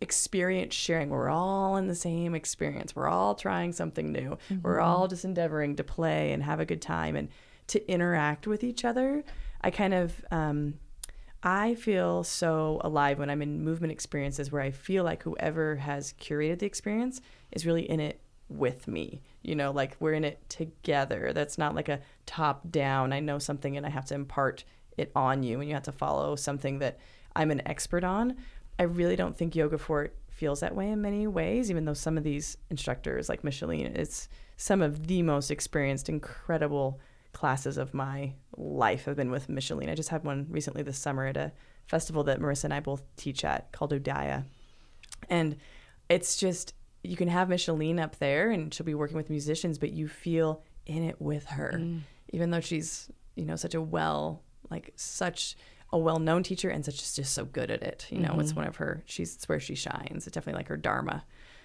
experience 0.00 0.74
sharing. 0.74 1.10
We're 1.10 1.30
all 1.30 1.76
in 1.76 1.86
the 1.86 1.94
same 1.94 2.34
experience. 2.34 2.94
We're 2.96 3.08
all 3.08 3.34
trying 3.34 3.72
something 3.72 4.12
new. 4.12 4.38
We're 4.62 4.80
all 4.80 5.08
just 5.08 5.24
endeavoring 5.24 5.76
to 5.76 5.84
play 5.84 6.32
and 6.32 6.42
have 6.42 6.60
a 6.60 6.64
good 6.64 6.82
time 6.82 7.16
and 7.16 7.28
to 7.68 7.90
interact 7.90 8.46
with 8.46 8.64
each 8.64 8.84
other. 8.84 9.24
I 9.60 9.70
kind 9.70 9.94
of, 9.94 10.24
um, 10.30 10.74
I 11.42 11.74
feel 11.74 12.24
so 12.24 12.80
alive 12.82 13.18
when 13.18 13.30
I'm 13.30 13.42
in 13.42 13.62
movement 13.62 13.92
experiences 13.92 14.50
where 14.50 14.62
I 14.62 14.70
feel 14.70 15.04
like 15.04 15.22
whoever 15.22 15.76
has 15.76 16.14
curated 16.20 16.58
the 16.60 16.66
experience 16.66 17.20
is 17.52 17.66
really 17.66 17.88
in 17.88 18.00
it 18.00 18.20
with 18.48 18.88
me. 18.88 19.22
You 19.42 19.54
know, 19.54 19.70
like 19.70 19.96
we're 20.00 20.14
in 20.14 20.24
it 20.24 20.48
together. 20.48 21.32
That's 21.34 21.58
not 21.58 21.74
like 21.74 21.88
a 21.88 22.00
top 22.26 22.70
down, 22.70 23.12
I 23.12 23.20
know 23.20 23.38
something 23.38 23.76
and 23.76 23.86
I 23.86 23.90
have 23.90 24.06
to 24.06 24.14
impart 24.14 24.64
it 24.96 25.10
on 25.14 25.42
you 25.42 25.60
and 25.60 25.68
you 25.68 25.74
have 25.74 25.84
to 25.84 25.92
follow 25.92 26.36
something 26.36 26.78
that 26.78 26.98
I'm 27.36 27.50
an 27.50 27.66
expert 27.66 28.04
on. 28.04 28.36
I 28.78 28.84
really 28.84 29.16
don't 29.16 29.36
think 29.36 29.54
Yoga 29.54 29.78
Fort 29.78 30.16
feels 30.28 30.60
that 30.60 30.74
way 30.74 30.90
in 30.90 31.00
many 31.00 31.26
ways, 31.26 31.70
even 31.70 31.84
though 31.84 31.94
some 31.94 32.18
of 32.18 32.24
these 32.24 32.56
instructors, 32.70 33.28
like 33.28 33.44
Micheline, 33.44 33.92
it's 33.94 34.28
some 34.56 34.82
of 34.82 35.06
the 35.06 35.22
most 35.22 35.50
experienced, 35.50 36.08
incredible 36.08 37.00
classes 37.32 37.76
of 37.76 37.94
my 37.94 38.32
life 38.56 39.04
have 39.04 39.16
been 39.16 39.30
with 39.30 39.48
Micheline. 39.48 39.88
I 39.88 39.94
just 39.94 40.08
had 40.08 40.24
one 40.24 40.46
recently 40.48 40.82
this 40.82 40.98
summer 40.98 41.26
at 41.26 41.36
a 41.36 41.52
festival 41.86 42.24
that 42.24 42.40
Marissa 42.40 42.64
and 42.64 42.74
I 42.74 42.80
both 42.80 43.02
teach 43.16 43.44
at 43.44 43.70
called 43.72 43.92
Udaya. 43.92 44.44
And 45.28 45.56
it's 46.08 46.36
just, 46.36 46.74
you 47.02 47.16
can 47.16 47.28
have 47.28 47.48
Micheline 47.48 47.98
up 47.98 48.18
there 48.18 48.50
and 48.50 48.72
she'll 48.72 48.86
be 48.86 48.94
working 48.94 49.16
with 49.16 49.30
musicians, 49.30 49.78
but 49.78 49.92
you 49.92 50.08
feel 50.08 50.62
in 50.86 51.04
it 51.04 51.20
with 51.20 51.44
her, 51.46 51.74
mm. 51.76 52.00
even 52.32 52.50
though 52.50 52.60
she's, 52.60 53.10
you 53.36 53.44
know, 53.44 53.56
such 53.56 53.74
a 53.74 53.80
well, 53.80 54.42
like 54.70 54.92
such 54.96 55.56
a 55.94 55.98
well-known 55.98 56.42
teacher 56.42 56.68
and 56.68 56.84
such 56.84 56.96
just 57.14 57.32
so 57.32 57.44
good 57.44 57.70
at 57.70 57.82
it. 57.82 58.06
You 58.10 58.18
know, 58.18 58.36
it's 58.40 58.50
mm-hmm. 58.50 58.60
one 58.60 58.68
of 58.68 58.76
her, 58.76 59.02
she's, 59.06 59.36
it's 59.36 59.48
where 59.48 59.60
she 59.60 59.76
shines. 59.76 60.26
It's 60.26 60.34
definitely 60.34 60.58
like 60.58 60.68
her 60.68 60.76
dharma. 60.76 61.24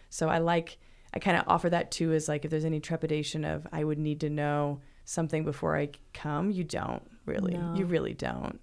So 0.10 0.30
I 0.30 0.38
like, 0.38 0.78
I 1.14 1.20
kind 1.20 1.36
of 1.36 1.44
offer 1.48 1.70
that 1.72 1.90
too 1.90 2.14
as 2.14 2.28
like, 2.28 2.46
if 2.46 2.52
there's 2.52 2.64
any 2.64 2.80
trepidation 2.80 3.44
of, 3.44 3.68
I 3.74 3.84
would 3.84 3.98
need 3.98 4.20
to 4.22 4.30
know 4.30 4.82
something 5.04 5.44
before 5.44 5.76
I 5.76 5.90
come, 6.14 6.52
you 6.52 6.64
don't 6.64 7.02
really, 7.26 7.58
No. 7.58 7.74
you 7.76 7.86
really 7.86 8.14
don't 8.14 8.62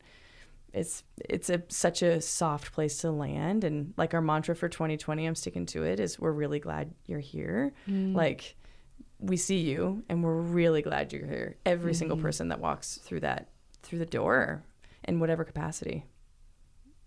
it's 0.76 1.04
it's 1.24 1.48
a 1.48 1.62
such 1.68 2.02
a 2.02 2.20
soft 2.20 2.72
place 2.72 2.98
to 2.98 3.10
land 3.10 3.64
and 3.64 3.94
like 3.96 4.12
our 4.12 4.20
mantra 4.20 4.54
for 4.54 4.68
2020 4.68 5.24
i'm 5.24 5.34
sticking 5.34 5.64
to 5.64 5.84
it 5.84 5.98
is 5.98 6.18
we're 6.20 6.32
really 6.32 6.58
glad 6.58 6.92
you're 7.06 7.18
here 7.18 7.72
mm. 7.88 8.14
like 8.14 8.56
we 9.18 9.38
see 9.38 9.58
you 9.58 10.04
and 10.10 10.22
we're 10.22 10.36
really 10.36 10.82
glad 10.82 11.12
you're 11.14 11.26
here 11.26 11.56
every 11.64 11.94
single 11.94 12.16
mm-hmm. 12.16 12.26
person 12.26 12.48
that 12.48 12.60
walks 12.60 12.98
through 12.98 13.20
that 13.20 13.48
through 13.82 13.98
the 13.98 14.04
door 14.04 14.62
in 15.06 15.20
whatever 15.20 15.44
capacity 15.44 16.04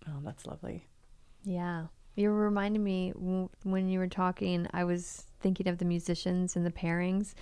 oh 0.08 0.20
that's 0.24 0.46
lovely 0.46 0.86
Yeah. 1.44 1.86
You 2.16 2.30
were 2.30 2.44
reminding 2.44 2.82
me 2.82 3.10
when 3.62 3.88
you 3.88 3.98
were 3.98 4.08
talking, 4.08 4.66
I 4.72 4.84
was 4.84 5.24
thinking 5.40 5.68
of 5.68 5.78
the 5.78 5.84
musicians 5.84 6.56
and 6.56 6.66
the 6.66 6.70
pairings. 6.70 7.34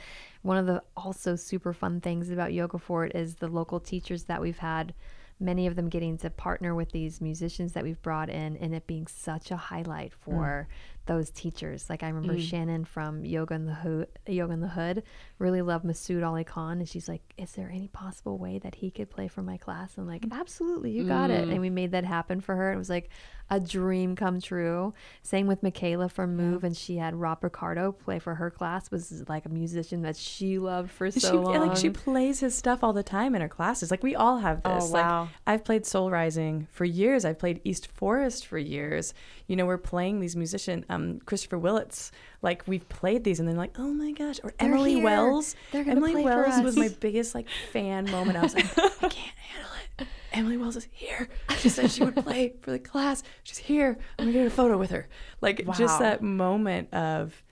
One 0.43 0.57
of 0.57 0.67
the 0.67 0.83
also 0.97 1.37
super 1.37 1.73
fun 1.73 2.01
things 2.01 2.31
about 2.31 2.53
Yoga 2.53 2.79
Fort 2.79 3.13
is 3.15 3.37
the 3.37 3.49
local 3.49 3.81
teachers 3.81 4.25
that 4.25 4.41
we've 4.41 4.59
had, 4.59 4.95
many 5.41 5.67
of 5.67 5.75
them 5.75 5.89
getting 5.89 6.19
to 6.19 6.31
partner 6.31 6.75
with 6.75 6.93
these 6.93 7.21
musicians 7.21 7.73
that 7.73 7.83
we've 7.83 8.01
brought 8.03 8.29
in, 8.29 8.57
and 8.59 8.75
it 8.75 8.87
being 8.87 9.07
such 9.07 9.51
a 9.51 9.57
highlight 9.57 10.13
hmm. 10.13 10.31
for 10.31 10.69
those 11.07 11.31
teachers. 11.31 11.89
Like 11.89 12.03
I 12.03 12.09
remember 12.09 12.35
mm. 12.35 12.47
Shannon 12.47 12.85
from 12.85 13.25
Yoga 13.25 13.55
in 13.55 13.65
the 13.65 13.75
Hood, 13.75 14.09
Yoga 14.27 14.53
in 14.53 14.61
the 14.61 14.69
Hood, 14.69 15.03
really 15.39 15.63
love 15.63 15.83
Masood 15.83 16.27
Ali 16.27 16.45
Khan, 16.45 16.79
and 16.79 16.89
she's 16.89 17.09
like, 17.09 17.23
"Is 17.37 17.53
there 17.53 17.71
any 17.71 17.89
possible 17.89 18.39
way 18.39 18.59
that 18.59 18.77
he 18.77 18.91
could 18.91 19.11
play 19.11 19.29
for 19.29 19.43
my 19.43 19.57
class?" 19.57 19.97
And 19.97 20.05
I'm 20.05 20.09
like, 20.13 20.25
"Absolutely, 20.33 20.91
you 20.91 21.05
got 21.05 21.31
it." 21.31 21.49
And 21.49 21.61
we 21.61 21.71
made 21.71 21.93
that 21.93 22.05
happen 22.05 22.41
for 22.41 22.57
her. 22.57 22.73
It 22.73 22.77
was 22.77 22.91
like 22.91 23.11
a 23.51 23.59
dream 23.61 24.15
come 24.17 24.41
true. 24.41 24.93
Same 25.23 25.47
with 25.47 25.63
Michaela 25.63 26.09
from 26.09 26.37
Move, 26.37 26.65
and 26.65 26.77
she 26.77 26.97
had 26.97 27.15
Rob 27.15 27.43
Ricardo 27.43 27.93
play 27.93 28.19
for 28.19 28.35
her 28.35 28.51
class. 28.51 28.91
Was 28.91 29.29
like 29.29 29.47
a 29.47 29.49
musician 29.49 30.03
that 30.03 30.17
she 30.17 30.59
loved 30.59 30.91
for 30.91 31.11
so 31.11 31.21
she, 31.31 31.37
long. 31.37 31.69
like 31.69 31.77
she 31.77 31.91
plays 31.91 32.41
his 32.41 32.55
stuff 32.57 32.83
all 32.83 32.93
the 32.93 33.03
time 33.03 33.35
in 33.35 33.41
her 33.41 33.49
classes 33.49 33.91
like 33.91 34.03
we 34.03 34.15
all 34.15 34.39
have 34.39 34.61
Oh, 34.65 34.75
this 34.75 34.91
like 34.91 35.29
i've 35.47 35.65
played 35.65 35.87
soul 35.87 36.11
rising 36.11 36.67
for 36.71 36.85
years 36.85 37.25
i've 37.25 37.39
played 37.39 37.61
east 37.65 37.87
forest 37.87 38.47
for 38.47 38.59
years 38.59 39.15
you 39.47 39.57
know 39.57 39.67
we're 39.67 39.79
playing 39.79 40.21
these 40.21 40.37
musicians 40.37 40.85
um 40.89 41.21
christopher 41.25 41.59
willits 41.59 42.11
like 42.43 42.63
we've 42.67 42.89
played 42.89 43.25
these 43.25 43.41
and 43.41 43.49
then 43.49 43.57
like 43.57 43.73
oh 43.79 43.89
my 43.93 44.13
gosh 44.13 44.39
or 44.45 44.53
They're 44.59 44.69
emily 44.69 44.95
here. 44.95 45.05
wells. 45.05 45.57
Emily 45.73 46.15
wells 46.23 46.63
was 46.63 46.77
my 46.77 46.89
biggest 46.89 47.35
like 47.35 47.49
fan 47.73 48.11
moment. 48.11 48.37
I 48.39 48.43
was 48.43 48.55
like 48.55 48.67
i 48.79 48.89
can't 49.09 49.15
handle 49.15 49.73
it. 49.99 50.07
Emily 50.33 50.57
wells 50.59 50.77
is 50.77 50.87
here. 50.93 51.29
She 51.59 51.69
said 51.71 51.91
she 51.91 52.05
would 52.05 52.15
play 52.17 52.53
for 52.61 52.71
the 52.71 52.79
class. 52.79 53.23
She's 53.43 53.57
here. 53.59 53.99
I'm 54.19 54.27
gonna 54.27 54.33
get 54.39 54.47
a 54.47 54.51
photo 54.51 54.77
with 54.79 54.91
her. 54.91 55.09
Like 55.41 55.65
Wow. 55.67 55.75
just 55.75 55.99
that 55.99 56.23
moment 56.23 56.93
of 56.95 57.43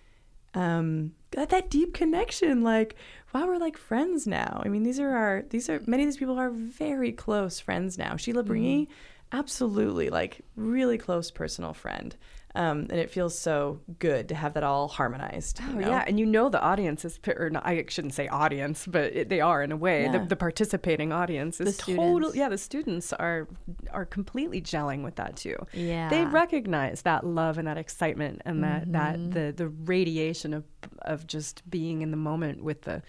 um 0.54 1.12
got 1.32 1.48
that 1.50 1.68
deep 1.68 1.92
connection 1.92 2.62
like 2.62 2.94
wow 3.34 3.46
we're 3.46 3.58
like 3.58 3.76
friends 3.76 4.26
now. 4.26 4.62
I 4.64 4.68
mean 4.68 4.84
these 4.84 5.00
are 5.00 5.10
our 5.10 5.42
these 5.50 5.68
are 5.68 5.80
many 5.86 6.04
of 6.04 6.06
these 6.06 6.16
people 6.16 6.38
are 6.38 6.50
very 6.50 7.12
close 7.12 7.58
friends 7.60 7.98
now. 7.98 8.16
Sheila 8.16 8.44
Mm-hmm. 8.44 8.84
absolutely 9.32 10.08
like 10.10 10.40
really 10.54 10.98
close 10.98 11.30
personal 11.30 11.72
friend 11.74 12.14
um 12.56 12.78
and 12.90 12.98
it 13.04 13.10
feels 13.10 13.38
so 13.38 13.80
good 13.98 14.28
to 14.30 14.34
have 14.34 14.54
that 14.54 14.62
all 14.64 14.88
harmonized 14.88 15.60
you 15.60 15.66
Oh 15.68 15.72
know? 15.78 15.88
yeah, 15.88 16.04
and 16.08 16.18
you 16.20 16.26
know 16.26 16.48
the 16.48 16.60
audience 16.60 17.04
is, 17.04 17.18
or 17.36 17.50
not, 17.50 17.64
I 17.66 17.84
shouldn't 17.88 18.14
say 18.14 18.26
audience, 18.28 18.86
but 18.86 19.04
it, 19.18 19.28
they 19.28 19.40
are 19.40 19.62
in 19.62 19.70
a 19.72 19.76
way. 19.76 20.04
Yeah. 20.04 20.12
The, 20.18 20.26
the 20.34 20.36
participating 20.36 21.12
audience 21.12 21.60
is 21.60 21.76
The 21.76 21.82
total. 21.82 22.04
students. 22.16 22.36
Yeah, 22.36 22.48
the 22.48 22.58
students 22.58 23.12
are 23.12 23.46
are 23.92 24.06
completely 24.06 24.60
gelling 24.62 25.02
with 25.04 25.16
that 25.16 25.36
too. 25.36 25.56
yeah, 25.72 26.08
They 26.08 26.24
recognize 26.24 27.02
that 27.02 27.24
love 27.26 27.58
and 27.58 27.66
that 27.68 27.78
excitement 27.78 28.42
and 28.44 28.64
that 28.64 28.92
that 28.92 29.16
Mm-hmm. 29.16 29.30
the 29.30 29.52
the 29.56 29.68
radiation 29.68 30.52
of 30.54 30.64
of 31.02 31.26
just 31.26 31.68
being 31.70 32.02
in 32.02 32.10
the 32.10 32.16
moment 32.16 32.62
with 32.62 32.82
the 32.82 33.02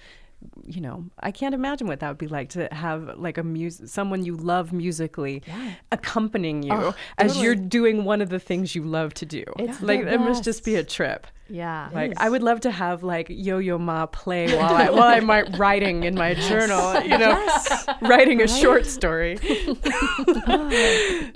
you 0.66 0.80
know 0.82 1.04
i 1.22 1.32
can't 1.32 1.56
imagine 1.56 1.88
what 1.88 2.00
that 2.00 2.10
would 2.10 2.18
be 2.20 2.28
like 2.28 2.50
to 2.50 2.68
have 2.72 3.18
like 3.18 3.38
a 3.40 3.44
music 3.44 3.88
someone 3.88 4.24
you 4.24 4.36
love 4.38 4.72
musically 4.72 5.42
Yeah. 5.48 5.74
accompanying 5.92 6.62
you 6.62 6.74
Oh, 6.74 6.94
as 7.18 7.32
totally. 7.34 7.44
you're 7.46 7.56
doing 7.56 8.04
one 8.06 8.22
of 8.22 8.30
the 8.30 8.40
things 8.40 8.76
you 8.76 8.84
love 8.84 9.14
to 9.16 9.26
do 9.26 9.44
It's 9.58 9.82
like 9.82 10.02
it 10.02 10.20
must 10.20 10.44
just 10.44 10.64
be 10.64 10.76
a 10.76 10.84
trip 10.84 11.26
yeah. 11.50 11.90
like 11.94 12.14
I 12.18 12.30
would 12.30 12.44
love 12.44 12.60
to 12.62 12.72
have 12.72 13.04
like 13.04 13.28
Yo-Yo 13.30 13.78
Ma 13.78 14.06
play 14.06 14.54
while 14.58 14.76
I 14.76 14.90
while 14.90 15.04
I'm 15.04 15.30
writing 15.58 16.04
in 16.04 16.14
my 16.14 16.34
journal, 16.34 17.02
you 17.04 17.18
know, 17.18 17.48
writing 18.02 18.42
a 18.42 18.50
short 18.50 18.86
story. 18.86 19.38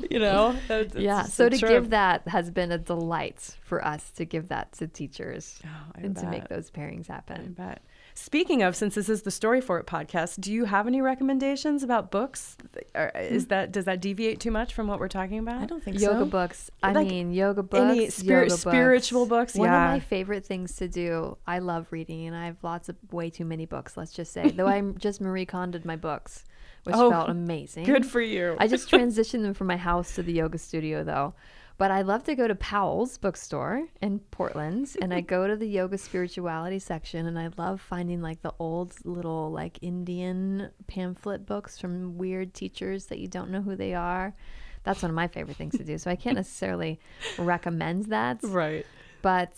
you 0.10 0.20
know, 0.20 0.56
That- 0.68 0.93
yeah. 0.95 1.22
it's 1.24 1.34
So 1.34 1.49
to 1.49 1.58
trip. 1.58 1.72
give 1.72 1.89
that 1.91 2.28
has 2.28 2.52
been 2.52 2.72
a 2.72 2.78
delight 2.78 3.56
for 3.62 3.84
us 3.86 4.12
to 4.12 4.26
give 4.26 4.49
that 4.49 4.74
to 4.74 4.88
teachers 4.88 5.60
Oh, 5.64 5.91
I 5.95 6.02
and 6.02 6.16
to 6.18 6.28
make 6.28 6.47
those 6.49 6.70
pairings 6.70 7.10
I 7.10 7.14
happen. 7.14 7.54
bet. 7.54 7.82
Speaking 8.14 8.62
of, 8.62 8.76
since 8.76 8.95
this 8.95 9.09
is 9.09 9.22
the 9.24 9.32
Story 9.32 9.62
Fort 9.62 9.88
podcast, 9.88 10.39
do 10.41 10.51
you 10.51 10.66
have 10.66 10.88
any 10.88 11.01
recommendations 11.01 11.82
about 11.84 12.12
books? 12.12 12.57
Or 12.93 13.09
is 13.16 13.47
that 13.47 13.72
does 13.72 13.86
that 13.86 14.01
deviate 14.01 14.39
too 14.39 14.51
much 14.51 14.74
from 14.74 14.88
what 14.88 14.99
we're 14.99 15.07
talking 15.07 15.39
about? 15.39 15.62
i 15.62 15.66
don't 15.66 15.84
think 15.84 15.99
yoga 15.99 16.20
so 16.20 16.26
books. 16.26 16.70
I 16.84 16.91
Like, 16.91 17.07
mean, 17.07 17.32
yoga 17.32 17.64
books. 17.64 17.82
any 17.82 18.09
spirit- 18.09 18.49
yoga 18.49 18.57
spiritual 18.57 19.26
books, 19.26 19.55
One 19.55 19.70
yeah. 19.70 19.86
of 19.86 19.91
my 19.95 19.99
favorite 19.99 20.45
things 20.45 20.76
to 20.78 20.88
do. 20.88 21.38
I 21.47 21.59
love 21.59 21.88
reading, 21.91 22.28
and 22.28 22.36
I 22.36 22.45
have 22.45 22.57
lots 22.64 22.89
of 22.89 22.95
way 23.12 23.30
too 23.30 23.45
many 23.45 23.66
books. 23.66 23.95
Let's 23.97 24.12
just 24.12 24.34
say, 24.34 24.49
though, 24.51 24.68
I 24.68 24.82
just 24.97 25.22
Marie 25.22 25.45
Kondoed 25.45 25.86
my 25.86 25.95
books, 25.95 26.43
which 26.84 26.95
Oh, 26.95 27.09
felt 27.09 27.30
amazing. 27.30 27.86
Good 27.86 28.05
for 28.05 28.22
you. 28.22 28.55
I 28.59 28.68
just 28.68 28.89
transitioned 28.91 29.43
them 29.43 29.53
from 29.53 29.68
my 29.68 29.78
house 29.78 30.16
to 30.16 30.24
the 30.24 30.34
yoga 30.34 30.57
studio 30.57 31.03
though. 31.03 31.34
But 31.82 31.90
I 31.90 32.04
love 32.04 32.24
to 32.26 32.36
go 32.36 32.48
to 32.48 32.54
Powell's 32.54 33.18
bookstore 33.18 33.88
in 34.04 34.20
Portland 34.20 34.96
and 35.02 35.12
I 35.12 35.22
go 35.22 35.48
to 35.48 35.56
the 35.56 35.66
yoga 35.66 35.98
spirituality 35.98 36.78
section 36.78 37.26
and 37.26 37.40
I 37.40 37.50
love 37.58 37.82
finding 37.82 38.22
like 38.22 38.44
the 38.44 38.54
old 38.60 38.94
little 39.04 39.50
like 39.50 39.80
Indian 39.82 40.70
pamphlet 40.86 41.48
books 41.48 41.80
from 41.80 42.20
weird 42.20 42.54
teachers 42.54 43.08
that 43.08 43.18
you 43.18 43.28
don't 43.28 43.50
know 43.50 43.64
who 43.64 43.76
they 43.76 43.96
are. 43.96 44.36
That's 44.84 45.02
one 45.02 45.10
of 45.10 45.16
my 45.16 45.28
favorite 45.28 45.58
things 45.58 45.76
to 45.76 45.84
do. 45.84 45.98
So 45.98 46.12
I 46.12 46.16
can't 46.16 46.36
necessarily 46.36 47.00
recommend 47.40 48.06
that, 48.10 48.38
right. 48.44 48.86
but 49.24 49.52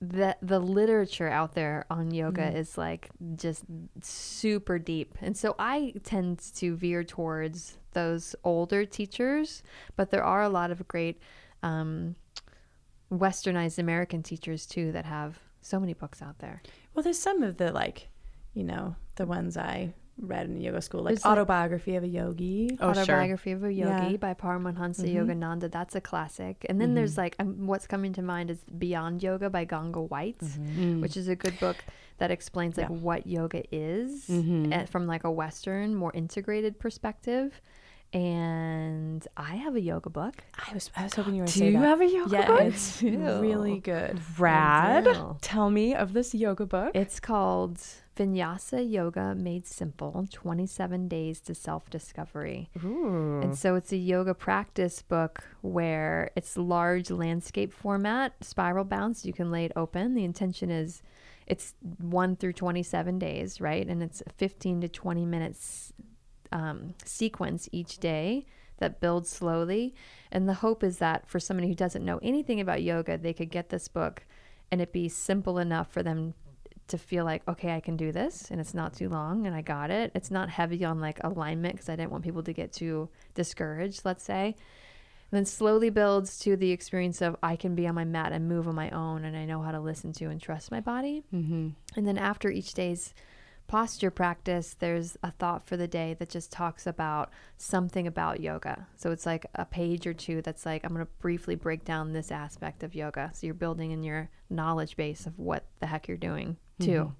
the 0.00 0.36
the 0.40 0.60
literature 0.60 1.28
out 1.28 1.54
there 1.54 1.84
on 1.90 2.12
yoga 2.12 2.42
Mm. 2.42 2.54
is 2.54 2.78
like 2.78 3.08
just 3.34 3.64
super 4.02 4.78
deep 4.78 5.16
and 5.22 5.34
so 5.34 5.54
i 5.58 5.94
tend 6.04 6.38
to 6.56 6.76
veer 6.76 7.02
towards 7.02 7.78
those 7.94 8.36
older 8.44 8.84
teachers 8.84 9.62
but 9.96 10.10
there 10.10 10.22
are 10.22 10.42
a 10.42 10.50
lot 10.50 10.70
of 10.70 10.86
great 10.86 11.18
um, 11.62 12.14
westernized 13.12 13.78
american 13.78 14.22
teachers 14.22 14.66
too 14.66 14.92
that 14.92 15.04
have 15.04 15.38
so 15.60 15.78
many 15.80 15.94
books 15.94 16.22
out 16.22 16.38
there 16.38 16.62
Well, 16.94 17.02
there's 17.02 17.18
some 17.18 17.42
of 17.42 17.56
the 17.56 17.72
like, 17.72 18.08
you 18.54 18.62
know, 18.64 18.94
the 19.16 19.26
ones 19.26 19.56
I 19.56 19.92
read 20.18 20.46
in 20.46 20.60
yoga 20.62 20.80
school, 20.80 21.02
like 21.02 21.10
There's, 21.16 21.24
like- 21.24 21.32
autobiography 21.32 21.96
of 21.96 22.04
a 22.04 22.08
yogi. 22.08 22.70
Oh, 22.80 22.92
sure. 22.92 23.02
autobiography 23.02 23.50
of 23.52 23.64
a 23.64 23.72
yogi 23.72 24.12
Yeah. 24.12 24.16
by 24.16 24.32
paramahansa 24.34 25.04
Mhm. 25.06 25.14
yogananda 25.16 25.70
that's 25.70 25.94
a 25.94 26.00
classic 26.00 26.64
and 26.68 26.80
then 26.80 26.88
Mm-hmm. 26.90 26.94
there's 26.94 27.18
like 27.18 27.34
um, 27.38 27.66
what's 27.66 27.86
coming 27.86 28.12
to 28.14 28.22
mind 28.22 28.50
is 28.50 28.64
beyond 28.78 29.22
yoga 29.22 29.50
by 29.50 29.64
ganga 29.64 30.00
white 30.00 30.38
Mm-hmm. 30.38 31.00
which 31.02 31.16
is 31.16 31.28
a 31.28 31.36
good 31.36 31.58
book 31.60 31.76
that 32.18 32.30
explains 32.30 32.76
like 32.78 32.88
Yeah. 32.88 32.96
what 32.96 33.26
yoga 33.26 33.62
is 33.74 34.26
Mhm. 34.28 34.72
eh, 34.72 34.86
from 34.86 35.06
like 35.06 35.24
a 35.24 35.30
western 35.30 35.94
more 35.94 36.12
integrated 36.14 36.78
perspective 36.78 37.60
and 38.12 39.26
i 39.36 39.56
have 39.56 39.74
a 39.74 39.80
yoga 39.80 40.08
book 40.10 40.44
I 40.68 40.72
was 40.74 40.90
I 40.96 41.04
was 41.04 41.14
hoping 41.14 41.34
you 41.34 41.42
were 41.42 41.46
going 41.46 41.52
to 41.52 41.58
Do 41.58 41.64
you 41.66 41.72
that. 41.72 41.78
have 41.86 42.00
a 42.00 42.06
yoga 42.06 42.36
yeah, 42.36 42.46
book? 42.48 42.60
it's 42.62 43.02
really 43.02 43.78
good. 43.78 44.20
Rad. 44.38 45.06
Tell 45.42 45.70
me 45.70 45.94
of 45.94 46.12
this 46.12 46.34
yoga 46.34 46.66
book. 46.66 46.90
it's 46.94 47.20
called 47.20 47.78
vinyasa 48.16 48.90
yoga 48.90 49.34
made 49.34 49.66
simple 49.66 50.26
27 50.32 51.06
days 51.08 51.40
to 51.40 51.54
self-discovery 51.54 52.70
Ooh. 52.84 53.40
And 53.42 53.56
so 53.56 53.74
it's 53.74 53.92
a 53.92 53.96
yoga 53.96 54.34
practice 54.34 55.02
book 55.02 55.44
where 55.60 56.30
it's 56.34 56.56
large 56.56 57.10
landscape 57.10 57.72
format, 57.72 58.32
spiral 58.42 58.84
bound, 58.84 59.16
so 59.18 59.26
you 59.28 59.34
can 59.34 59.50
lay 59.50 59.66
it 59.66 59.72
open. 59.76 60.14
The 60.14 60.24
intention 60.24 60.70
is 60.70 61.02
it's 61.46 61.74
1 62.00 62.36
through 62.36 62.54
27 62.54 63.18
days, 63.18 63.60
right? 63.60 63.86
And 63.86 64.02
it's 64.02 64.22
15 64.36 64.80
to 64.80 64.88
20 64.88 65.26
minutes 65.26 65.92
um, 66.52 66.94
sequence 67.04 67.68
each 67.72 67.98
day 67.98 68.46
that 68.78 69.00
builds 69.00 69.28
slowly. 69.28 69.94
And 70.30 70.48
the 70.48 70.54
hope 70.54 70.84
is 70.84 70.98
that 70.98 71.28
for 71.28 71.40
somebody 71.40 71.68
who 71.68 71.74
doesn't 71.74 72.04
know 72.04 72.18
anything 72.22 72.60
about 72.60 72.82
yoga, 72.82 73.16
they 73.16 73.32
could 73.32 73.50
get 73.50 73.68
this 73.70 73.88
book 73.88 74.24
and 74.70 74.80
it 74.80 74.92
be 74.92 75.08
simple 75.08 75.58
enough 75.58 75.90
for 75.90 76.02
them 76.02 76.34
to 76.88 76.98
feel 76.98 77.24
like, 77.24 77.42
okay, 77.48 77.74
I 77.74 77.80
can 77.80 77.96
do 77.96 78.12
this 78.12 78.50
and 78.50 78.60
it's 78.60 78.74
not 78.74 78.94
too 78.94 79.08
long 79.08 79.46
and 79.46 79.56
I 79.56 79.62
got 79.62 79.90
it. 79.90 80.12
It's 80.14 80.30
not 80.30 80.50
heavy 80.50 80.84
on 80.84 81.00
like 81.00 81.22
alignment 81.24 81.74
because 81.74 81.88
I 81.88 81.96
didn't 81.96 82.12
want 82.12 82.24
people 82.24 82.42
to 82.44 82.52
get 82.52 82.72
too 82.72 83.08
discouraged, 83.34 84.02
let's 84.04 84.24
say. 84.24 84.54
And 85.30 85.38
then 85.38 85.44
slowly 85.44 85.90
builds 85.90 86.38
to 86.40 86.56
the 86.56 86.70
experience 86.70 87.20
of 87.20 87.36
I 87.42 87.56
can 87.56 87.74
be 87.74 87.88
on 87.88 87.96
my 87.96 88.04
mat 88.04 88.30
and 88.30 88.48
move 88.48 88.68
on 88.68 88.76
my 88.76 88.90
own 88.90 89.24
and 89.24 89.36
I 89.36 89.44
know 89.44 89.62
how 89.62 89.72
to 89.72 89.80
listen 89.80 90.12
to 90.14 90.26
and 90.26 90.40
trust 90.40 90.70
my 90.70 90.80
body. 90.80 91.24
mm-hmm. 91.34 91.70
And 91.96 92.06
then 92.06 92.18
after 92.18 92.50
each 92.50 92.74
day's 92.74 93.14
posture 93.66 94.10
practice, 94.10 94.76
there's 94.78 95.16
a 95.22 95.30
thought 95.30 95.66
for 95.66 95.76
the 95.76 95.88
day 95.88 96.14
that 96.18 96.28
just 96.28 96.52
talks 96.52 96.86
about 96.86 97.30
something 97.56 98.06
about 98.06 98.40
yoga. 98.40 98.86
So 98.96 99.10
it's 99.10 99.26
like 99.26 99.46
a 99.54 99.64
page 99.64 100.06
or 100.06 100.14
two 100.14 100.42
that's 100.42 100.64
like, 100.66 100.84
I'm 100.84 100.92
going 100.92 101.04
to 101.04 101.12
briefly 101.20 101.54
break 101.54 101.84
down 101.84 102.12
this 102.12 102.30
aspect 102.30 102.82
of 102.82 102.94
yoga. 102.94 103.30
So 103.34 103.46
you're 103.46 103.54
building 103.54 103.90
in 103.90 104.02
your 104.02 104.30
knowledge 104.50 104.96
base 104.96 105.26
of 105.26 105.38
what 105.38 105.66
the 105.80 105.86
heck 105.86 106.08
you're 106.08 106.16
doing 106.16 106.56
too. 106.80 106.90
Mm-hmm. 106.90 107.10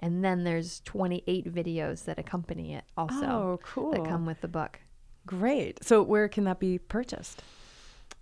And 0.00 0.24
then 0.24 0.44
there's 0.44 0.80
28 0.80 1.52
videos 1.52 2.04
that 2.04 2.18
accompany 2.18 2.74
it 2.74 2.84
also 2.96 3.26
oh, 3.26 3.60
cool. 3.62 3.92
that 3.92 4.04
come 4.04 4.26
with 4.26 4.40
the 4.40 4.48
book. 4.48 4.80
Great. 5.26 5.84
So 5.84 6.02
where 6.02 6.28
can 6.28 6.44
that 6.44 6.58
be 6.58 6.78
purchased? 6.78 7.42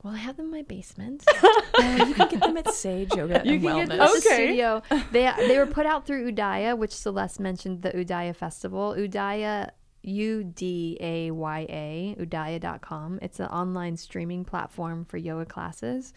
Well, 0.03 0.15
I 0.15 0.19
have 0.19 0.37
them 0.37 0.47
in 0.47 0.53
my 0.53 0.63
basement. 0.63 1.25
Uh, 1.81 2.05
you 2.09 2.13
can 2.15 2.27
get 2.29 2.41
them 2.43 2.57
at 2.57 2.69
Sage 2.75 3.15
Yoga 3.15 3.41
You 3.45 3.53
and 3.55 3.63
can 3.63 3.71
Wellness. 3.71 3.89
get 3.89 4.01
At 4.01 4.11
the 4.11 4.17
Okay. 4.19 4.47
studio. 4.47 4.83
They 5.13 5.31
they 5.47 5.59
were 5.59 5.67
put 5.67 5.87
out 5.87 6.07
through 6.07 6.33
Udaya, 6.33 6.77
which 6.77 6.93
Celeste 6.93 7.39
mentioned 7.39 7.83
the 7.83 7.91
Udaya 7.93 8.35
Festival. 8.35 8.95
Udaya 8.99 9.71
U 10.03 10.43
D 10.43 10.97
A 11.01 11.31
Y 11.31 11.61
A, 11.69 12.17
udaya.com. 12.19 13.21
It's 13.23 13.39
an 13.39 13.47
online 13.47 13.97
streaming 13.97 14.45
platform 14.45 15.05
for 15.05 15.19
yoga 15.19 15.45
classes. 15.47 16.13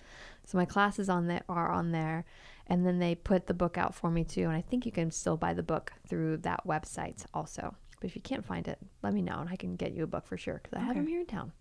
So 0.47 0.57
my 0.57 0.65
classes 0.65 1.09
on 1.09 1.27
there 1.27 1.43
are 1.47 1.69
on 1.71 1.91
there. 1.91 2.25
And 2.65 2.84
then 2.88 2.97
they 2.97 3.13
put 3.13 3.45
the 3.45 3.53
book 3.53 3.77
out 3.77 3.93
for 3.93 4.09
me 4.09 4.23
too. 4.23 4.43
And 4.43 4.53
I 4.53 4.61
think 4.61 4.86
you 4.88 4.91
can 4.91 5.11
still 5.11 5.38
buy 5.38 5.53
the 5.53 5.63
book 5.63 5.93
through 6.07 6.38
that 6.38 6.65
website 6.65 7.23
also. 7.36 7.75
But 7.99 8.09
if 8.09 8.15
you 8.15 8.21
can't 8.23 8.45
find 8.45 8.67
it, 8.67 8.79
let 9.03 9.13
me 9.13 9.21
know 9.21 9.38
and 9.41 9.49
I 9.49 9.57
can 9.57 9.75
get 9.75 9.91
you 9.93 10.03
a 10.03 10.07
book 10.07 10.25
for 10.25 10.38
sure 10.38 10.59
because 10.63 10.73
I 10.75 10.79
have 10.82 10.95
them 10.95 11.05
here 11.07 11.19
in 11.19 11.27
town. 11.27 11.51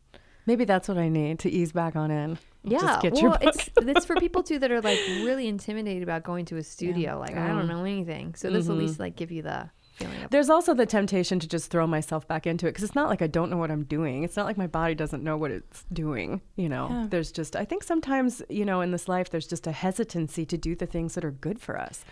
Maybe 0.51 0.65
that's 0.65 0.89
what 0.89 0.99
I 0.99 1.09
need 1.09 1.39
to 1.41 1.49
ease 1.49 1.71
back 1.71 1.95
on 1.95 2.11
in. 2.11 2.37
Yeah, 2.65 2.81
Just 2.81 3.03
get 3.03 3.13
well, 3.13 3.23
your 3.23 3.31
book. 3.39 3.43
it's 3.45 3.71
it's 3.77 4.05
for 4.05 4.17
people 4.17 4.43
too 4.43 4.59
that 4.59 4.71
are 4.73 4.81
like 4.81 4.99
really 5.29 5.47
intimidated 5.47 6.03
about 6.03 6.25
going 6.25 6.45
to 6.47 6.57
a 6.57 6.63
studio. 6.65 7.21
Like 7.21 7.37
I 7.37 7.47
don't 7.47 7.69
know 7.69 7.85
anything, 7.85 8.35
so 8.35 8.51
this 8.51 8.67
will 8.67 8.75
Mm-hmm. 8.75 8.81
at 8.85 8.89
least 8.89 8.99
like 9.01 9.15
give 9.15 9.31
you 9.31 9.43
the 9.43 9.71
feeling 9.95 10.17
There's 10.31 10.51
also 10.51 10.75
the 10.75 10.87
temptation 10.87 11.39
to 11.39 11.47
just 11.47 11.71
throw 11.71 11.87
myself 11.87 12.27
back 12.27 12.47
into 12.49 12.67
it 12.67 12.71
because 12.71 12.83
it's 12.85 12.97
not 12.97 13.09
like 13.09 13.23
I 13.23 13.29
don't 13.29 13.49
know 13.49 13.57
what 13.59 13.71
I'm 13.71 13.85
doing. 13.85 14.25
It's 14.25 14.37
not 14.37 14.45
like 14.47 14.59
my 14.59 14.67
body 14.67 14.95
doesn't 14.97 15.23
know 15.23 15.37
what 15.37 15.53
it's 15.53 15.85
doing. 15.93 16.41
You 16.57 16.69
know, 16.69 16.89
Yeah. 16.91 17.07
there's 17.09 17.31
just, 17.31 17.55
I 17.55 17.65
think 17.65 17.83
sometimes, 17.85 18.43
you 18.49 18.65
know, 18.65 18.81
in 18.81 18.91
this 18.91 19.07
life, 19.09 19.31
there's 19.31 19.47
just 19.47 19.67
a 19.69 19.73
hesitancy 19.73 20.45
to 20.47 20.57
do 20.59 20.75
the 20.75 20.87
things 20.87 21.15
that 21.15 21.25
are 21.25 21.31
good 21.31 21.61
for 21.61 21.79
us. 21.79 22.05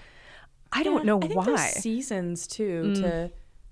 I 0.72 0.82
don't 0.82 1.04
know 1.04 1.18
I 1.18 1.20
think 1.22 1.34
why. 1.36 1.44
there's 1.46 1.72
seasons 1.82 2.46
too 2.46 2.82
Mm. 2.86 2.94
to 3.02 3.30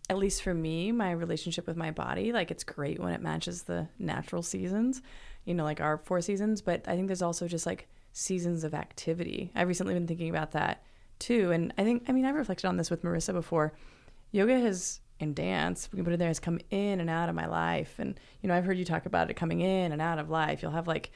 at 0.08 0.18
least 0.18 0.42
for 0.42 0.54
me, 0.54 0.92
my 0.92 1.10
relationship 1.10 1.66
with 1.66 1.76
my 1.76 1.90
body, 1.90 2.32
like 2.32 2.50
it's 2.50 2.64
great 2.64 3.00
when 3.00 3.12
it 3.12 3.20
matches 3.20 3.62
the 3.62 3.88
natural 3.98 4.42
seasons, 4.42 5.02
you 5.44 5.54
know, 5.54 5.64
like 5.64 5.80
our 5.80 5.98
four 5.98 6.20
seasons, 6.20 6.62
but 6.62 6.86
I 6.86 6.94
think 6.94 7.08
there's 7.08 7.22
also 7.22 7.48
just 7.48 7.66
like 7.66 7.88
seasons 8.12 8.64
of 8.64 8.74
activity. 8.74 9.50
I've 9.54 9.68
recently 9.68 9.94
been 9.94 10.06
thinking 10.06 10.30
about 10.30 10.52
that 10.52 10.82
too. 11.18 11.50
And 11.50 11.72
I 11.76 11.84
think 11.84 12.04
I 12.08 12.12
mean 12.12 12.24
I've 12.24 12.36
reflected 12.36 12.66
on 12.66 12.76
this 12.76 12.90
with 12.90 13.02
Marissa 13.02 13.32
before. 13.32 13.72
Yoga 14.30 14.58
has 14.60 15.00
and 15.18 15.34
dance, 15.34 15.88
we 15.90 15.96
can 15.96 16.04
put 16.04 16.12
it 16.12 16.18
there, 16.18 16.28
has 16.28 16.40
come 16.40 16.60
in 16.70 17.00
and 17.00 17.08
out 17.08 17.28
of 17.28 17.34
my 17.34 17.46
life. 17.46 17.94
And, 17.98 18.20
you 18.42 18.48
know, 18.48 18.54
I've 18.54 18.66
heard 18.66 18.76
you 18.76 18.84
talk 18.84 19.06
about 19.06 19.30
it 19.30 19.34
coming 19.34 19.62
in 19.62 19.92
and 19.92 20.02
out 20.02 20.18
of 20.18 20.28
life. 20.28 20.62
You'll 20.62 20.72
have 20.72 20.86
like 20.86 21.10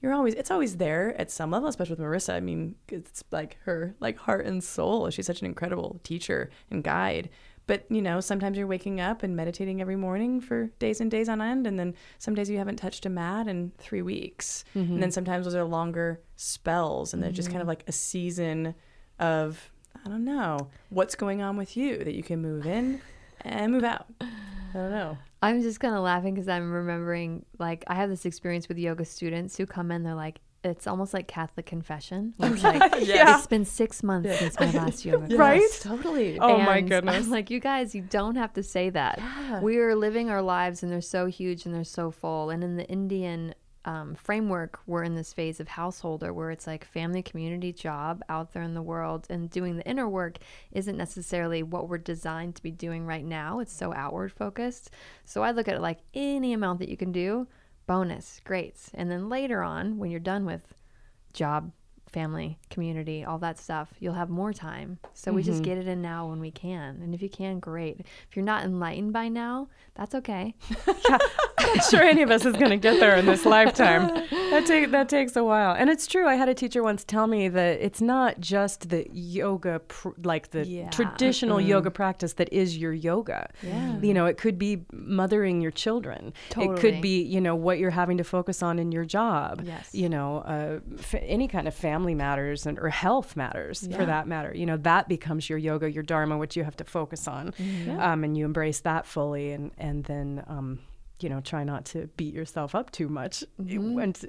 you're 0.00 0.12
always 0.14 0.34
it's 0.34 0.50
always 0.50 0.76
there 0.78 1.14
at 1.20 1.30
some 1.30 1.50
level 1.50 1.68
especially 1.68 1.94
with 1.94 2.04
marissa 2.04 2.34
i 2.34 2.40
mean 2.40 2.74
it's 2.88 3.22
like 3.30 3.58
her 3.64 3.94
like 4.00 4.16
heart 4.16 4.46
and 4.46 4.64
soul 4.64 5.10
she's 5.10 5.26
such 5.26 5.40
an 5.40 5.46
incredible 5.46 6.00
teacher 6.02 6.50
and 6.70 6.82
guide 6.82 7.28
but 7.70 7.84
you 7.88 8.02
know 8.02 8.18
sometimes 8.18 8.58
you're 8.58 8.66
waking 8.66 9.00
up 9.00 9.22
and 9.22 9.36
meditating 9.36 9.80
every 9.80 9.94
morning 9.94 10.40
for 10.40 10.66
days 10.80 11.00
and 11.00 11.08
days 11.08 11.28
on 11.28 11.40
end 11.40 11.68
and 11.68 11.78
then 11.78 11.94
some 12.18 12.34
days 12.34 12.50
you 12.50 12.58
haven't 12.58 12.78
touched 12.78 13.06
a 13.06 13.08
mat 13.08 13.46
in 13.46 13.70
three 13.78 14.02
weeks. 14.02 14.64
And 14.74 14.84
mm-hmm. 14.84 14.98
then 14.98 15.12
sometimes 15.12 15.44
those 15.44 15.54
are 15.54 15.62
longer 15.62 16.20
spells 16.34 17.14
and 17.14 17.22
they're 17.22 17.30
just 17.30 17.48
kind 17.48 17.60
of 17.60 17.62
mm-hmm. 17.62 17.68
like 17.68 17.84
a 17.86 17.92
season 17.92 18.74
of 19.20 19.70
i 20.04 20.08
don't 20.08 20.24
know 20.24 20.68
what's 20.88 21.14
going 21.14 21.42
on 21.42 21.56
with 21.56 21.76
you 21.76 21.98
that 21.98 22.14
you 22.14 22.24
can 22.24 22.42
move 22.42 22.66
in 22.66 23.00
and 23.42 23.72
move 23.72 23.84
out. 23.84 24.06
I 24.20 24.74
don't 24.74 24.90
know. 24.90 25.18
I'm 25.42 25.62
just 25.62 25.80
kind 25.80 25.94
of 25.94 26.02
laughing 26.02 26.34
because 26.34 26.48
I'm 26.48 26.72
remembering 26.72 27.44
like 27.58 27.84
I 27.86 27.94
have 27.94 28.10
this 28.10 28.24
experience 28.24 28.68
with 28.68 28.78
yoga 28.78 29.04
students 29.04 29.56
who 29.56 29.66
come 29.66 29.90
in. 29.90 30.02
They're 30.02 30.14
like, 30.14 30.40
it's 30.62 30.86
almost 30.86 31.14
like 31.14 31.26
Catholic 31.26 31.66
confession. 31.66 32.34
It's 32.40 32.62
like 32.62 32.80
Yeah. 33.06 33.36
it's 33.38 33.46
been 33.46 33.64
six 33.64 34.02
months 34.02 34.38
since 34.38 34.58
my 34.60 34.70
last 34.80 35.04
yoga 35.04 35.26
class. 35.26 35.38
Right? 35.38 35.70
totally 35.80 36.38
Oh 36.38 36.58
my 36.58 36.80
goodness. 36.80 37.24
I'm 37.26 37.30
like, 37.30 37.50
you 37.50 37.60
guys, 37.60 37.94
you 37.94 38.02
don't 38.02 38.36
have 38.36 38.52
to 38.54 38.62
say 38.62 38.90
that. 38.90 39.18
Yeah. 39.18 39.60
We 39.60 39.78
are 39.78 39.94
living 39.94 40.28
our 40.30 40.42
lives 40.42 40.82
and 40.82 40.92
they're 40.92 41.00
so 41.00 41.26
huge 41.26 41.64
and 41.64 41.74
they're 41.74 41.84
so 41.84 42.10
full. 42.10 42.50
And 42.50 42.62
in 42.62 42.76
the 42.76 42.86
Indian 42.88 43.54
um, 43.86 44.14
framework, 44.14 44.78
we're 44.86 45.04
in 45.04 45.14
this 45.14 45.32
phase 45.32 45.58
of 45.58 45.68
householder 45.68 46.34
where 46.34 46.50
it's 46.50 46.66
like 46.66 46.84
family, 46.84 47.22
community, 47.22 47.72
job 47.72 48.22
out 48.28 48.52
there 48.52 48.62
in 48.62 48.74
the 48.74 48.82
world. 48.82 49.26
And 49.30 49.48
doing 49.48 49.76
the 49.76 49.86
inner 49.88 50.06
work 50.06 50.36
isn't 50.72 50.98
necessarily 50.98 51.62
what 51.62 51.88
we're 51.88 51.96
designed 51.96 52.56
to 52.56 52.62
be 52.62 52.70
doing 52.70 53.06
right 53.06 53.24
now. 53.24 53.60
It's 53.60 53.72
so 53.72 53.94
outward 53.94 54.32
focused. 54.32 54.90
So 55.24 55.42
I 55.42 55.52
look 55.52 55.66
at 55.68 55.76
it 55.76 55.80
like 55.80 56.00
any 56.12 56.52
amount 56.52 56.80
that 56.80 56.90
you 56.90 56.98
can 56.98 57.10
do, 57.12 57.48
bonus, 57.86 58.40
great. 58.44 58.76
And 58.94 59.10
then 59.10 59.28
later 59.28 59.62
on, 59.62 59.98
when 59.98 60.10
you're 60.10 60.20
done 60.20 60.44
with 60.44 60.74
job, 61.32 61.72
family, 62.10 62.58
community, 62.70 63.24
all 63.24 63.38
that 63.38 63.58
stuff, 63.58 63.88
you'll 64.00 64.14
have 64.14 64.28
more 64.28 64.52
time. 64.52 64.98
So 65.14 65.32
we 65.32 65.42
just 65.42 65.62
get 65.62 65.78
it 65.78 65.86
in 65.88 66.02
now 66.02 66.28
when 66.28 66.40
we 66.40 66.50
can. 66.50 67.00
And 67.02 67.14
if 67.14 67.22
you 67.22 67.28
can, 67.30 67.60
great. 67.60 68.00
If 68.00 68.34
you're 68.36 68.44
not 68.44 68.64
enlightened 68.64 69.12
by 69.12 69.28
now, 69.28 69.68
that's 69.94 70.14
okay. 70.16 70.54
I'm 70.86 71.76
not 71.76 71.84
sure 71.90 72.02
any 72.02 72.22
of 72.22 72.30
us 72.30 72.44
is 72.44 72.54
going 72.56 72.70
to 72.70 72.76
get 72.76 72.98
there 73.00 73.16
in 73.16 73.26
this 73.26 73.44
lifetime. 73.44 74.26
That 74.50 74.66
take 74.66 74.90
that 74.90 75.08
takes 75.08 75.36
a 75.36 75.44
while, 75.44 75.76
and 75.76 75.88
it's 75.88 76.08
true. 76.08 76.26
I 76.26 76.34
had 76.34 76.48
a 76.48 76.54
teacher 76.54 76.82
once 76.82 77.04
tell 77.04 77.28
me 77.28 77.46
that 77.48 77.80
it's 77.80 78.00
not 78.00 78.40
just 78.40 78.88
the 78.88 79.06
yoga, 79.12 79.78
pr- 79.86 80.08
like 80.24 80.50
the 80.50 80.66
Yeah. 80.66 80.90
traditional 80.90 81.60
yoga 81.60 81.88
practice 81.92 82.32
that 82.32 82.52
is 82.52 82.76
your 82.76 82.92
yoga. 82.92 83.48
Yeah. 83.62 83.96
You 84.00 84.12
know, 84.12 84.26
it 84.26 84.38
could 84.38 84.58
be 84.58 84.84
mothering 84.92 85.60
your 85.60 85.70
children. 85.70 86.32
Totally. 86.48 86.74
It 86.74 86.80
could 86.80 87.00
be, 87.00 87.22
you 87.22 87.40
know, 87.40 87.54
what 87.54 87.78
you're 87.78 87.90
having 87.92 88.18
to 88.18 88.24
focus 88.24 88.60
on 88.60 88.80
in 88.80 88.90
your 88.90 89.04
job. 89.04 89.62
Yes. 89.64 89.94
You 89.94 90.08
know, 90.08 90.38
uh, 90.38 90.80
f- 90.98 91.14
any 91.22 91.46
kind 91.46 91.68
of 91.68 91.74
family 91.74 91.99
matters 92.14 92.66
and 92.66 92.78
or 92.78 92.88
health 92.88 93.36
matters 93.36 93.86
for 93.94 94.04
that 94.06 94.26
matter. 94.26 94.52
You 94.54 94.66
know, 94.66 94.76
that 94.78 95.08
becomes 95.08 95.48
your 95.48 95.58
yoga, 95.58 95.90
your 95.90 96.02
dharma, 96.02 96.36
which 96.38 96.56
you 96.56 96.64
have 96.64 96.76
to 96.76 96.84
focus 96.84 97.28
on, 97.28 97.52
um, 97.98 98.24
and 98.24 98.36
you 98.36 98.44
embrace 98.44 98.80
that 98.80 99.06
fully, 99.06 99.52
and 99.52 99.70
and 99.78 100.04
then. 100.04 100.44
Um, 100.46 100.80
you 101.22 101.28
know, 101.28 101.42
try 101.42 101.64
not 101.64 101.84
to 101.84 102.06
beat 102.16 102.32
yourself 102.32 102.74
up 102.74 102.90
too 102.92 103.06
much 103.06 103.44
Mhm. 103.60 104.02
unt- 104.02 104.24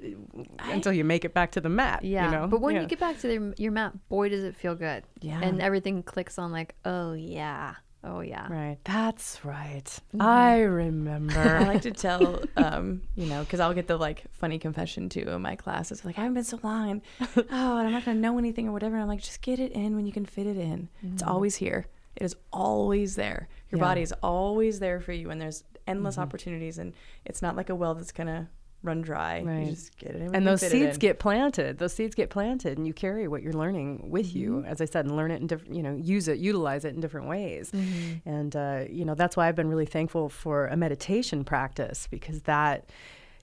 until 0.70 0.92
you 0.92 1.04
make 1.04 1.24
it 1.24 1.32
back 1.32 1.52
to 1.52 1.60
the 1.62 1.70
mat. 1.70 2.04
Yeah. 2.04 2.26
You 2.26 2.30
know? 2.32 2.46
But 2.46 2.60
when 2.60 2.74
Yeah. 2.74 2.82
you 2.82 2.86
get 2.86 3.00
back 3.00 3.16
to 3.20 3.28
the, 3.28 3.54
your 3.56 3.72
mat, 3.72 3.94
boy, 4.10 4.28
does 4.28 4.44
it 4.44 4.54
feel 4.54 4.74
good. 4.74 5.02
Yeah. 5.22 5.40
And 5.40 5.62
everything 5.62 6.02
clicks 6.02 6.38
on 6.38 6.52
like, 6.52 6.74
oh, 6.84 7.14
yeah. 7.14 7.76
Oh, 8.04 8.20
yeah. 8.20 8.46
Right. 8.52 8.78
That's 8.84 9.44
right. 9.44 9.84
Mm-hmm. 9.84 10.22
I 10.22 10.60
remember. 10.62 11.38
I 11.40 11.64
like 11.64 11.82
to 11.82 11.92
tell, 11.92 12.42
um, 12.56 13.02
you 13.14 13.26
know, 13.26 13.40
because 13.44 13.60
I'll 13.60 13.74
get 13.74 13.86
the 13.86 13.96
like 13.96 14.24
funny 14.32 14.58
confession 14.58 15.08
too 15.08 15.20
in 15.28 15.40
my 15.40 15.54
classes. 15.54 16.04
Like, 16.04 16.18
I 16.18 16.22
haven't 16.22 16.34
been 16.34 16.44
so 16.44 16.58
long. 16.62 16.90
And, 16.90 17.02
oh, 17.36 17.76
and 17.78 17.86
I'm 17.86 17.92
not 17.92 18.04
to 18.04 18.14
know 18.14 18.38
anything 18.38 18.68
or 18.68 18.72
whatever. 18.72 18.96
And 18.96 19.02
I'm 19.02 19.08
like, 19.08 19.22
just 19.22 19.40
get 19.40 19.60
it 19.60 19.72
in 19.72 19.94
when 19.94 20.04
you 20.06 20.12
can 20.12 20.26
fit 20.26 20.46
it 20.46 20.56
in. 20.56 20.88
It's 21.12 21.22
always 21.22 21.56
here. 21.56 21.86
It 22.16 22.24
is 22.24 22.34
always 22.52 23.14
there. 23.14 23.48
Your 23.70 23.78
Yeah. 23.78 23.84
body 23.84 24.02
is 24.02 24.12
always 24.22 24.80
there 24.80 25.00
for 25.00 25.12
you. 25.12 25.30
And 25.30 25.40
there's 25.40 25.62
endless 25.86 26.18
opportunities. 26.18 26.78
And 26.78 26.94
it's 27.24 27.40
not 27.40 27.54
like 27.56 27.70
a 27.70 27.74
well 27.74 27.94
that's 27.94 28.12
going 28.12 28.26
to 28.26 28.48
run 28.82 29.02
dry. 29.02 29.42
Right. 29.42 29.66
You 29.66 29.70
just 29.72 29.96
get 29.98 30.10
it 30.16 30.22
in. 30.22 30.34
and 30.34 30.46
those 30.46 30.60
seeds 30.60 30.98
get 30.98 31.18
planted. 31.18 31.78
Those 31.78 31.92
seeds 31.92 32.14
get 32.14 32.30
planted, 32.30 32.78
and 32.78 32.86
you 32.86 32.92
carry 32.92 33.28
what 33.28 33.42
you're 33.42 33.52
learning 33.52 34.10
with 34.10 34.22
Mm-hmm. 34.32 34.38
you, 34.38 34.64
as 34.64 34.80
I 34.80 34.84
said, 34.86 35.04
and 35.04 35.16
learn 35.16 35.30
it 35.30 35.40
in 35.40 35.46
different, 35.46 35.74
you 35.74 35.82
know, 35.82 35.94
use 35.94 36.28
it, 36.28 36.38
utilize 36.38 36.84
it 36.84 36.94
in 36.94 37.00
different 37.00 37.28
ways. 37.28 37.70
Mm-hmm. 37.70 38.28
And 38.28 38.56
uh, 38.56 38.84
you 38.90 39.04
know, 39.04 39.14
that's 39.14 39.36
why 39.36 39.48
I've 39.48 39.56
been 39.56 39.68
really 39.68 39.86
thankful 39.86 40.28
for 40.28 40.66
a 40.66 40.76
meditation 40.76 41.44
practice 41.44 42.06
because 42.10 42.42
that, 42.42 42.90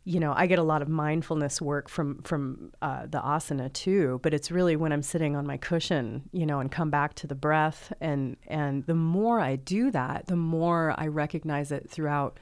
you 0.06 0.20
know, 0.20 0.34
I 0.36 0.48
get 0.48 0.60
a 0.60 0.64
lot 0.64 0.82
of 0.82 0.88
mindfulness 0.90 1.62
work 1.62 1.90
from 1.90 2.22
from 2.24 2.72
uh, 2.82 3.06
the 3.06 3.20
asana 3.20 3.72
too. 3.72 4.20
But 4.24 4.34
it's 4.34 4.52
really 4.52 4.76
when 4.76 4.92
I'm 4.92 5.04
sitting 5.04 5.36
on 5.36 5.46
my 5.46 5.58
cushion, 5.58 6.24
you 6.32 6.46
know, 6.46 6.60
and 6.60 6.72
come 6.72 6.90
back 6.90 7.14
to 7.16 7.28
the 7.28 7.36
breath, 7.36 7.94
and 8.02 8.38
and 8.48 8.86
the 8.86 8.96
more 8.96 9.40
I 9.40 9.56
do 9.56 9.92
that, 9.92 10.28
the 10.28 10.36
more 10.36 10.96
I 10.98 11.08
recognize 11.08 11.72
it 11.72 11.90
throughout 11.90 12.40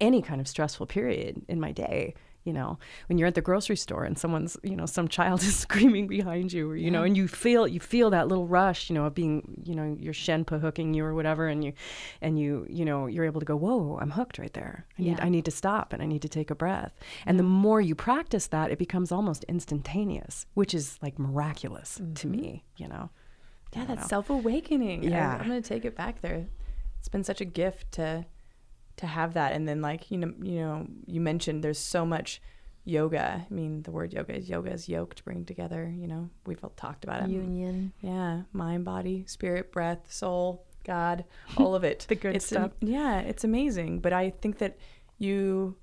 any 0.00 0.22
kind 0.22 0.40
of 0.40 0.48
stressful 0.48 0.86
period 0.86 1.42
in 1.48 1.60
my 1.60 1.72
day 1.72 2.14
you 2.44 2.52
know 2.52 2.78
when 3.08 3.18
you're 3.18 3.28
at 3.28 3.34
the 3.34 3.40
grocery 3.42 3.76
store 3.76 4.04
and 4.04 4.18
someone's 4.18 4.56
you 4.62 4.74
know 4.74 4.86
some 4.86 5.08
child 5.08 5.42
is 5.48 5.56
screaming 5.56 6.06
behind 6.06 6.52
you 6.52 6.70
or 6.70 6.76
you 6.76 6.90
know 6.90 7.02
and 7.02 7.16
you 7.16 7.28
feel 7.28 7.68
you 7.68 7.80
feel 7.80 8.10
that 8.10 8.28
little 8.28 8.46
rush 8.46 8.88
you 8.88 8.94
know 8.94 9.04
of 9.04 9.14
being 9.14 9.62
you 9.64 9.74
know 9.74 9.96
your 10.00 10.14
shenpa 10.14 10.60
hooking 10.60 10.94
you 10.94 11.04
or 11.04 11.14
whatever 11.14 11.48
and 11.48 11.62
you 11.64 11.72
and 12.22 12.38
you 12.38 12.66
you 12.68 12.84
know 12.84 13.06
you're 13.06 13.24
able 13.24 13.40
to 13.40 13.46
go 13.46 13.56
whoa 13.56 13.98
i'm 14.00 14.10
hooked 14.10 14.38
right 14.38 14.54
there 14.54 14.86
i 14.98 15.02
need 15.02 15.18
Yeah. 15.18 15.24
i 15.24 15.28
need 15.28 15.44
to 15.44 15.50
stop 15.50 15.92
and 15.92 16.02
i 16.02 16.06
need 16.06 16.22
to 16.22 16.28
take 16.28 16.50
a 16.50 16.54
breath 16.54 16.94
and 17.26 17.38
the 17.38 17.42
more 17.44 17.80
you 17.80 17.94
practice 17.94 18.46
that 18.48 18.70
it 18.70 18.78
becomes 18.78 19.12
almost 19.12 19.44
instantaneous 19.44 20.46
which 20.54 20.72
is 20.74 20.98
like 21.02 21.18
miraculous 21.18 21.96
to 21.96 22.02
mm-hmm. 22.26 22.30
me 22.30 22.64
you 22.76 22.88
know 22.88 23.10
Yeah, 23.74 23.82
I 23.82 23.84
that's 23.86 24.02
know. 24.02 24.08
self 24.08 24.30
awakening. 24.30 25.04
Yeah. 25.04 25.36
I'm 25.38 25.46
gonna 25.46 25.62
take 25.62 25.84
it 25.84 25.94
back 25.94 26.20
there. 26.22 26.46
It's 26.98 27.08
been 27.08 27.22
such 27.24 27.40
a 27.40 27.44
gift 27.44 27.92
to 27.92 28.26
to 29.00 29.06
have 29.06 29.34
that. 29.34 29.52
And 29.52 29.66
then 29.66 29.80
like, 29.80 30.10
you 30.10 30.18
know, 30.18 30.32
you 30.40 30.60
know, 30.60 30.86
you 31.06 31.20
mentioned 31.20 31.64
there's 31.64 31.78
so 31.78 32.06
much 32.06 32.40
yoga. 32.84 33.46
I 33.50 33.52
mean, 33.52 33.82
the 33.82 33.90
word 33.90 34.12
yoga 34.12 34.36
is 34.36 34.48
yoga 34.48 34.72
is 34.72 34.88
yoke 34.88 35.14
to 35.16 35.24
bring 35.24 35.44
together, 35.44 35.92
you 35.94 36.06
know. 36.06 36.30
We've 36.46 36.62
all 36.62 36.72
talked 36.76 37.04
about 37.04 37.22
it. 37.24 37.30
Union. 37.30 37.92
Yeah. 38.00 38.42
Mind, 38.52 38.84
body, 38.84 39.24
spirit, 39.26 39.72
breath, 39.72 40.12
soul, 40.12 40.64
God, 40.84 41.24
all 41.56 41.74
of 41.74 41.84
it. 41.84 42.06
The 42.08 42.14
good 42.14 42.36
it's 42.36 42.46
stuff. 42.46 42.72
yeah, 42.80 43.20
it's 43.20 43.44
amazing. 43.44 44.00
But 44.00 44.12
I 44.12 44.30
think 44.30 44.58
that 44.58 44.78
you 45.18 45.76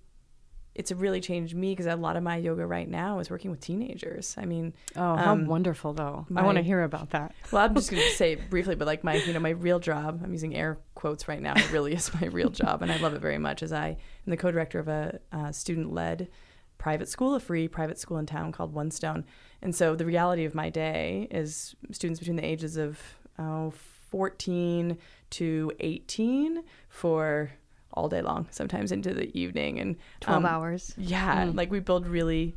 it's 0.77 0.91
really 0.91 1.19
changed 1.19 1.55
me 1.55 1.71
because 1.71 1.87
a 1.87 1.95
lot 1.95 2.15
of 2.15 2.23
my 2.23 2.37
yoga 2.37 2.65
right 2.65 2.87
now 2.87 3.19
is 3.19 3.29
working 3.29 3.49
with 3.49 3.59
teenagers. 3.59 4.35
I 4.37 4.45
mean, 4.45 4.73
oh 4.95 5.15
how 5.15 5.33
Um, 5.33 5.47
wonderful 5.47 5.93
though 5.93 6.25
i 6.35 6.43
want 6.43 6.57
to 6.57 6.63
hear 6.63 6.83
about 6.83 7.09
that 7.09 7.33
well, 7.51 7.63
I'm 7.63 7.75
just 7.75 7.89
going 7.89 8.03
to 8.09 8.09
say 8.11 8.35
briefly, 8.35 8.75
but 8.75 8.85
like 8.87 9.03
my, 9.03 9.15
you 9.15 9.33
know, 9.33 9.39
my 9.39 9.49
real 9.49 9.79
job, 9.79 10.21
I'm 10.23 10.31
using 10.31 10.55
air 10.55 10.77
quotes 10.95 11.27
right 11.27 11.41
now. 11.41 11.53
It 11.55 11.71
really 11.71 11.93
is 11.93 12.13
my 12.21 12.27
real 12.27 12.49
job, 12.49 12.81
and 12.81 12.91
I 12.91 12.97
love 12.97 13.13
it 13.13 13.21
very 13.21 13.37
much. 13.37 13.63
As 13.63 13.73
I 13.73 13.89
am 13.89 13.97
the 14.27 14.37
co-director 14.37 14.79
of 14.79 14.87
a 14.87 15.19
uh, 15.31 15.51
student-led 15.51 16.29
private 16.77 17.09
school, 17.09 17.35
a 17.35 17.39
free 17.39 17.67
private 17.67 17.97
school 17.99 18.17
in 18.17 18.25
town 18.25 18.51
called 18.51 18.73
One 18.73 18.91
Stone. 18.91 19.25
And 19.61 19.75
so 19.75 19.95
the 19.95 20.05
reality 20.05 20.45
of 20.45 20.53
my 20.53 20.69
day 20.69 21.27
is 21.31 21.75
students 21.91 22.19
between 22.19 22.37
the 22.37 22.45
ages 22.45 22.77
of 22.77 22.99
oh, 23.39 23.71
14 24.11 24.97
to 25.31 25.71
18 25.79 26.63
for 26.89 27.51
all 27.97 28.07
day 28.07 28.21
long, 28.21 28.47
sometimes 28.51 28.91
into 28.91 29.13
the 29.13 29.35
evening, 29.37 29.79
and 29.79 29.97
12 30.21 30.37
um, 30.37 30.45
hours. 30.45 30.93
yeah, 30.97 31.45
Mm. 31.45 31.55
like 31.55 31.71
we 31.71 31.79
build 31.79 32.07
really 32.07 32.55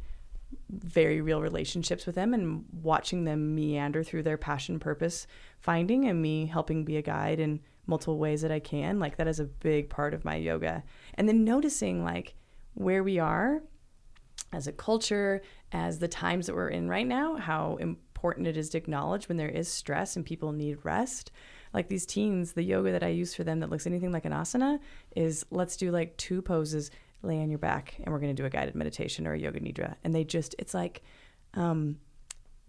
very 0.69 1.21
real 1.21 1.41
relationships 1.41 2.07
with 2.07 2.15
them 2.15 2.35
and 2.35 2.65
watching 2.83 3.25
them 3.25 3.55
meander 3.55 4.03
through 4.03 4.23
their 4.23 4.37
passion 4.37 4.79
purpose 4.79 5.27
finding 5.61 6.07
and 6.07 6.21
me 6.21 6.47
helping 6.47 6.85
be 6.85 6.97
a 6.97 7.03
guide 7.03 7.39
in 7.41 7.61
multiple 7.87 8.19
ways 8.19 8.43
that 8.43 8.51
I 8.53 8.59
can 8.61 8.99
like 8.99 9.17
that 9.17 9.29
is 9.29 9.41
a 9.41 9.45
big 9.45 9.89
part 9.89 10.13
of 10.15 10.25
my 10.25 10.37
yoga 10.37 10.83
and 11.15 11.29
then 11.29 11.45
noticing 11.45 12.05
like 12.05 12.35
where 12.75 13.03
we 13.03 13.19
are 13.19 13.63
as 14.53 14.67
a 14.67 14.73
culture 14.73 15.41
as 15.73 15.99
the 15.99 16.09
times 16.09 16.47
that 16.47 16.55
we're 16.57 16.69
in 16.69 16.89
right 16.89 17.07
now 17.07 17.37
how 17.37 17.77
important 17.77 18.47
it 18.47 18.57
is 18.57 18.71
to 18.71 18.79
acknowledge 18.79 19.29
when 19.29 19.39
there 19.39 19.49
is 19.49 19.69
stress 19.69 20.17
and 20.17 20.25
people 20.27 20.53
need 20.53 20.79
rest 20.85 21.31
like 21.73 21.89
these 21.89 22.07
teens 22.07 22.53
the 22.53 22.63
yoga 22.63 22.93
that 22.93 23.03
I 23.03 23.09
use 23.09 23.35
for 23.35 23.45
them 23.45 23.61
that 23.61 23.71
looks 23.71 23.87
anything 23.87 24.13
like 24.13 24.25
an 24.25 24.33
asana 24.33 24.79
is 25.15 25.45
let's 25.51 25.77
do 25.77 25.91
like 25.91 26.17
two 26.17 26.43
poses 26.43 26.91
lay 27.23 27.41
on 27.41 27.51
your 27.51 27.59
back 27.59 27.95
and 27.99 28.13
we're 28.13 28.19
going 28.21 28.35
to 28.35 28.43
do 28.43 28.47
a 28.47 28.51
guided 28.51 28.75
meditation 28.75 29.27
or 29.27 29.35
a 29.35 29.39
yoga 29.39 29.61
nidra. 29.61 29.95
And 30.05 30.15
they 30.15 30.25
just 30.25 30.55
it's 30.59 30.75
like 30.75 31.03
um, 31.55 31.99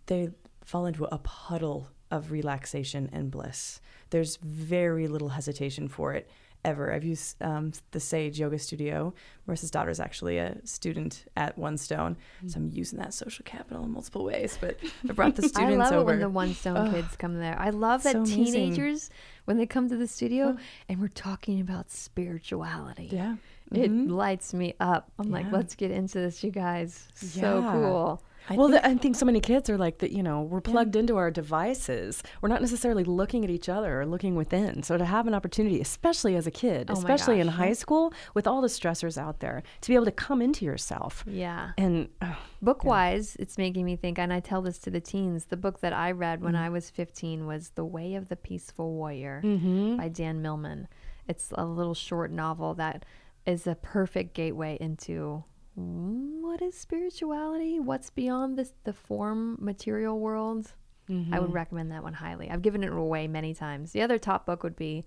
they 0.08 0.30
fall 0.64 0.86
into 0.86 1.06
a 1.06 1.18
puddle 1.20 1.90
of 2.10 2.32
relaxation 2.32 3.10
and 3.14 3.32
bliss. 3.32 3.80
There's 4.10 4.36
very 4.38 5.08
little 5.08 5.30
hesitation 5.30 5.88
for 5.88 6.14
it 6.14 6.30
ever 6.64 6.94
i've 6.94 7.04
used 7.04 7.42
um, 7.42 7.72
the 7.92 8.00
sage 8.00 8.40
yoga 8.40 8.58
studio 8.60 9.14
marissa's 9.48 9.72
daughter 9.72 9.90
is 9.90 10.00
actually 10.00 10.38
a 10.38 10.56
student 10.64 11.26
at 11.36 11.58
one 11.58 11.78
stone 11.78 12.16
so 12.48 12.58
i'm 12.58 12.70
using 12.74 13.00
that 13.00 13.14
social 13.14 13.44
capital 13.44 13.84
in 13.84 13.92
multiple 13.92 14.24
ways 14.24 14.58
but 14.62 14.78
i 15.10 15.14
brought 15.14 15.36
the 15.36 15.48
students. 15.48 15.90
I 15.92 15.96
love 15.96 16.02
over 16.02 16.12
it 16.12 16.14
when 16.16 16.20
the 16.20 16.30
One 16.30 16.54
Stone 16.54 16.78
Ugh. 16.78 16.94
kids 16.94 17.16
come 17.16 17.40
there. 17.40 17.58
I 17.60 17.70
love 17.72 18.04
that 18.04 18.14
So 18.14 18.26
teenagers, 18.26 19.10
when 19.46 19.58
they 19.58 19.66
come 19.66 19.90
to 19.90 19.98
the 19.98 20.08
studio 20.08 20.56
Oh. 20.58 20.62
and 20.88 21.00
we're 21.02 21.08
talking 21.08 21.60
about 21.62 21.90
spirituality, 21.92 23.10
yeah 23.12 23.36
it 23.74 23.90
Mhm. 23.90 24.10
lights 24.12 24.54
me 24.54 24.74
up. 24.82 25.10
I'm 25.18 25.30
like, 25.32 25.50
let's 25.50 25.76
get 25.76 25.92
into 25.92 26.20
this, 26.20 26.44
you 26.44 26.52
guys. 26.52 27.08
So 27.14 27.62
Yeah. 27.62 27.72
cool. 27.72 28.22
I 28.50 28.56
well, 28.56 28.70
think- 28.70 28.82
the, 28.82 28.90
I 28.90 28.96
think 28.96 29.16
so 29.16 29.26
many 29.26 29.40
kids 29.40 29.70
are 29.70 29.78
like 29.78 30.00
that. 30.00 30.12
You 30.12 30.24
know, 30.24 30.42
we're 30.42 30.62
plugged 30.62 30.96
into 30.96 31.18
our 31.18 31.32
devices. 31.32 32.24
We're 32.42 32.50
not 32.50 32.62
necessarily 32.62 33.04
looking 33.04 33.44
at 33.44 33.50
each 33.50 33.70
other 33.70 34.02
or 34.02 34.06
looking 34.06 34.36
within. 34.36 34.84
So 34.84 34.98
to 34.98 35.06
have 35.06 35.28
an 35.28 35.34
opportunity, 35.34 35.80
especially 35.80 36.36
as 36.36 36.48
a 36.48 36.52
kid, 36.52 36.90
Oh 36.90 36.94
especially 36.94 37.40
in 37.40 37.48
high 37.48 37.74
school, 37.74 38.14
with 38.34 38.48
all 38.48 38.62
the 38.62 38.68
stressors 38.68 39.18
out 39.18 39.40
there, 39.40 39.64
to 39.82 39.88
be 39.88 39.96
able 39.96 40.06
to 40.06 40.12
come 40.12 40.42
into 40.42 40.66
yourself 40.66 41.24
Yeah. 41.28 41.72
and 41.78 42.10
uh, 42.22 42.34
Book 42.62 42.84
wise, 42.84 43.36
it's 43.38 43.58
making 43.58 43.86
me 43.86 43.96
think, 43.96 44.20
and 44.20 44.32
I 44.32 44.40
tell 44.40 44.62
this 44.62 44.78
to 44.80 44.92
the 44.92 45.00
teens. 45.00 45.46
The 45.46 45.58
book 45.58 45.80
that 45.82 45.94
I 45.94 46.12
read 46.12 46.42
when 46.44 46.56
I 46.56 46.70
was 46.70 46.90
15 46.92 47.48
was 47.48 47.70
The 47.70 47.86
Way 47.86 48.14
of 48.16 48.30
the 48.30 48.36
Peaceful 48.36 48.94
Warrior 48.94 49.42
mm-hmm. 49.44 49.98
by 49.98 50.10
Dan 50.10 50.42
Millman. 50.44 50.88
It's 51.28 51.52
a 51.56 51.66
little 51.66 51.96
short 51.96 52.32
novel 52.32 52.76
that 52.76 53.04
is 53.46 53.66
a 53.66 53.74
perfect 53.76 54.36
gateway 54.36 54.78
into 54.80 55.44
what 55.76 56.62
is 56.62 56.76
spirituality? 56.78 57.80
What's 57.80 58.10
beyond 58.10 58.58
this, 58.58 58.74
the 58.84 58.94
form 58.94 59.58
material 59.60 60.20
world? 60.20 60.74
I 61.10 61.14
Mm-hmm. 61.14 61.38
would 61.42 61.52
recommend 61.54 61.92
that 61.92 62.04
one 62.04 62.14
highly. 62.14 62.50
I've 62.50 62.62
given 62.62 62.84
it 62.86 62.92
away 62.94 63.28
many 63.28 63.54
times. 63.54 63.92
The 63.92 64.02
other 64.02 64.18
top 64.18 64.46
book 64.46 64.64
would 64.64 64.78
be 64.78 65.04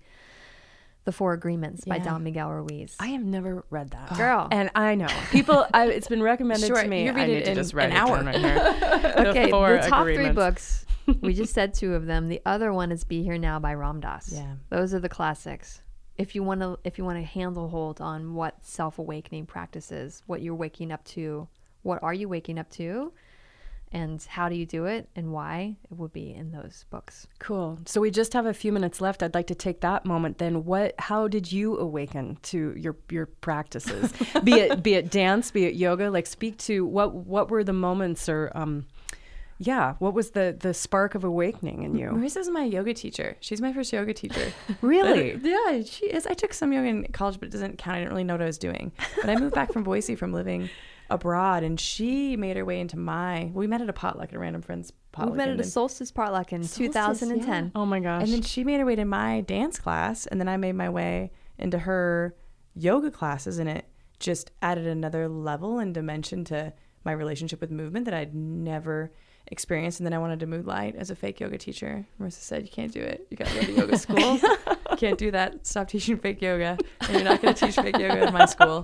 The 1.05 1.11
Four 1.11 1.33
Agreements 1.33 1.83
by 1.85 1.95
Yeah. 1.95 2.03
Don 2.03 2.23
Miguel 2.23 2.51
Ruiz. 2.51 2.95
I 2.99 3.07
have 3.07 3.23
never 3.23 3.65
read 3.71 3.89
that, 3.91 4.15
Girl. 4.15 4.47
and 4.51 4.69
I 4.75 4.93
know 4.95 5.07
people. 5.31 5.65
I, 5.73 5.87
it's 5.87 6.07
been 6.07 6.21
recommended 6.21 6.67
Sure, 6.67 6.81
to 6.83 6.87
me. 6.87 7.05
you 7.05 7.13
read 7.13 7.29
I 7.29 7.33
it 7.33 7.47
in 7.47 7.55
just 7.55 7.73
an 7.73 7.91
hour. 7.91 8.21
right 8.23 8.35
here. 8.39 8.55
The 8.55 9.29
okay, 9.29 9.49
Four 9.49 9.79
the 9.81 9.87
top 9.89 10.05
three 10.05 10.29
books. 10.31 10.85
we 11.21 11.33
just 11.33 11.53
said 11.55 11.73
two 11.73 11.95
of 11.95 12.05
them. 12.05 12.27
The 12.27 12.41
other 12.45 12.71
one 12.71 12.91
is 12.91 13.03
Be 13.03 13.23
Here 13.23 13.37
Now 13.39 13.57
by 13.59 13.73
Ram 13.73 13.99
Dass. 13.99 14.31
Yeah. 14.31 14.55
Those 14.69 14.93
are 14.93 14.99
the 14.99 15.09
classics. 15.09 15.81
If 16.17 16.35
you 16.35 16.43
want 16.43 16.61
to 16.61 16.79
if 16.83 16.97
you 16.97 17.05
want 17.05 17.19
to 17.19 17.25
handle 17.25 17.69
hold 17.69 17.99
on 18.01 18.33
what 18.33 18.65
self-awakening 18.65 19.47
practices, 19.47 20.23
what 20.27 20.41
you're 20.41 20.55
waking 20.55 20.91
up 20.91 21.03
to, 21.05 21.47
what 21.83 22.01
are 22.01 22.13
you 22.13 22.29
waking 22.29 22.57
up 22.57 22.69
to? 22.71 23.11
And 23.91 24.21
how 24.23 24.49
do 24.49 24.55
you 24.55 24.65
do 24.65 24.85
it 24.85 25.07
and 25.15 25.31
why? 25.31 25.77
It 25.89 25.97
would 25.97 26.11
be 26.11 26.33
in 26.33 26.51
those 26.51 26.85
books. 26.89 27.27
Cool. 27.39 27.79
So 27.85 28.01
we 28.01 28.11
just 28.11 28.33
have 28.33 28.45
a 28.45 28.53
few 28.53 28.73
minutes 28.73 28.99
left. 28.99 29.23
I'd 29.23 29.33
like 29.33 29.47
to 29.47 29.55
take 29.55 29.81
that 29.81 30.05
moment. 30.05 30.37
Then, 30.37 30.65
what? 30.65 30.95
How 30.99 31.27
did 31.29 31.51
you 31.51 31.77
awaken 31.77 32.37
to 32.43 32.73
your 32.75 32.97
your 33.09 33.27
practices? 33.27 34.11
be 34.43 34.53
it 34.53 34.83
be 34.83 34.95
it 34.95 35.11
dance, 35.11 35.51
be 35.51 35.65
it 35.65 35.75
yoga. 35.75 36.09
Like, 36.09 36.27
speak 36.27 36.57
to 36.59 36.85
what 36.85 37.13
what 37.13 37.49
were 37.49 37.63
the 37.63 37.73
moments 37.73 38.27
or 38.27 38.51
um, 38.55 38.85
yeah, 39.57 39.95
what 39.99 40.13
was 40.13 40.31
the 40.31 40.55
the 40.59 40.73
spark 40.73 41.15
of 41.15 41.23
awakening 41.23 41.83
in 41.83 41.95
you? 41.95 42.09
Marissa's 42.09 42.49
my 42.49 42.63
yoga 42.63 42.93
teacher. 42.93 43.37
She's 43.39 43.61
my 43.61 43.71
first 43.73 43.93
yoga 43.93 44.13
teacher. 44.13 44.51
Really? 44.81 45.39
yeah, 45.43 45.81
she 45.83 46.05
is. 46.07 46.27
I 46.27 46.33
took 46.33 46.53
some 46.53 46.73
yoga 46.73 46.87
in 46.87 47.03
college, 47.13 47.39
but 47.39 47.47
it 47.47 47.51
doesn't 47.51 47.77
count. 47.77 47.95
I 47.97 47.99
didn't 47.99 48.11
really 48.11 48.23
know 48.23 48.33
what 48.33 48.41
I 48.41 48.45
was 48.45 48.57
doing. 48.57 48.91
But 49.21 49.29
I 49.29 49.35
moved 49.37 49.55
back 49.55 49.71
from 49.71 49.83
Boise 49.83 50.15
from 50.15 50.33
living 50.33 50.69
abroad, 51.09 51.63
and 51.63 51.79
she 51.79 52.35
made 52.35 52.57
her 52.57 52.65
way 52.65 52.79
into 52.79 52.97
my. 52.97 53.51
We 53.53 53.67
met 53.67 53.81
at 53.81 53.89
a 53.89 53.93
potluck 53.93 54.29
at 54.29 54.35
a 54.35 54.39
random 54.39 54.61
friend's 54.61 54.91
potluck. 55.11 55.31
we 55.31 55.37
met 55.37 55.49
at 55.49 55.59
a 55.59 55.63
solstice 55.63 56.11
potluck 56.11 56.51
in 56.51 56.63
Solstice, 56.63 57.19
2010. 57.19 57.71
Oh 57.75 57.85
my 57.85 57.99
gosh. 57.99 58.23
and 58.23 58.31
then 58.33 58.41
she 58.41 58.63
made 58.63 58.79
her 58.79 58.85
way 58.85 58.95
to 58.95 59.05
my 59.05 59.41
dance 59.41 59.79
class, 59.79 60.25
and 60.25 60.39
then 60.39 60.49
I 60.49 60.57
made 60.57 60.73
my 60.73 60.89
way 60.89 61.31
into 61.57 61.79
her 61.79 62.35
yoga 62.73 63.09
classes, 63.11 63.59
and 63.59 63.69
it 63.69 63.85
just 64.19 64.51
added 64.61 64.87
another 64.87 65.27
level 65.29 65.79
and 65.79 65.93
dimension 65.93 66.43
to 66.45 66.73
my 67.03 67.11
relationship 67.11 67.61
with 67.61 67.71
movement 67.71 68.05
that 68.05 68.13
I'd 68.13 68.33
never 68.33 69.11
experienced. 69.47 69.99
And 69.99 70.05
then 70.07 70.13
I 70.13 70.17
wanted 70.17 70.39
to 70.41 70.47
moonlight 70.47 70.95
as 70.95 71.09
a 71.11 71.15
fake 71.15 71.39
yoga 71.39 71.57
teacher. 71.57 72.05
Marissa 72.19 72.33
said, 72.41 72.63
You 72.63 72.69
can't 72.69 72.91
do 72.91 73.01
it. 73.01 73.27
You 73.29 73.37
got 73.37 73.47
to 73.47 73.55
go 73.55 73.61
to 73.61 73.71
yoga 73.71 73.97
school. 74.05 74.37
you 74.37 74.97
can't 74.97 75.17
do 75.17 75.31
that. 75.31 75.65
Stop 75.67 75.87
teaching 75.89 76.17
fake 76.17 76.41
yoga. 76.41 76.77
And 77.01 77.13
you're 77.13 77.23
not 77.23 77.41
going 77.41 77.53
to 77.53 77.65
teach 77.65 77.75
fake 77.75 77.97
yoga 77.97 78.27
in 78.27 78.33
my 78.33 78.45
school. 78.55 78.83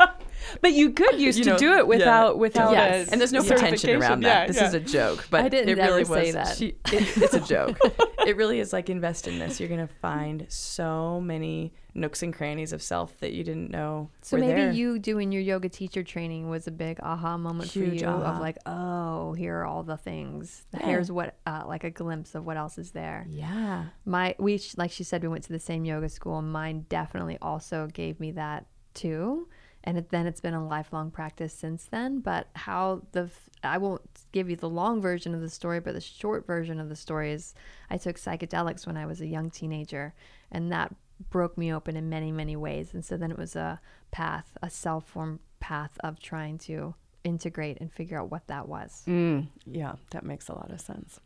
But 0.62 0.74
you 0.74 0.92
could 0.92 1.20
used 1.20 1.38
You 1.40 1.44
to 1.46 1.50
know, 1.52 1.58
do 1.58 1.74
it 1.74 1.88
without 1.88 2.36
yeah, 2.36 2.40
without 2.42 2.72
Yes. 2.74 3.08
a 3.08 3.12
And 3.12 3.22
there's 3.22 3.32
no 3.34 3.42
Yeah. 3.42 3.48
pretension 3.50 3.78
certification. 3.78 4.02
around 4.02 4.22
Yeah, 4.24 4.30
that. 4.30 4.48
this 4.48 4.58
yeah. 4.58 4.68
is 4.68 4.74
a 4.74 4.80
joke, 4.80 5.28
but 5.30 5.46
I 5.46 5.50
didn't 5.50 5.70
it 5.70 5.82
really 5.82 6.02
ever 6.02 6.14
say 6.16 6.26
was. 6.28 6.34
that. 6.34 6.58
She, 6.58 6.66
it, 6.92 7.18
it's 7.18 7.34
a 7.34 7.40
joke. 7.40 7.78
it 8.26 8.36
really 8.38 8.60
is 8.60 8.74
like 8.74 8.90
invest 8.90 9.28
in 9.28 9.40
this. 9.40 9.60
You're 9.60 9.70
gonna 9.70 9.90
find 10.02 10.46
so 10.50 11.22
many 11.22 11.74
nooks 11.94 12.24
and 12.24 12.34
crannies 12.34 12.72
of 12.72 12.82
self 12.82 13.20
that 13.20 13.34
you 13.34 13.44
didn't 13.44 13.70
know. 13.70 14.10
So 14.22 14.38
maybe 14.38 14.62
there. 14.62 14.72
you 14.72 14.98
doing 14.98 15.32
your 15.32 15.42
yoga 15.42 15.70
teacher 15.70 16.04
training 16.04 16.50
was 16.50 16.68
a 16.68 16.72
big 16.72 17.00
aha 17.02 17.38
moment 17.38 17.72
Huge 17.72 18.00
for 18.00 18.06
you 18.06 18.08
aha. 18.08 18.36
of 18.36 18.42
like, 18.42 18.58
oh, 18.66 19.34
here 19.34 19.58
are 19.58 19.66
all 19.66 19.84
the 19.84 19.98
things. 19.98 20.66
Yeah. 20.74 20.86
Here's 20.86 21.12
what, 21.12 21.36
uh, 21.46 21.64
like 21.68 21.84
a 21.84 21.90
glimpse 21.90 22.34
of 22.36 22.46
what 22.46 22.58
else 22.58 22.78
is 22.78 22.92
there. 22.92 23.26
Yeah. 23.30 23.86
My 24.06 24.36
we 24.40 24.62
like 24.78 24.92
she 24.92 25.04
said 25.04 25.22
we 25.22 25.28
went 25.28 25.44
to 25.46 25.52
the 25.52 25.60
same 25.60 25.86
yoga 25.86 26.10
school. 26.10 26.40
and 26.40 26.52
Mine 26.52 26.86
definitely 26.90 27.38
also 27.42 27.88
gave 27.88 28.20
me 28.20 28.32
that 28.32 28.66
too, 28.94 29.48
and 29.84 29.98
it, 29.98 30.10
then 30.10 30.28
it's 30.28 30.42
been 30.42 30.54
a 30.54 30.66
lifelong 30.66 31.12
practice 31.12 31.54
since 31.54 31.86
then. 31.86 32.20
But 32.20 32.48
how 32.56 33.04
the 33.12 33.30
I 33.64 33.78
won't 33.78 34.02
give 34.32 34.50
you 34.50 34.56
the 34.56 34.70
long 34.70 35.02
version 35.02 35.36
of 35.36 35.42
the 35.42 35.50
story, 35.50 35.80
but 35.80 35.94
the 35.94 36.02
short 36.02 36.48
version 36.48 36.80
of 36.80 36.90
the 36.90 36.96
story 36.96 37.32
is 37.32 37.54
I 37.90 37.98
took 37.98 38.18
psychedelics 38.18 38.88
when 38.88 38.98
I 38.98 39.06
was 39.06 39.22
a 39.22 39.28
young 39.28 39.50
teenager, 39.50 40.14
and 40.52 40.72
that 40.72 40.94
broke 41.30 41.58
me 41.58 41.74
open 41.74 41.96
in 41.96 42.10
many 42.10 42.32
many 42.32 42.56
ways. 42.56 42.94
And 42.94 43.04
so 43.04 43.18
then 43.18 43.32
it 43.32 43.38
was 43.38 43.56
a 43.56 43.80
path, 44.12 44.58
a 44.62 44.70
self 44.70 45.06
formed 45.06 45.40
path 45.60 45.98
of 46.04 46.20
trying 46.20 46.58
to 46.60 46.96
integrate 47.24 47.80
and 47.80 47.92
figure 47.92 48.20
out 48.20 48.32
what 48.32 48.48
that 48.48 48.68
was. 48.68 49.04
Mm, 49.08 49.48
yeah, 49.66 49.94
that 50.12 50.26
makes 50.26 50.48
a 50.50 50.54
lot 50.54 50.72
of 50.72 50.82
sense. 50.82 51.20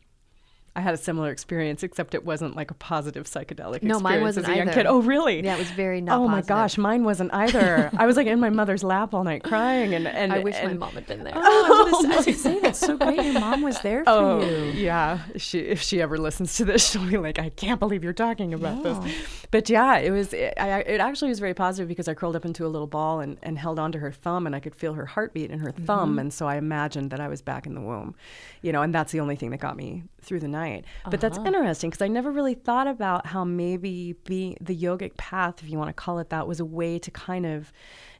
I 0.76 0.80
had 0.80 0.92
a 0.92 0.98
similar 0.98 1.30
experience, 1.30 1.82
except 1.82 2.14
it 2.14 2.22
wasn't 2.26 2.54
like 2.54 2.70
a 2.70 2.74
positive 2.74 3.24
psychedelic 3.24 3.82
No, 3.82 3.96
experience 3.96 4.02
mine 4.02 4.20
wasn't 4.20 4.46
as 4.46 4.52
a 4.52 4.56
young 4.56 4.68
either. 4.68 4.82
kid. 4.82 4.86
Oh, 4.86 5.00
really? 5.00 5.42
Yeah, 5.42 5.54
it 5.56 5.58
was 5.58 5.70
very 5.70 6.02
not. 6.02 6.18
oh 6.18 6.28
my 6.28 6.36
positive. 6.42 6.48
gosh, 6.48 6.78
mine 6.78 7.02
wasn't 7.04 7.32
either. 7.32 7.90
I 7.96 8.04
was 8.04 8.16
like 8.18 8.26
in 8.26 8.38
my 8.40 8.50
mother's 8.50 8.84
lap 8.84 9.14
all 9.14 9.24
night 9.24 9.42
crying, 9.42 9.94
and 9.94 10.06
and 10.06 10.34
I 10.34 10.40
wish 10.40 10.54
my 10.62 10.74
mom 10.74 10.90
had 10.92 11.06
been 11.06 11.24
there. 11.24 11.32
Oh, 11.48 11.86
I 11.88 11.90
was 11.90 12.04
I 12.04 12.08
was 12.08 12.26
gonna 12.26 12.36
oh, 12.36 12.40
say 12.40 12.60
that's 12.66 12.78
so 12.78 12.96
great. 12.98 13.22
Your 13.24 13.40
mom 13.40 13.62
was 13.62 13.80
there 13.80 14.04
for 14.04 14.10
Oh 14.10 14.40
you. 14.44 14.72
yeah, 14.72 15.20
she 15.36 15.60
if 15.60 15.80
she 15.80 16.02
ever 16.02 16.18
listens 16.18 16.56
to 16.58 16.66
this, 16.66 16.86
she'll 16.90 17.08
be 17.08 17.16
like, 17.16 17.38
"I 17.38 17.48
can't 17.48 17.80
believe 17.80 18.04
you're 18.04 18.12
talking 18.12 18.52
about 18.52 18.84
Yeah. 18.84 19.00
this." 19.00 19.14
But 19.50 19.70
yeah, 19.70 19.96
it 19.96 20.10
was. 20.10 20.34
It, 20.34 20.52
I, 20.58 20.80
it 20.80 21.00
actually 21.00 21.30
was 21.30 21.38
very 21.38 21.54
positive 21.54 21.88
because 21.88 22.06
I 22.06 22.14
curled 22.14 22.36
up 22.36 22.44
into 22.44 22.66
a 22.66 22.68
little 22.68 22.86
ball 22.86 23.20
and, 23.20 23.38
and 23.42 23.56
held 23.58 23.78
onto 23.78 23.98
her 23.98 24.12
thumb, 24.12 24.44
and 24.46 24.54
I 24.54 24.60
could 24.60 24.74
feel 24.74 24.92
her 24.94 25.06
heartbeat 25.06 25.50
in 25.50 25.60
her 25.60 25.72
thumb, 25.72 26.10
mm-hmm. 26.10 26.18
and 26.18 26.34
so 26.34 26.46
I 26.46 26.56
imagined 26.56 27.10
that 27.12 27.20
I 27.20 27.28
was 27.28 27.40
back 27.40 27.66
in 27.66 27.74
the 27.74 27.80
womb, 27.80 28.14
you 28.60 28.72
know, 28.72 28.82
and 28.82 28.94
that's 28.94 29.12
the 29.12 29.20
only 29.20 29.36
thing 29.36 29.50
that 29.50 29.60
got 29.60 29.76
me 29.76 30.02
through 30.26 30.40
the 30.40 30.48
night. 30.48 30.84
But 31.10 31.20
that's 31.20 31.38
uh-huh. 31.38 31.46
interesting 31.46 31.90
because 31.90 32.02
I 32.02 32.08
never 32.08 32.30
really 32.30 32.54
thought 32.54 32.86
about 32.86 33.26
how 33.26 33.44
maybe 33.44 34.14
being 34.24 34.56
the 34.60 34.76
yogic 34.76 35.16
path, 35.16 35.62
if 35.62 35.70
you 35.70 35.78
want 35.78 35.88
to 35.88 35.94
call 35.94 36.18
it 36.18 36.30
that, 36.30 36.46
was 36.46 36.60
a 36.60 36.64
way 36.64 36.98
to 36.98 37.10
kind 37.10 37.46
of 37.46 37.72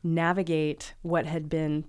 navigate 0.03 0.95
what 1.03 1.27
had 1.27 1.49
been 1.49 1.85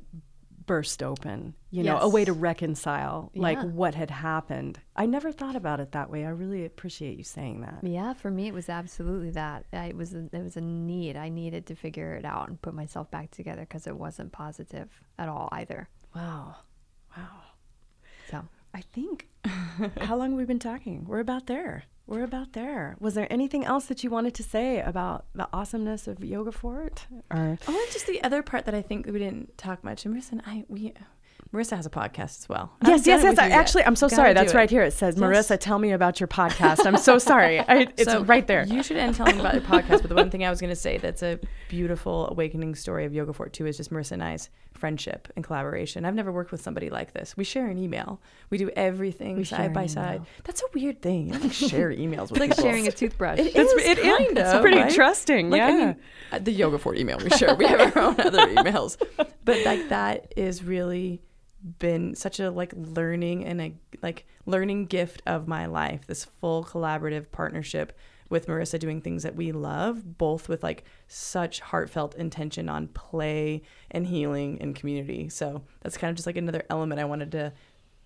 burst 0.65 1.01
open, 1.01 1.53
you 1.71 1.81
know, 1.81 1.97
a 1.97 2.09
way 2.09 2.25
to 2.25 2.33
reconcile 2.33 3.31
like 3.33 3.57
Yeah. 3.57 3.63
what 3.63 3.95
had 3.95 4.11
happened. 4.11 4.77
I 4.97 5.05
never 5.05 5.31
thought 5.31 5.55
about 5.55 5.79
it 5.79 5.93
that 5.93 6.09
way. 6.09 6.25
I 6.25 6.29
really 6.29 6.65
appreciate 6.65 7.17
you 7.17 7.23
saying 7.23 7.61
that. 7.61 7.79
Yeah, 7.83 8.11
for 8.13 8.29
me 8.29 8.47
it 8.47 8.53
was 8.53 8.67
absolutely 8.67 9.29
that. 9.31 9.65
I 9.71 9.85
it 9.85 9.95
was 9.95 10.13
a, 10.13 10.27
it 10.33 10.43
was 10.43 10.57
a 10.57 10.61
need. 10.61 11.15
I 11.15 11.29
needed 11.29 11.67
to 11.67 11.75
figure 11.75 12.15
it 12.15 12.25
out 12.25 12.49
and 12.49 12.61
put 12.61 12.73
myself 12.73 13.09
back 13.09 13.31
together 13.31 13.61
because 13.61 13.87
it 13.87 13.95
wasn't 13.95 14.33
positive 14.33 14.89
at 15.17 15.29
all 15.29 15.47
either. 15.53 15.87
Wow. 16.13 16.57
Wow. 17.15 17.43
So 18.29 18.43
I 18.73 18.81
think 18.81 19.29
how 20.01 20.15
long 20.15 20.31
have 20.31 20.37
we 20.39 20.45
been 20.45 20.59
talking? 20.59 21.05
We're 21.07 21.19
about 21.19 21.47
there. 21.47 21.83
We're 22.05 22.23
about 22.23 22.53
there. 22.53 22.95
Was 22.99 23.15
there 23.15 23.27
anything 23.31 23.65
else 23.65 23.85
that 23.87 24.03
you 24.03 24.09
wanted 24.09 24.33
to 24.35 24.43
say 24.43 24.79
about 24.79 25.25
the 25.35 25.47
awesomeness 25.51 26.07
of 26.07 26.23
Yoga 26.23 26.51
Fort? 26.53 27.05
Or 27.29 27.57
Oh, 27.67 27.81
and 27.83 27.91
just 27.91 28.07
the 28.07 28.23
other 28.23 28.41
part 28.41 28.65
that 28.65 28.73
I 28.73 28.81
think 28.81 29.07
we 29.07 29.19
didn't 29.19 29.57
talk 29.57 29.83
much. 29.83 30.05
And 30.05 30.15
Marissa 30.15 30.31
and 30.33 30.41
I, 30.45 30.63
we, 30.69 30.93
Marissa 31.53 31.75
has 31.75 31.85
a 31.85 31.89
podcast 31.89 32.39
as 32.39 32.45
well. 32.47 32.71
I 32.81 32.91
yes, 32.91 33.05
yes, 33.05 33.23
yes. 33.23 33.37
I, 33.37 33.49
actually, 33.49 33.83
I'm 33.83 33.97
so 33.97 34.05
Gotta 34.07 34.15
sorry. 34.15 34.33
That's 34.33 34.53
it. 34.53 34.55
right 34.55 34.69
here. 34.69 34.83
It 34.83 34.93
says, 34.93 35.15
Yes. 35.17 35.21
Marissa, 35.23 35.59
tell 35.59 35.79
me 35.79 35.91
about 35.91 36.21
your 36.21 36.27
podcast. 36.29 36.85
I'm 36.85 36.95
so 36.97 37.17
sorry. 37.17 37.59
I, 37.67 37.87
it's 37.97 38.05
So 38.05 38.23
right 38.23 38.47
there. 38.47 38.65
You 38.65 38.83
should 38.83 38.95
end 38.97 39.15
telling 39.15 39.39
about 39.41 39.53
your 39.55 39.63
podcast. 39.63 40.01
But 40.01 40.07
the 40.07 40.15
one 40.15 40.29
thing 40.29 40.45
I 40.45 40.49
was 40.49 40.61
going 40.61 40.69
to 40.71 40.75
say 40.77 40.97
that's 40.99 41.23
a 41.23 41.39
beautiful 41.67 42.29
awakening 42.29 42.75
story 42.75 43.03
of 43.03 43.13
Yoga 43.13 43.33
Fort 43.33 43.51
too 43.51 43.65
is 43.65 43.75
just 43.75 43.91
Marissa 43.91 44.13
and 44.13 44.23
I's 44.23 44.49
friendship 44.77 45.27
and 45.35 45.43
collaboration. 45.43 46.05
I've 46.05 46.13
never 46.15 46.31
worked 46.31 46.51
with 46.51 46.61
somebody 46.61 46.89
like 46.89 47.13
this. 47.13 47.35
We 47.35 47.43
share 47.43 47.67
an 47.67 47.77
email. 47.77 48.21
We 48.49 48.57
do 48.57 48.69
everything 48.75 49.37
We 49.37 49.43
side 49.43 49.73
by 49.73 49.87
side. 49.87 50.23
That's 50.43 50.61
a 50.61 50.65
weird 50.73 51.01
thing. 51.01 51.29
Don't 51.31 51.43
like 51.43 51.51
share 51.53 51.89
emails 51.91 52.29
with 52.31 52.39
like 52.39 52.51
people. 52.51 52.63
sharing 52.63 52.87
a 52.87 52.91
toothbrush. 52.91 53.39
It 53.39 53.47
It's- 53.47 53.65
is 53.71 53.85
it 53.85 53.97
is. 53.99 54.03
kind 54.05 54.37
It's 54.37 54.51
of, 54.53 54.61
pretty 54.61 54.77
right? 54.79 54.93
trusting, 54.93 55.49
Like, 55.49 55.61
I 55.61 55.69
yeah. 55.69 55.85
mean, 55.85 55.95
uh, 56.31 56.39
the 56.39 56.51
Yoga 56.51 56.77
Fort 56.77 56.97
email 56.97 57.17
we 57.17 57.29
share. 57.37 57.55
We 57.55 57.65
have 57.65 57.95
our 57.95 58.01
own 58.03 58.19
other 58.19 58.47
emails, 58.47 58.97
but 59.43 59.65
like 59.65 59.89
that 59.89 60.33
is 60.37 60.63
really 60.63 61.21
been 61.79 62.15
such 62.15 62.39
a 62.39 62.51
like 62.51 62.71
learning 62.75 63.43
and 63.45 63.59
a 63.61 63.73
like 64.01 64.25
learning 64.45 64.85
gift 64.85 65.21
of 65.25 65.47
my 65.47 65.65
life. 65.65 66.05
This 66.07 66.25
full 66.25 66.63
collaborative 66.63 67.31
partnership 67.31 67.97
with 68.29 68.47
Marissa 68.47 68.79
doing 68.79 69.01
things 69.01 69.23
that 69.23 69.35
we 69.35 69.51
love, 69.51 70.17
both 70.17 70.49
with 70.49 70.63
like 70.63 70.83
such 71.07 71.59
heartfelt 71.59 72.15
intention 72.15 72.69
on 72.69 72.87
play 72.89 73.61
and 73.91 74.07
healing 74.07 74.57
and 74.61 74.75
community. 74.75 75.29
So 75.29 75.63
that's 75.81 75.97
kind 75.97 76.09
of 76.09 76.15
just 76.15 76.27
like 76.27 76.37
another 76.37 76.63
element 76.69 76.99
I 76.99 77.05
wanted 77.05 77.31
to 77.33 77.53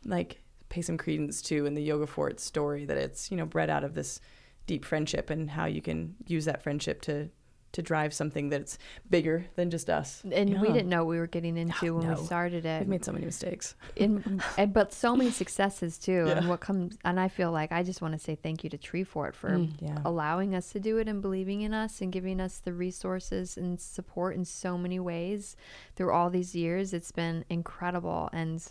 like 0.06 0.42
pay 0.70 0.82
some 0.82 0.98
credence 0.98 1.42
to 1.44 1.66
in 1.66 1.74
the 1.74 1.84
Yoga 1.84 2.08
Fort 2.08 2.40
story 2.40 2.86
that 2.86 2.98
it's, 2.98 3.32
you 3.32 3.38
know, 3.38 3.46
bred 3.46 3.70
out 3.70 3.84
of 3.84 3.94
this 3.94 4.20
deep 4.68 4.86
friendship 4.86 5.30
and 5.30 5.50
how 5.50 5.66
you 5.66 5.82
can 5.82 6.16
use 6.28 6.46
that 6.46 6.64
friendship 6.64 7.02
to 7.02 7.30
to 7.74 7.82
drive 7.82 8.14
something 8.14 8.50
that's 8.50 8.78
bigger 9.10 9.46
than 9.56 9.70
just 9.70 9.90
us. 9.90 10.22
and 10.32 10.60
we 10.62 10.68
didn't 10.68 10.90
know 10.90 11.04
what 11.06 11.10
we 11.12 11.18
were 11.20 11.28
getting 11.28 11.58
into 11.64 11.96
when 11.96 12.08
no. 12.08 12.16
we 12.20 12.26
started 12.26 12.66
it. 12.66 12.80
We've 12.82 12.88
made 12.90 13.06
so 13.06 13.12
many 13.12 13.26
mistakes. 13.26 13.76
in, 13.96 14.42
and, 14.58 14.74
but 14.74 14.94
so 14.94 15.16
many 15.16 15.32
successes 15.32 15.98
too. 15.98 16.26
Yeah. 16.28 16.38
And 16.40 16.50
what 16.50 16.60
comes, 16.60 16.98
and 17.06 17.20
I 17.20 17.28
feel 17.28 17.52
like 17.52 17.72
I 17.72 17.84
just 17.84 18.02
want 18.02 18.14
to 18.14 18.20
say 18.20 18.36
thank 18.36 18.64
you 18.64 18.70
to 18.72 18.78
Tree 18.78 19.04
Fort 19.04 19.36
for 19.36 19.52
Mm. 19.52 19.72
Yeah. 19.80 19.98
allowing 20.06 20.56
us 20.56 20.72
to 20.72 20.80
do 20.80 20.98
it 20.98 21.08
and 21.08 21.22
believing 21.22 21.62
in 21.62 21.74
us 21.74 22.02
and 22.02 22.12
giving 22.12 22.40
us 22.40 22.60
the 22.60 22.74
resources 22.74 23.58
and 23.58 23.80
support 23.80 24.36
in 24.36 24.46
so 24.46 24.78
many 24.78 25.00
ways 25.00 25.56
through 25.96 26.12
all 26.14 26.30
these 26.30 26.56
years. 26.56 26.94
It's 26.94 27.12
been 27.12 27.44
incredible, 27.50 28.30
and 28.34 28.62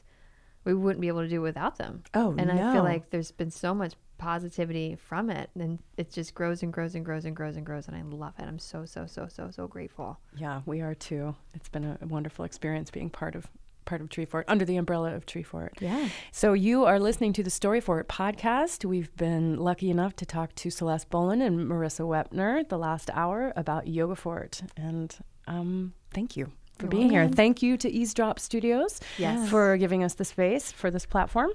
we 0.64 0.74
wouldn't 0.74 1.00
be 1.00 1.08
able 1.08 1.22
to 1.22 1.28
do 1.28 1.40
without 1.40 1.78
them. 1.78 2.02
Oh, 2.14 2.34
and 2.38 2.50
I 2.50 2.72
feel 2.72 2.82
like 2.82 3.10
there's 3.10 3.32
been 3.32 3.50
so 3.50 3.74
much 3.74 3.94
positivity 4.18 4.96
from 4.96 5.30
it, 5.30 5.50
and 5.58 5.78
it 5.96 6.10
just 6.10 6.34
grows 6.34 6.62
and 6.62 6.72
grows 6.72 6.94
and 6.94 7.04
grows 7.04 7.24
and 7.24 7.34
grows 7.34 7.56
and 7.56 7.64
grows, 7.64 7.88
and 7.88 7.96
I 7.96 8.02
love 8.02 8.34
it. 8.38 8.44
I'm 8.44 8.58
so 8.58 8.84
so 8.84 9.06
so 9.06 9.26
so 9.28 9.50
so 9.50 9.66
grateful. 9.66 10.20
Yeah, 10.36 10.60
we 10.66 10.80
are 10.80 10.94
too. 10.94 11.34
It's 11.54 11.68
been 11.68 11.84
a 11.84 12.06
wonderful 12.06 12.44
experience 12.44 12.90
being 12.90 13.10
part 13.10 13.34
of 13.34 13.48
part 13.86 14.02
of 14.02 14.10
Tree 14.10 14.26
Fort 14.26 14.44
under 14.46 14.64
the 14.64 14.76
umbrella 14.76 15.14
of 15.14 15.24
Tree 15.24 15.42
Fort. 15.42 15.78
Yeah. 15.80 16.08
So 16.32 16.52
you 16.52 16.84
are 16.84 17.00
listening 17.00 17.32
to 17.32 17.42
the 17.42 17.50
Story 17.50 17.80
Fort 17.80 18.08
podcast. 18.08 18.84
We've 18.84 19.14
been 19.16 19.56
lucky 19.56 19.90
enough 19.90 20.14
to 20.16 20.26
talk 20.26 20.54
to 20.56 20.70
Celeste 20.70 21.10
Bolin 21.10 21.44
and 21.44 21.58
Marissa 21.58 22.06
Wepner 22.06 22.68
the 22.68 22.78
last 22.78 23.10
hour 23.14 23.52
about 23.56 23.88
Yoga 23.88 24.16
Fort, 24.16 24.62
and 24.76 25.16
um, 25.46 25.94
thank 26.12 26.36
you 26.36 26.52
for 26.80 26.86
You're 26.86 26.90
being 26.90 27.10
here. 27.10 27.28
Thank 27.28 27.62
you 27.62 27.76
to 27.78 27.88
Eavesdrop 27.90 28.38
Studios 28.38 29.00
Yes. 29.18 29.48
for 29.48 29.76
giving 29.76 30.02
us 30.02 30.14
the 30.14 30.24
space 30.24 30.72
for 30.72 30.90
this 30.90 31.06
platform. 31.06 31.50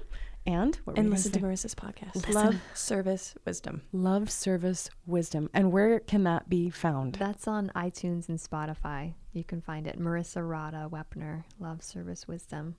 And 0.46 0.76
what 0.84 0.96
And 0.96 1.10
listen 1.10 1.32
to? 1.32 1.40
Marissa's 1.40 1.74
podcast. 1.74 2.14
Listen. 2.14 2.32
Love, 2.32 2.54
service, 2.72 3.34
wisdom. 3.44 3.82
Love, 3.92 4.30
Service, 4.30 4.88
Wisdom. 5.04 5.50
And 5.52 5.72
where 5.72 5.98
can 5.98 6.22
that 6.22 6.48
be 6.48 6.70
found? 6.70 7.16
That's 7.16 7.48
on 7.48 7.72
iTunes 7.74 8.28
and 8.28 8.38
Spotify. 8.38 9.14
You 9.32 9.42
can 9.42 9.60
find 9.60 9.88
it. 9.88 9.98
Marissa 9.98 10.48
Rada 10.48 10.88
Wepner, 10.90 11.42
Love, 11.58 11.82
Service, 11.82 12.28
Wisdom. 12.28 12.76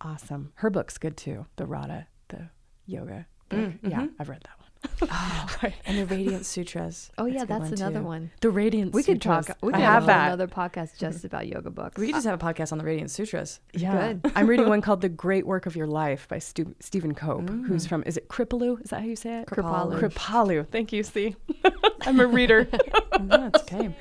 Awesome. 0.00 0.52
Her 0.54 0.70
book's 0.70 0.96
good 0.96 1.18
too. 1.18 1.44
The 1.56 1.66
Rada, 1.66 2.06
the 2.28 2.48
yoga. 2.86 3.26
book. 3.50 3.58
Mm, 3.60 3.78
Yeah, 3.82 4.00
mhm. 4.00 4.12
I've 4.18 4.28
read 4.30 4.40
that 4.44 4.58
one. 4.58 4.59
And 5.84 5.98
the 5.98 6.06
Radiant 6.06 6.46
Sutras. 6.46 7.10
Oh 7.18 7.26
yeah, 7.26 7.42
a 7.42 7.46
good 7.46 7.48
that's 7.48 7.80
another 7.80 8.00
too. 8.00 8.06
one. 8.06 8.30
The 8.40 8.50
Radiant 8.50 8.94
We 8.94 9.02
could 9.02 9.22
Sutras. 9.22 9.46
talk. 9.46 9.58
We 9.62 9.72
I 9.72 9.76
could 9.76 9.82
have 9.82 9.92
have 9.92 10.06
that. 10.06 10.26
another 10.28 10.46
podcast 10.46 10.96
just 10.96 11.18
mm-hmm. 11.18 11.26
about 11.26 11.48
yoga 11.48 11.70
books. 11.70 11.98
We 11.98 12.06
could 12.06 12.14
just 12.14 12.26
have 12.26 12.40
a 12.40 12.44
podcast 12.44 12.72
on 12.72 12.78
the 12.78 12.84
Radiant 12.84 13.10
Sutras. 13.10 13.60
Yeah. 13.74 14.14
Good. 14.14 14.32
I'm 14.34 14.46
reading 14.46 14.68
one 14.68 14.80
called 14.82 15.00
The 15.00 15.08
Great 15.08 15.46
Work 15.46 15.66
of 15.66 15.76
Your 15.76 15.86
Life 15.86 16.28
by 16.28 16.38
Stu- 16.38 16.74
Stephen 16.80 17.14
Cope, 17.14 17.42
mm. 17.42 17.66
who's 17.66 17.86
from, 17.86 18.02
is 18.04 18.16
it 18.16 18.28
Kripalu? 18.28 18.82
Is 18.82 18.90
that 18.90 19.00
how 19.00 19.06
you 19.06 19.16
say 19.16 19.40
it? 19.40 19.48
Kripalu. 19.48 20.00
Kripalu. 20.00 20.68
Thank 20.68 20.92
you, 20.92 21.02
see. 21.02 21.36
I'm 22.02 22.20
a 22.20 22.26
reader. 22.26 22.68
no, 23.20 23.50
okay. 23.56 23.94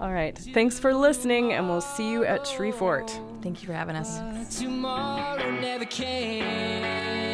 All 0.00 0.12
right. 0.12 0.36
Thanks 0.36 0.78
for 0.78 0.94
listening, 0.94 1.52
and 1.52 1.68
we'll 1.68 1.80
see 1.80 2.10
you 2.10 2.24
at 2.24 2.44
Tree 2.44 2.72
Fort. 2.72 3.18
Thank 3.42 3.62
you 3.62 3.68
for 3.68 3.74
having 3.74 3.94
us. 3.94 4.58
Tomorrow 4.58 5.60
never 5.60 5.84
came. 5.84 7.27